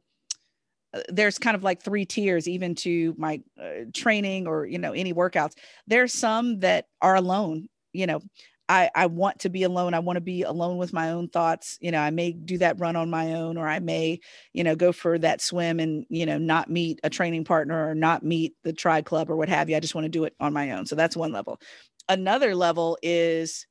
uh, 0.95 1.01
there's 1.09 1.39
kind 1.39 1.55
of 1.55 1.63
like 1.63 1.83
three 1.83 2.05
tiers 2.05 2.49
even 2.49 2.75
to 2.75 3.15
my 3.19 3.43
uh, 3.61 3.85
training 3.93 4.47
or 4.47 4.67
you 4.67 4.79
know 4.79 4.93
any 4.93 5.13
workouts 5.13 5.55
there's 5.87 6.13
some 6.13 6.61
that 6.61 6.87
are 7.03 7.17
alone 7.17 7.69
you 7.93 8.07
know 8.07 8.21
I, 8.69 8.91
I 8.95 9.07
want 9.07 9.41
to 9.41 9.49
be 9.49 9.63
alone. 9.63 9.95
I 9.95 10.01
want 10.01 10.17
to 10.17 10.21
be 10.21 10.43
alone 10.43 10.77
with 10.77 10.93
my 10.93 11.13
own 11.13 11.29
thoughts. 11.29 11.79
You 11.81 11.93
know, 11.93 12.01
I 12.01 12.11
may 12.11 12.33
do 12.33 12.59
that 12.59 12.81
run 12.81 12.97
on 12.97 13.11
my 13.11 13.35
own, 13.35 13.57
or 13.57 13.69
I 13.69 13.79
may, 13.79 14.21
you 14.53 14.65
know, 14.65 14.75
go 14.75 14.93
for 14.93 15.19
that 15.19 15.41
swim 15.41 15.79
and, 15.79 16.05
you 16.09 16.27
know, 16.27 16.39
not 16.39 16.69
meet 16.69 16.99
a 17.05 17.11
training 17.11 17.45
partner 17.45 17.89
or 17.89 17.95
not 17.95 18.25
meet 18.25 18.55
the 18.65 18.73
tri 18.73 19.03
club 19.03 19.31
or 19.31 19.37
what 19.37 19.49
have 19.49 19.71
you. 19.71 19.77
I 19.77 19.81
just 19.81 19.95
want 19.95 20.05
to 20.05 20.09
do 20.11 20.25
it 20.25 20.35
on 20.41 20.53
my 20.53 20.73
own. 20.73 20.87
So 20.87 20.97
that's 20.97 21.17
one 21.17 21.33
level. 21.33 21.61
Another 22.09 22.55
level 22.55 22.99
is 23.03 23.67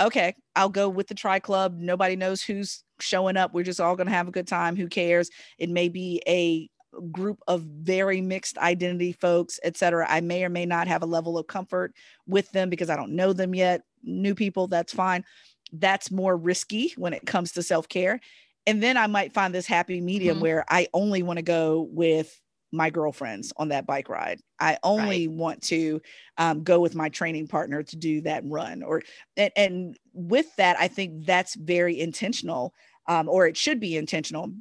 okay, 0.00 0.34
I'll 0.54 0.68
go 0.68 0.88
with 0.88 1.06
the 1.08 1.14
tri 1.14 1.38
club. 1.38 1.76
Nobody 1.78 2.16
knows 2.16 2.42
who's 2.42 2.84
showing 3.00 3.36
up. 3.36 3.54
We're 3.54 3.64
just 3.64 3.80
all 3.80 3.96
going 3.96 4.08
to 4.08 4.12
have 4.12 4.28
a 4.28 4.32
good 4.32 4.46
time. 4.46 4.76
Who 4.76 4.88
cares? 4.88 5.30
It 5.58 5.70
may 5.70 5.88
be 5.88 6.22
a 6.28 6.68
group 7.12 7.38
of 7.46 7.62
very 7.62 8.20
mixed 8.20 8.58
identity 8.58 9.12
folks, 9.12 9.58
etc. 9.64 10.06
I 10.08 10.20
may 10.20 10.44
or 10.44 10.48
may 10.48 10.66
not 10.66 10.88
have 10.88 11.02
a 11.02 11.06
level 11.06 11.38
of 11.38 11.46
comfort 11.46 11.92
with 12.26 12.50
them 12.52 12.70
because 12.70 12.90
I 12.90 12.96
don't 12.96 13.14
know 13.16 13.32
them 13.32 13.54
yet. 13.54 13.82
New 14.06 14.34
people, 14.34 14.68
that's 14.68 14.92
fine. 14.92 15.24
That's 15.72 16.10
more 16.10 16.36
risky 16.36 16.94
when 16.96 17.12
it 17.12 17.26
comes 17.26 17.52
to 17.52 17.62
self 17.62 17.88
care. 17.88 18.20
And 18.66 18.82
then 18.82 18.96
I 18.96 19.06
might 19.06 19.32
find 19.32 19.54
this 19.54 19.66
happy 19.66 20.00
medium 20.00 20.36
mm-hmm. 20.36 20.42
where 20.42 20.64
I 20.68 20.88
only 20.92 21.22
want 21.22 21.38
to 21.38 21.42
go 21.42 21.88
with 21.90 22.40
my 22.72 22.90
girlfriends 22.90 23.52
on 23.56 23.68
that 23.68 23.86
bike 23.86 24.08
ride. 24.08 24.40
I 24.58 24.78
only 24.82 25.28
right. 25.28 25.36
want 25.36 25.62
to 25.64 26.00
um, 26.36 26.62
go 26.64 26.80
with 26.80 26.94
my 26.94 27.08
training 27.08 27.46
partner 27.46 27.82
to 27.82 27.96
do 27.96 28.20
that 28.22 28.42
run. 28.44 28.82
Or 28.82 29.02
and, 29.36 29.52
and 29.56 29.98
with 30.12 30.54
that, 30.56 30.76
I 30.78 30.88
think 30.88 31.26
that's 31.26 31.54
very 31.54 31.98
intentional, 31.98 32.74
um, 33.06 33.28
or 33.28 33.46
it 33.46 33.56
should 33.56 33.80
be 33.80 33.96
intentional. 33.96 34.52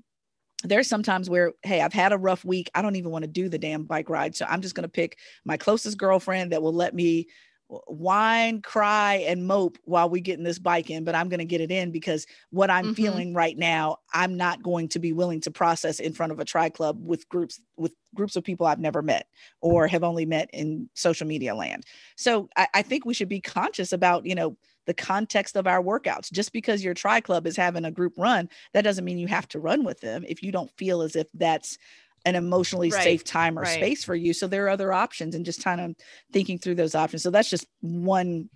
There's 0.63 0.87
sometimes 0.87 1.29
where, 1.29 1.53
hey, 1.63 1.81
I've 1.81 1.93
had 1.93 2.13
a 2.13 2.17
rough 2.17 2.45
week. 2.45 2.71
I 2.73 2.81
don't 2.81 2.95
even 2.95 3.11
want 3.11 3.23
to 3.23 3.29
do 3.29 3.49
the 3.49 3.59
damn 3.59 3.83
bike 3.83 4.09
ride. 4.09 4.35
So 4.35 4.45
I'm 4.47 4.61
just 4.61 4.75
going 4.75 4.83
to 4.83 4.89
pick 4.89 5.17
my 5.43 5.57
closest 5.57 5.97
girlfriend 5.97 6.51
that 6.51 6.61
will 6.61 6.73
let 6.73 6.95
me 6.95 7.27
whine, 7.67 8.61
cry, 8.61 9.15
and 9.27 9.47
mope 9.47 9.77
while 9.85 10.09
we 10.09 10.21
get 10.21 10.37
in 10.37 10.43
this 10.43 10.59
bike 10.59 10.89
in, 10.89 11.03
but 11.03 11.15
I'm 11.15 11.29
going 11.29 11.39
to 11.39 11.45
get 11.45 11.61
it 11.61 11.71
in 11.71 11.91
because 11.91 12.27
what 12.51 12.69
I'm 12.69 12.85
mm-hmm. 12.85 12.93
feeling 12.93 13.33
right 13.33 13.57
now, 13.57 13.97
I'm 14.13 14.37
not 14.37 14.61
going 14.61 14.87
to 14.89 14.99
be 14.99 15.13
willing 15.13 15.41
to 15.41 15.51
process 15.51 15.99
in 15.99 16.13
front 16.13 16.31
of 16.31 16.39
a 16.39 16.45
tri 16.45 16.69
club 16.69 16.97
with 17.01 17.27
groups 17.29 17.59
with 17.77 17.93
groups 18.13 18.35
of 18.35 18.43
people 18.43 18.65
I've 18.65 18.79
never 18.79 19.01
met 19.01 19.27
or 19.61 19.87
have 19.87 20.03
only 20.03 20.25
met 20.25 20.49
in 20.53 20.89
social 20.93 21.27
media 21.27 21.53
land. 21.55 21.83
So 22.15 22.49
I, 22.55 22.67
I 22.75 22.81
think 22.81 23.05
we 23.05 23.13
should 23.13 23.29
be 23.29 23.41
conscious 23.41 23.91
about, 23.91 24.25
you 24.25 24.35
know, 24.35 24.55
the 24.85 24.93
context 24.93 25.55
of 25.55 25.67
our 25.67 25.81
workouts. 25.81 26.31
Just 26.31 26.53
because 26.53 26.83
your 26.83 26.93
tri 26.93 27.19
club 27.19 27.47
is 27.47 27.57
having 27.57 27.85
a 27.85 27.91
group 27.91 28.13
run, 28.17 28.49
that 28.73 28.83
doesn't 28.83 29.05
mean 29.05 29.17
you 29.17 29.27
have 29.27 29.47
to 29.49 29.59
run 29.59 29.83
with 29.83 29.99
them 29.99 30.23
if 30.27 30.43
you 30.43 30.51
don't 30.51 30.71
feel 30.77 31.01
as 31.01 31.15
if 31.15 31.27
that's 31.33 31.77
an 32.25 32.35
emotionally 32.35 32.89
right. 32.89 33.03
safe 33.03 33.23
time 33.23 33.57
or 33.57 33.61
right. 33.61 33.75
space 33.75 34.03
for 34.03 34.15
you. 34.15 34.33
So 34.33 34.47
there 34.47 34.65
are 34.65 34.69
other 34.69 34.91
options 34.91 35.35
and 35.35 35.45
just 35.45 35.63
kind 35.63 35.79
of 35.79 35.95
thinking 36.33 36.57
through 36.57 36.75
those 36.75 36.95
options. 36.95 37.23
So 37.23 37.29
that's 37.29 37.49
just 37.49 37.67
one 37.81 38.49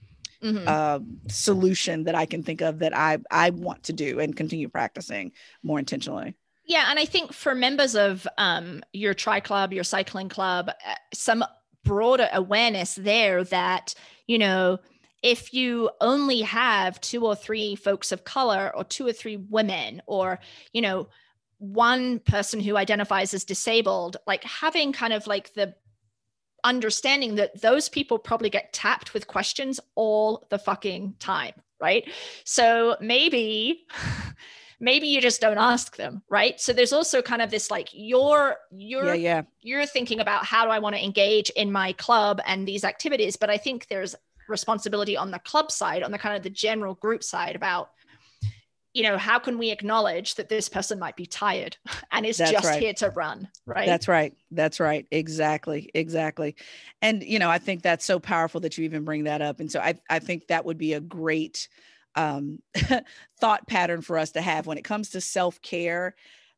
mm-hmm. 0.43 0.67
uh, 0.67 0.99
solution 1.27 2.05
that 2.05 2.15
I 2.15 2.25
can 2.25 2.43
think 2.43 2.61
of 2.61 2.79
that 2.79 2.95
I 2.95 3.19
I 3.31 3.51
want 3.51 3.83
to 3.83 3.93
do 3.93 4.19
and 4.19 4.35
continue 4.35 4.69
practicing 4.69 5.31
more 5.63 5.79
intentionally. 5.79 6.35
Yeah, 6.65 6.85
and 6.89 6.99
I 6.99 7.05
think 7.05 7.33
for 7.33 7.55
members 7.55 7.95
of 7.95 8.27
um, 8.37 8.83
your 8.93 9.13
tri 9.13 9.39
club, 9.39 9.73
your 9.73 9.83
cycling 9.83 10.29
club, 10.29 10.69
uh, 10.69 10.95
some 11.13 11.43
broader 11.83 12.29
awareness 12.33 12.95
there 12.95 13.43
that 13.45 13.93
you 14.27 14.37
know 14.37 14.79
if 15.21 15.53
you 15.53 15.89
only 15.99 16.41
have 16.41 16.99
two 17.01 17.25
or 17.25 17.35
three 17.35 17.75
folks 17.75 18.11
of 18.11 18.23
color 18.23 18.71
or 18.75 18.83
two 18.83 19.05
or 19.05 19.13
three 19.13 19.37
women 19.37 20.01
or 20.05 20.39
you 20.73 20.81
know 20.81 21.07
one 21.59 22.19
person 22.19 22.59
who 22.59 22.77
identifies 22.77 23.33
as 23.33 23.43
disabled, 23.43 24.17
like 24.25 24.43
having 24.43 24.93
kind 24.93 25.13
of 25.13 25.27
like 25.27 25.53
the 25.53 25.75
understanding 26.63 27.35
that 27.35 27.61
those 27.61 27.89
people 27.89 28.17
probably 28.17 28.49
get 28.49 28.73
tapped 28.73 29.13
with 29.13 29.27
questions 29.27 29.79
all 29.95 30.47
the 30.49 30.59
fucking 30.59 31.15
time, 31.19 31.53
right? 31.79 32.09
So 32.45 32.97
maybe 32.99 33.85
maybe 34.79 35.07
you 35.07 35.19
just 35.19 35.41
don't 35.41 35.57
ask 35.57 35.97
them 35.97 36.21
right 36.29 36.59
so 36.59 36.71
there's 36.71 36.93
also 36.93 37.21
kind 37.21 37.41
of 37.41 37.51
this 37.51 37.69
like 37.69 37.89
you're 37.91 38.55
you're 38.71 39.13
yeah, 39.13 39.35
yeah. 39.35 39.41
you're 39.61 39.85
thinking 39.85 40.21
about 40.21 40.45
how 40.45 40.63
do 40.63 40.71
i 40.71 40.79
want 40.79 40.95
to 40.95 41.03
engage 41.03 41.49
in 41.51 41.69
my 41.69 41.91
club 41.93 42.39
and 42.45 42.65
these 42.65 42.85
activities 42.85 43.35
but 43.35 43.49
i 43.49 43.57
think 43.57 43.87
there's 43.87 44.15
responsibility 44.47 45.17
on 45.17 45.31
the 45.31 45.39
club 45.39 45.69
side 45.69 46.01
on 46.01 46.11
the 46.11 46.17
kind 46.17 46.35
of 46.37 46.43
the 46.43 46.49
general 46.49 46.93
group 46.95 47.23
side 47.23 47.57
about 47.57 47.91
you 48.99 49.03
know, 49.03 49.17
how 49.17 49.39
can 49.39 49.57
we 49.57 49.71
acknowledge 49.71 50.35
that 50.35 50.49
this 50.49 50.67
person 50.67 50.99
might 50.99 51.15
be 51.15 51.25
tired 51.25 51.77
and 52.11 52.25
is 52.25 52.35
That's 52.35 52.51
just 52.51 52.65
right. 52.65 52.81
here 52.81 52.93
to 52.95 53.09
run, 53.11 53.47
right? 53.65 53.85
That's 53.85 54.09
right. 54.09 54.33
That's 54.51 54.81
right. 54.81 55.07
Exactly. 55.09 55.89
Exactly. 55.93 56.57
And, 57.01 57.23
you 57.23 57.39
know, 57.39 57.49
I 57.49 57.59
think 57.59 57.81
that's 57.81 58.03
so 58.03 58.19
powerful 58.19 58.59
that 58.59 58.77
you 58.77 58.83
even 58.83 59.05
bring 59.05 59.23
that 59.23 59.41
up. 59.41 59.61
And 59.61 59.71
so 59.71 59.79
I, 59.79 59.93
I 60.09 60.19
think 60.19 60.47
that 60.47 60.65
would 60.65 60.77
be 60.77 60.95
a 60.95 60.99
great 60.99 61.69
um, 62.15 62.59
thought 63.39 63.69
pattern 63.69 64.01
for 64.01 64.17
us 64.17 64.31
to 64.31 64.41
have 64.41 64.67
when 64.67 64.77
it 64.77 64.83
comes 64.83 65.11
to 65.11 65.21
self 65.21 65.61
care 65.61 66.13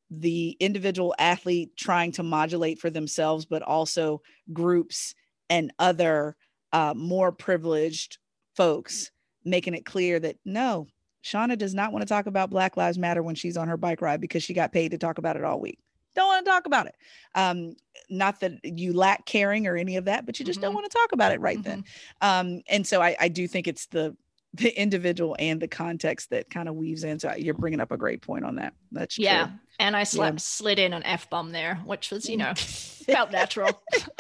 the 0.10 0.58
individual 0.60 1.14
athlete 1.20 1.78
trying 1.78 2.12
to 2.14 2.24
modulate 2.24 2.80
for 2.80 2.90
themselves, 2.90 3.46
but 3.46 3.62
also 3.62 4.24
groups 4.52 5.14
and 5.48 5.72
other 5.78 6.36
uh, 6.74 6.96
more 6.98 7.32
privileged 7.32 8.18
folks 8.56 9.12
making 9.46 9.76
it 9.76 9.86
clear 9.86 10.20
that 10.20 10.38
no, 10.44 10.88
Shauna 11.24 11.58
does 11.58 11.74
not 11.74 11.92
want 11.92 12.02
to 12.02 12.08
talk 12.08 12.26
about 12.26 12.50
Black 12.50 12.78
Lives 12.78 12.98
Matter 12.98 13.22
when 13.24 13.36
she's 13.36 13.58
on 13.58 13.68
her 13.68 13.78
bike 13.78 14.02
ride 14.02 14.22
because 14.22 14.44
she 14.44 14.54
got 14.54 14.72
paid 14.72 14.92
to 14.92 14.98
talk 14.98 15.18
about 15.18 15.36
it 15.36 15.44
all 15.44 15.60
week. 15.60 15.80
Don't 16.16 16.28
want 16.28 16.46
to 16.46 16.52
talk 16.52 16.66
about 16.66 16.88
it. 16.88 16.96
Um, 17.36 17.76
not 18.10 18.40
that 18.42 18.60
you 18.64 18.94
lack 18.94 19.26
caring 19.26 19.68
or 19.68 19.78
any 19.78 19.96
of 19.96 20.06
that, 20.06 20.26
but 20.26 20.40
you 20.40 20.46
just 20.46 20.60
mm-hmm. 20.60 20.66
don't 20.66 20.74
want 20.74 20.92
to 20.92 20.98
talk 20.98 21.12
about 21.14 21.32
it 21.32 21.40
right 21.40 21.58
mm-hmm. 21.58 21.70
then. 21.70 21.84
Um, 22.22 22.62
and 22.68 22.86
so 22.86 23.02
I, 23.02 23.16
I 23.20 23.28
do 23.30 23.48
think 23.48 23.68
it's 23.68 23.86
the 23.88 24.16
the 24.54 24.78
individual 24.80 25.36
and 25.40 25.62
the 25.62 25.68
context 25.68 26.30
that 26.32 26.50
kind 26.50 26.68
of 26.68 26.76
weaves 26.76 27.06
in. 27.06 27.20
So 27.20 27.34
you're 27.38 27.54
bringing 27.54 27.80
up 27.80 27.92
a 27.92 27.98
great 27.98 28.22
point 28.22 28.44
on 28.44 28.56
that. 28.56 28.74
That's 28.92 29.18
yeah. 29.18 29.46
True. 29.46 29.56
And 29.80 29.96
I 29.96 30.04
slept, 30.04 30.36
yeah. 30.36 30.40
slid 30.40 30.80
in 30.80 30.94
an 30.94 31.04
F 31.04 31.30
bomb 31.30 31.52
there, 31.52 31.76
which 31.86 32.12
was, 32.12 32.30
you 32.30 32.38
know, 32.38 32.54
felt 32.56 33.32
natural. 33.32 33.82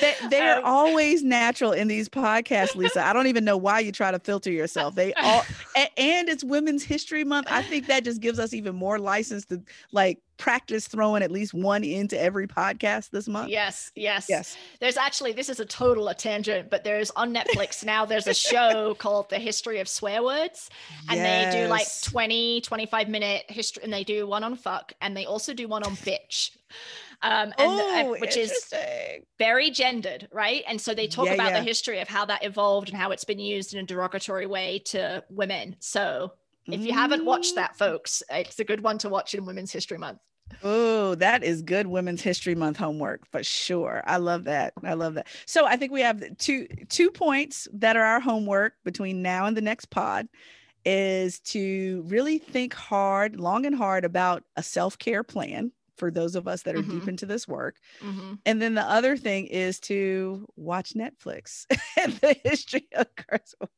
they, 0.00 0.14
they 0.30 0.40
are 0.40 0.58
um, 0.58 0.64
always 0.64 1.22
natural 1.22 1.72
in 1.72 1.88
these 1.88 2.08
podcasts, 2.08 2.74
Lisa. 2.74 3.04
I 3.04 3.12
don't 3.12 3.28
even 3.28 3.44
know 3.44 3.56
why 3.56 3.80
you 3.80 3.92
try 3.92 4.10
to 4.10 4.18
filter 4.18 4.50
yourself. 4.50 4.94
They 4.94 5.12
all, 5.14 5.44
and 5.96 6.28
it's 6.28 6.44
Women's 6.44 6.82
History 6.82 7.24
Month. 7.24 7.46
I 7.50 7.62
think 7.62 7.86
that 7.86 8.04
just 8.04 8.20
gives 8.20 8.38
us 8.38 8.52
even 8.52 8.74
more 8.74 8.98
license 8.98 9.44
to 9.46 9.62
like 9.92 10.20
practice 10.36 10.86
throwing 10.86 11.22
at 11.22 11.30
least 11.30 11.54
one 11.54 11.82
into 11.82 12.20
every 12.20 12.46
podcast 12.46 13.10
this 13.10 13.28
month. 13.28 13.48
Yes, 13.48 13.90
yes. 13.94 14.26
Yes. 14.28 14.56
There's 14.80 14.96
actually 14.96 15.32
this 15.32 15.48
is 15.48 15.60
a 15.60 15.64
total 15.64 16.08
a 16.08 16.14
tangent, 16.14 16.70
but 16.70 16.84
there's 16.84 17.10
on 17.12 17.34
Netflix 17.34 17.84
now 17.84 18.04
there's 18.04 18.26
a 18.26 18.34
show 18.34 18.94
called 18.94 19.30
The 19.30 19.38
History 19.38 19.80
of 19.80 19.88
Swear 19.88 20.22
Words 20.22 20.70
and 21.08 21.18
yes. 21.18 21.54
they 21.54 21.62
do 21.62 21.68
like 21.68 21.86
20 22.02 22.60
25 22.60 23.08
minute 23.08 23.44
history 23.48 23.82
and 23.82 23.92
they 23.92 24.04
do 24.06 24.26
one 24.26 24.44
on 24.44 24.56
fuck 24.56 24.92
and 25.00 25.16
they 25.16 25.26
also 25.26 25.52
do 25.52 25.68
one 25.68 25.82
on 25.82 25.96
bitch. 25.96 26.56
Um, 27.22 27.52
and 27.58 27.80
uh, 27.80 28.02
oh, 28.04 28.16
which 28.20 28.36
is 28.36 28.72
very 29.38 29.70
gendered, 29.70 30.28
right? 30.32 30.62
And 30.68 30.80
so 30.80 30.94
they 30.94 31.06
talk 31.06 31.26
yeah, 31.26 31.34
about 31.34 31.50
yeah. 31.52 31.58
the 31.58 31.64
history 31.64 32.00
of 32.00 32.08
how 32.08 32.24
that 32.26 32.44
evolved 32.44 32.88
and 32.88 32.96
how 32.96 33.10
it's 33.10 33.24
been 33.24 33.38
used 33.38 33.74
in 33.74 33.80
a 33.80 33.86
derogatory 33.86 34.46
way 34.46 34.80
to 34.86 35.24
women. 35.30 35.76
So 35.78 36.32
if 36.66 36.80
you 36.84 36.92
haven't 36.92 37.24
watched 37.24 37.54
that, 37.54 37.74
mm. 37.74 37.78
folks, 37.78 38.22
it's 38.30 38.58
a 38.58 38.64
good 38.64 38.82
one 38.82 38.98
to 38.98 39.08
watch 39.08 39.34
in 39.34 39.46
Women's 39.46 39.72
History 39.72 39.98
Month. 39.98 40.18
Oh, 40.62 41.14
that 41.16 41.42
is 41.42 41.62
good 41.62 41.86
Women's 41.86 42.22
History 42.22 42.54
Month 42.54 42.76
homework 42.76 43.26
for 43.30 43.42
sure. 43.42 44.02
I 44.06 44.18
love 44.18 44.44
that. 44.44 44.74
I 44.84 44.94
love 44.94 45.14
that. 45.14 45.26
So 45.44 45.66
I 45.66 45.76
think 45.76 45.92
we 45.92 46.02
have 46.02 46.22
two 46.38 46.66
two 46.88 47.10
points 47.10 47.66
that 47.72 47.96
are 47.96 48.04
our 48.04 48.20
homework 48.20 48.74
between 48.84 49.22
now 49.22 49.46
and 49.46 49.56
the 49.56 49.62
next 49.62 49.86
pod 49.86 50.28
is 50.86 51.40
to 51.40 52.04
really 52.06 52.38
think 52.38 52.72
hard, 52.72 53.38
long 53.38 53.66
and 53.66 53.74
hard 53.74 54.04
about 54.04 54.44
a 54.56 54.62
self-care 54.62 55.24
plan 55.24 55.72
for 55.96 56.10
those 56.10 56.34
of 56.34 56.46
us 56.46 56.62
that 56.62 56.74
are 56.74 56.78
mm-hmm. 56.78 57.00
deep 57.00 57.08
into 57.08 57.26
this 57.26 57.48
work. 57.48 57.76
Mm-hmm. 58.00 58.34
And 58.44 58.62
then 58.62 58.74
the 58.74 58.82
other 58.82 59.16
thing 59.16 59.46
is 59.46 59.80
to 59.80 60.46
watch 60.56 60.94
Netflix 60.94 61.66
and 62.00 62.12
the 62.14 62.36
history 62.44 62.86
of 62.94 63.06
curse 63.16 63.54
words. 63.60 63.70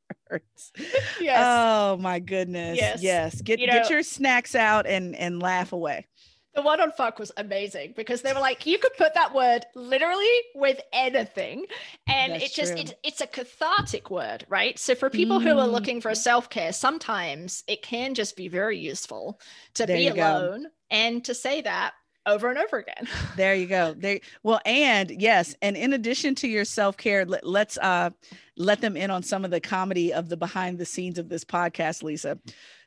Yes. 1.21 1.43
Oh 1.43 1.97
my 1.97 2.19
goodness. 2.19 2.77
Yes. 2.79 3.03
Yes. 3.03 3.41
Get 3.41 3.59
you 3.59 3.67
know, 3.67 3.73
get 3.73 3.91
your 3.91 4.03
snacks 4.03 4.55
out 4.55 4.87
and 4.87 5.17
and 5.17 5.43
laugh 5.43 5.73
away. 5.73 6.07
The 6.55 6.63
one 6.63 6.81
on 6.81 6.91
fuck 6.93 7.19
was 7.19 7.31
amazing 7.37 7.95
because 7.97 8.23
they 8.23 8.33
were 8.33 8.41
like, 8.41 8.67
you 8.67 8.79
could 8.79 8.97
put 8.97 9.15
that 9.15 9.35
word 9.35 9.65
literally 9.75 10.27
with 10.55 10.81
anything. 10.93 11.67
And 12.09 12.33
That's 12.33 12.45
it 12.45 12.55
just, 12.55 12.73
it, 12.73 12.99
it's 13.05 13.21
a 13.21 13.27
cathartic 13.27 14.11
word, 14.11 14.45
right? 14.49 14.79
So 14.79 14.95
for 14.95 15.11
people 15.11 15.39
mm. 15.39 15.43
who 15.43 15.59
are 15.59 15.69
mm. 15.69 15.73
looking 15.73 16.01
for 16.01 16.15
self 16.15 16.51
care, 16.51 16.73
sometimes 16.73 17.63
it 17.69 17.83
can 17.83 18.15
just 18.15 18.37
be 18.37 18.49
very 18.49 18.79
useful 18.79 19.41
to 19.75 19.87
there 19.87 19.97
be 19.97 20.09
alone 20.09 20.65
go. 20.65 20.69
and 20.91 21.25
to 21.27 21.35
say 21.35 21.61
that 21.61 21.93
over 22.29 22.51
and 22.51 22.59
over 22.59 22.79
again. 22.79 23.09
there 23.37 23.55
you 23.55 23.67
go. 23.67 23.95
There 23.97 24.21
well, 24.43 24.61
and 24.65 25.11
yes, 25.11 25.55
and 25.63 25.77
in 25.77 25.93
addition 25.93 26.35
to 26.37 26.49
your 26.49 26.65
self-care, 26.65 27.25
let, 27.25 27.45
let's 27.45 27.79
uh 27.79 28.11
let 28.57 28.81
them 28.81 28.97
in 28.97 29.11
on 29.11 29.23
some 29.23 29.45
of 29.45 29.51
the 29.51 29.61
comedy 29.61 30.13
of 30.13 30.29
the 30.29 30.37
behind 30.37 30.79
the 30.79 30.85
scenes 30.85 31.19
of 31.19 31.29
this 31.29 31.45
podcast, 31.45 32.03
Lisa. 32.03 32.39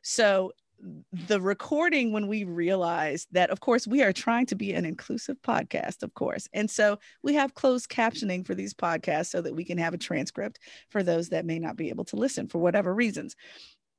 So 0.04 0.52
the 1.28 1.40
recording 1.40 2.12
when 2.12 2.28
we 2.28 2.44
realized 2.44 3.28
that 3.32 3.50
of 3.50 3.60
course 3.60 3.86
we 3.86 4.02
are 4.02 4.14
trying 4.14 4.46
to 4.46 4.56
be 4.56 4.74
an 4.74 4.86
inclusive 4.86 5.40
podcast 5.42 6.02
of 6.02 6.14
course 6.14 6.48
and 6.54 6.70
so 6.70 6.98
we 7.22 7.34
have 7.34 7.54
closed 7.54 7.90
captioning 7.90 8.46
for 8.46 8.56
these 8.56 8.74
podcasts 8.74 9.28
so 9.28 9.42
that 9.42 9.56
we 9.56 9.64
can 9.64 9.78
have 9.78 9.94
a 9.94 9.98
transcript 9.98 10.60
for 10.90 11.04
those 11.04 11.30
that 11.30 11.46
may 11.46 11.60
not 11.60 11.76
be 11.76 11.90
able 11.90 12.06
to 12.06 12.16
listen 12.16 12.48
for 12.48 12.58
whatever 12.58 12.94
reasons 12.94 13.36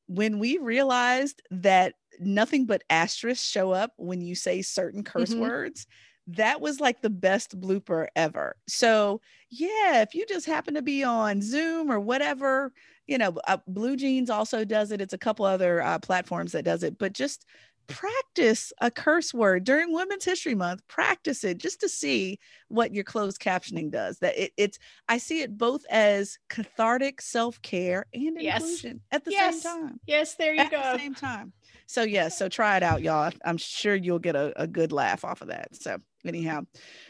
when 0.07 0.39
we 0.39 0.59
realized 0.59 1.43
that 1.51 1.95
nothing 2.21 2.67
but 2.67 2.85
asterisks 2.91 3.49
show 3.49 3.73
up 3.73 3.93
when 3.97 4.21
you 4.21 4.35
say 4.35 4.63
certain 4.63 5.03
curse 5.03 5.31
mm-hmm. 5.31 5.41
words, 5.41 5.87
that 6.29 6.61
was 6.61 6.81
like 6.81 7.03
the 7.03 7.11
best 7.11 7.59
blooper 7.59 8.07
ever. 8.15 8.57
So, 8.69 9.21
yeah, 9.51 10.03
if 10.03 10.15
you 10.15 10.25
just 10.27 10.47
happen 10.47 10.75
to 10.75 10.83
be 10.83 11.03
on 11.03 11.43
Zoom 11.43 11.91
or 11.91 11.99
whatever, 11.99 12.73
you 13.07 13.19
know, 13.19 13.35
uh, 13.49 13.59
BlueJeans 13.71 14.31
also 14.31 14.65
does 14.65 14.93
it. 14.93 15.01
It's 15.01 15.15
a 15.15 15.19
couple 15.19 15.45
other 15.45 15.83
uh, 15.83 15.99
platforms 15.99 16.53
that 16.53 16.65
does 16.65 16.83
it, 16.83 16.99
but 16.99 17.13
just 17.13 17.45
practice 17.87 18.73
a 18.81 18.91
curse 18.91 19.35
word 19.35 19.65
during 19.65 19.93
Women's 19.93 20.25
History 20.25 20.55
Month. 20.55 20.87
Practice 20.89 21.45
it 21.45 21.59
just 21.59 21.81
to 21.81 21.89
see 21.89 22.39
what 22.69 22.95
your 22.95 23.05
closed 23.05 23.41
captioning 23.41 23.91
does. 23.91 24.19
That 24.19 24.39
it, 24.39 24.53
it's 24.57 24.79
I 25.09 25.19
see 25.19 25.43
it 25.43 25.57
both 25.57 25.85
as 25.91 26.39
cathartic 26.49 27.21
self 27.21 27.61
care 27.63 28.07
and 28.15 28.41
yes. 28.41 28.63
inclusion 28.63 29.01
at 29.11 29.25
the 29.25 29.33
yes. 29.33 29.63
same 29.63 29.81
time. 29.81 30.01
Yes, 30.07 30.35
there 30.37 30.55
you 30.55 30.61
at 30.61 30.71
go. 30.71 30.77
At 30.79 30.93
the 30.93 30.99
same 30.99 31.15
time. 31.15 31.53
So 31.93 32.05
yes, 32.05 32.13
yeah, 32.13 32.29
so 32.31 32.49
try 32.49 32.79
it 32.79 32.83
out, 32.83 33.03
y'all. 33.03 33.31
I'm 33.45 33.59
sure 33.59 33.95
you'll 33.95 34.19
get 34.19 34.35
a, 34.35 34.59
a 34.59 34.67
good 34.67 34.93
laugh 34.93 35.27
off 35.27 35.43
of 35.43 35.49
that. 35.49 35.77
So 35.77 35.99
anyhow, 36.25 36.63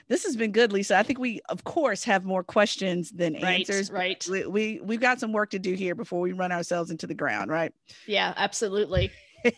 this 0.09 0.25
has 0.25 0.35
been 0.35 0.51
good, 0.51 0.73
Lisa. 0.73 0.99
I 0.99 1.05
think 1.05 1.21
we, 1.21 1.41
of 1.49 1.63
course, 1.63 2.03
have 2.03 2.25
more 2.25 2.43
questions 2.43 3.13
than 3.13 3.35
right, 3.35 3.61
answers. 3.61 3.93
Right. 3.93 4.27
We, 4.29 4.45
we 4.45 4.81
we've 4.83 5.01
got 5.01 5.21
some 5.21 5.33
work 5.33 5.51
to 5.51 5.61
do 5.61 5.75
here 5.75 5.95
before 5.95 6.19
we 6.19 6.33
run 6.33 6.51
ourselves 6.51 6.91
into 6.91 7.07
the 7.07 7.15
ground, 7.15 7.49
right? 7.49 7.73
Yeah, 8.09 8.35
absolutely. 8.37 9.13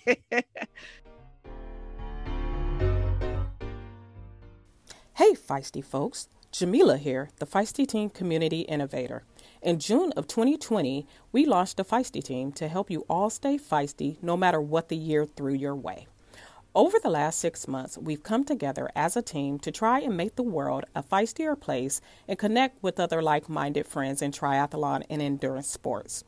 Hey, 5.17 5.35
feisty 5.35 5.85
folks. 5.85 6.29
Jamila 6.51 6.97
here, 6.97 7.31
the 7.39 7.47
Feisty 7.47 7.87
Team 7.87 8.11
Community 8.11 8.63
Innovator. 8.63 9.23
In 9.65 9.79
June 9.79 10.13
of 10.13 10.27
2020, 10.27 11.07
we 11.33 11.47
launched 11.47 11.81
a 11.81 11.85
Feisty 11.85 12.23
team 12.23 12.53
to 12.53 12.69
help 12.69 12.91
you 12.91 13.07
all 13.09 13.31
stay 13.31 13.57
feisty 13.57 14.23
no 14.23 14.37
matter 14.37 14.61
what 14.61 14.91
the 14.91 14.97
year 14.97 15.25
threw 15.25 15.55
your 15.55 15.75
way. 15.75 16.07
Over 16.75 16.99
the 17.03 17.09
last 17.09 17.39
six 17.39 17.67
months, 17.67 17.97
we've 17.97 18.23
come 18.23 18.45
together 18.45 18.91
as 18.95 19.17
a 19.17 19.23
team 19.23 19.59
to 19.61 19.73
try 19.73 20.01
and 20.01 20.19
make 20.19 20.37
the 20.37 20.43
world 20.43 20.85
a 20.95 21.03
feistier 21.03 21.59
place 21.59 22.03
and 22.29 22.39
connect 22.39 22.83
with 22.83 23.01
other 23.01 23.23
like 23.23 23.49
minded 23.49 23.87
friends 23.87 24.21
in 24.21 24.33
triathlon 24.33 25.03
and 25.09 25.23
endurance 25.23 25.69
sports. 25.69 26.25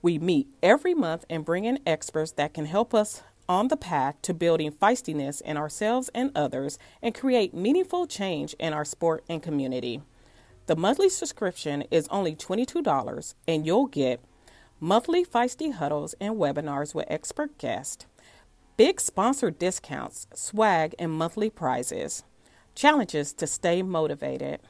We 0.00 0.18
meet 0.18 0.48
every 0.62 0.94
month 0.94 1.26
and 1.28 1.44
bring 1.44 1.66
in 1.66 1.80
experts 1.86 2.32
that 2.32 2.54
can 2.54 2.64
help 2.64 2.94
us 2.94 3.22
on 3.46 3.68
the 3.68 3.76
path 3.76 4.16
to 4.22 4.32
building 4.32 4.72
feistiness 4.72 5.42
in 5.42 5.58
ourselves 5.58 6.08
and 6.14 6.32
others 6.34 6.78
and 7.02 7.14
create 7.14 7.52
meaningful 7.52 8.06
change 8.06 8.54
in 8.54 8.72
our 8.72 8.86
sport 8.86 9.22
and 9.28 9.42
community. 9.42 10.00
The 10.70 10.76
monthly 10.76 11.08
subscription 11.08 11.82
is 11.90 12.06
only 12.12 12.36
$22 12.36 13.34
and 13.48 13.66
you'll 13.66 13.88
get 13.88 14.20
monthly 14.78 15.24
feisty 15.24 15.72
huddles 15.72 16.14
and 16.20 16.36
webinars 16.36 16.94
with 16.94 17.06
expert 17.10 17.58
guests, 17.58 18.06
big 18.76 19.00
sponsored 19.00 19.58
discounts, 19.58 20.28
swag, 20.32 20.94
and 20.96 21.10
monthly 21.10 21.50
prizes, 21.50 22.22
challenges 22.76 23.32
to 23.32 23.48
stay 23.48 23.82
motivated, 23.82 24.60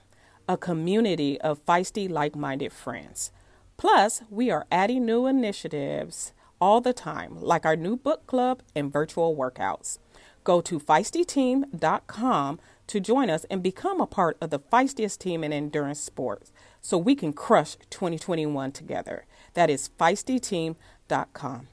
a 0.48 0.56
community 0.56 1.38
of 1.42 1.62
feisty 1.66 2.08
like 2.08 2.34
minded 2.34 2.72
friends. 2.72 3.30
Plus, 3.76 4.22
we 4.30 4.50
are 4.50 4.66
adding 4.72 5.04
new 5.04 5.26
initiatives 5.26 6.32
all 6.62 6.80
the 6.80 6.94
time, 6.94 7.38
like 7.38 7.66
our 7.66 7.76
new 7.76 7.94
book 7.94 8.26
club 8.26 8.62
and 8.74 8.90
virtual 8.90 9.36
workouts. 9.36 9.98
Go 10.44 10.62
to 10.62 10.80
feistyteam.com 10.80 12.58
to 12.90 12.98
join 12.98 13.30
us 13.30 13.44
and 13.44 13.62
become 13.62 14.00
a 14.00 14.06
part 14.06 14.36
of 14.40 14.50
the 14.50 14.58
feistiest 14.58 15.18
team 15.18 15.44
in 15.44 15.52
endurance 15.52 16.00
sports 16.00 16.50
so 16.80 16.98
we 16.98 17.14
can 17.14 17.32
crush 17.32 17.76
2021 17.88 18.72
together. 18.72 19.26
That 19.54 19.70
is 19.70 19.90
feistyteam.com. 19.96 21.68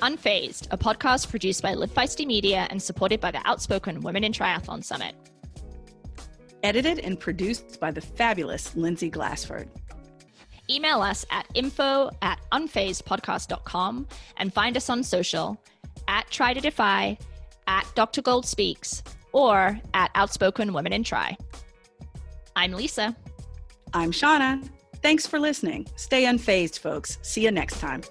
Unfazed, 0.00 0.66
a 0.72 0.76
podcast 0.76 1.30
produced 1.30 1.62
by 1.62 1.74
Live 1.74 1.94
Feisty 1.94 2.26
Media 2.26 2.66
and 2.70 2.82
supported 2.82 3.20
by 3.20 3.30
the 3.30 3.40
Outspoken 3.44 4.00
Women 4.00 4.24
in 4.24 4.32
Triathlon 4.32 4.82
Summit. 4.82 5.14
Edited 6.64 6.98
and 6.98 7.20
produced 7.20 7.78
by 7.78 7.92
the 7.92 8.00
fabulous 8.00 8.74
Lindsay 8.74 9.10
Glassford. 9.10 9.68
Email 10.70 11.02
us 11.02 11.24
at 11.30 11.46
info 11.54 12.10
at 12.22 12.38
unfazedpodcast.com 12.52 14.06
and 14.38 14.54
find 14.54 14.76
us 14.76 14.88
on 14.90 15.02
social 15.02 15.60
at 16.08 16.30
Tri 16.30 16.54
to 16.54 16.60
Defy, 16.60 17.18
at 17.66 17.86
Dr. 17.94 18.22
Gold 18.22 18.46
Speaks, 18.46 19.02
or 19.32 19.78
at 19.94 20.10
Outspoken 20.14 20.72
Women 20.72 20.92
in 20.92 21.04
Tri. 21.04 21.36
I'm 22.56 22.72
Lisa. 22.72 23.16
I'm 23.92 24.10
Shauna. 24.10 24.68
Thanks 25.02 25.26
for 25.26 25.38
listening. 25.38 25.86
Stay 25.96 26.24
unfazed, 26.24 26.78
folks. 26.78 27.18
See 27.22 27.42
you 27.42 27.50
next 27.50 27.78
time. 27.80 28.02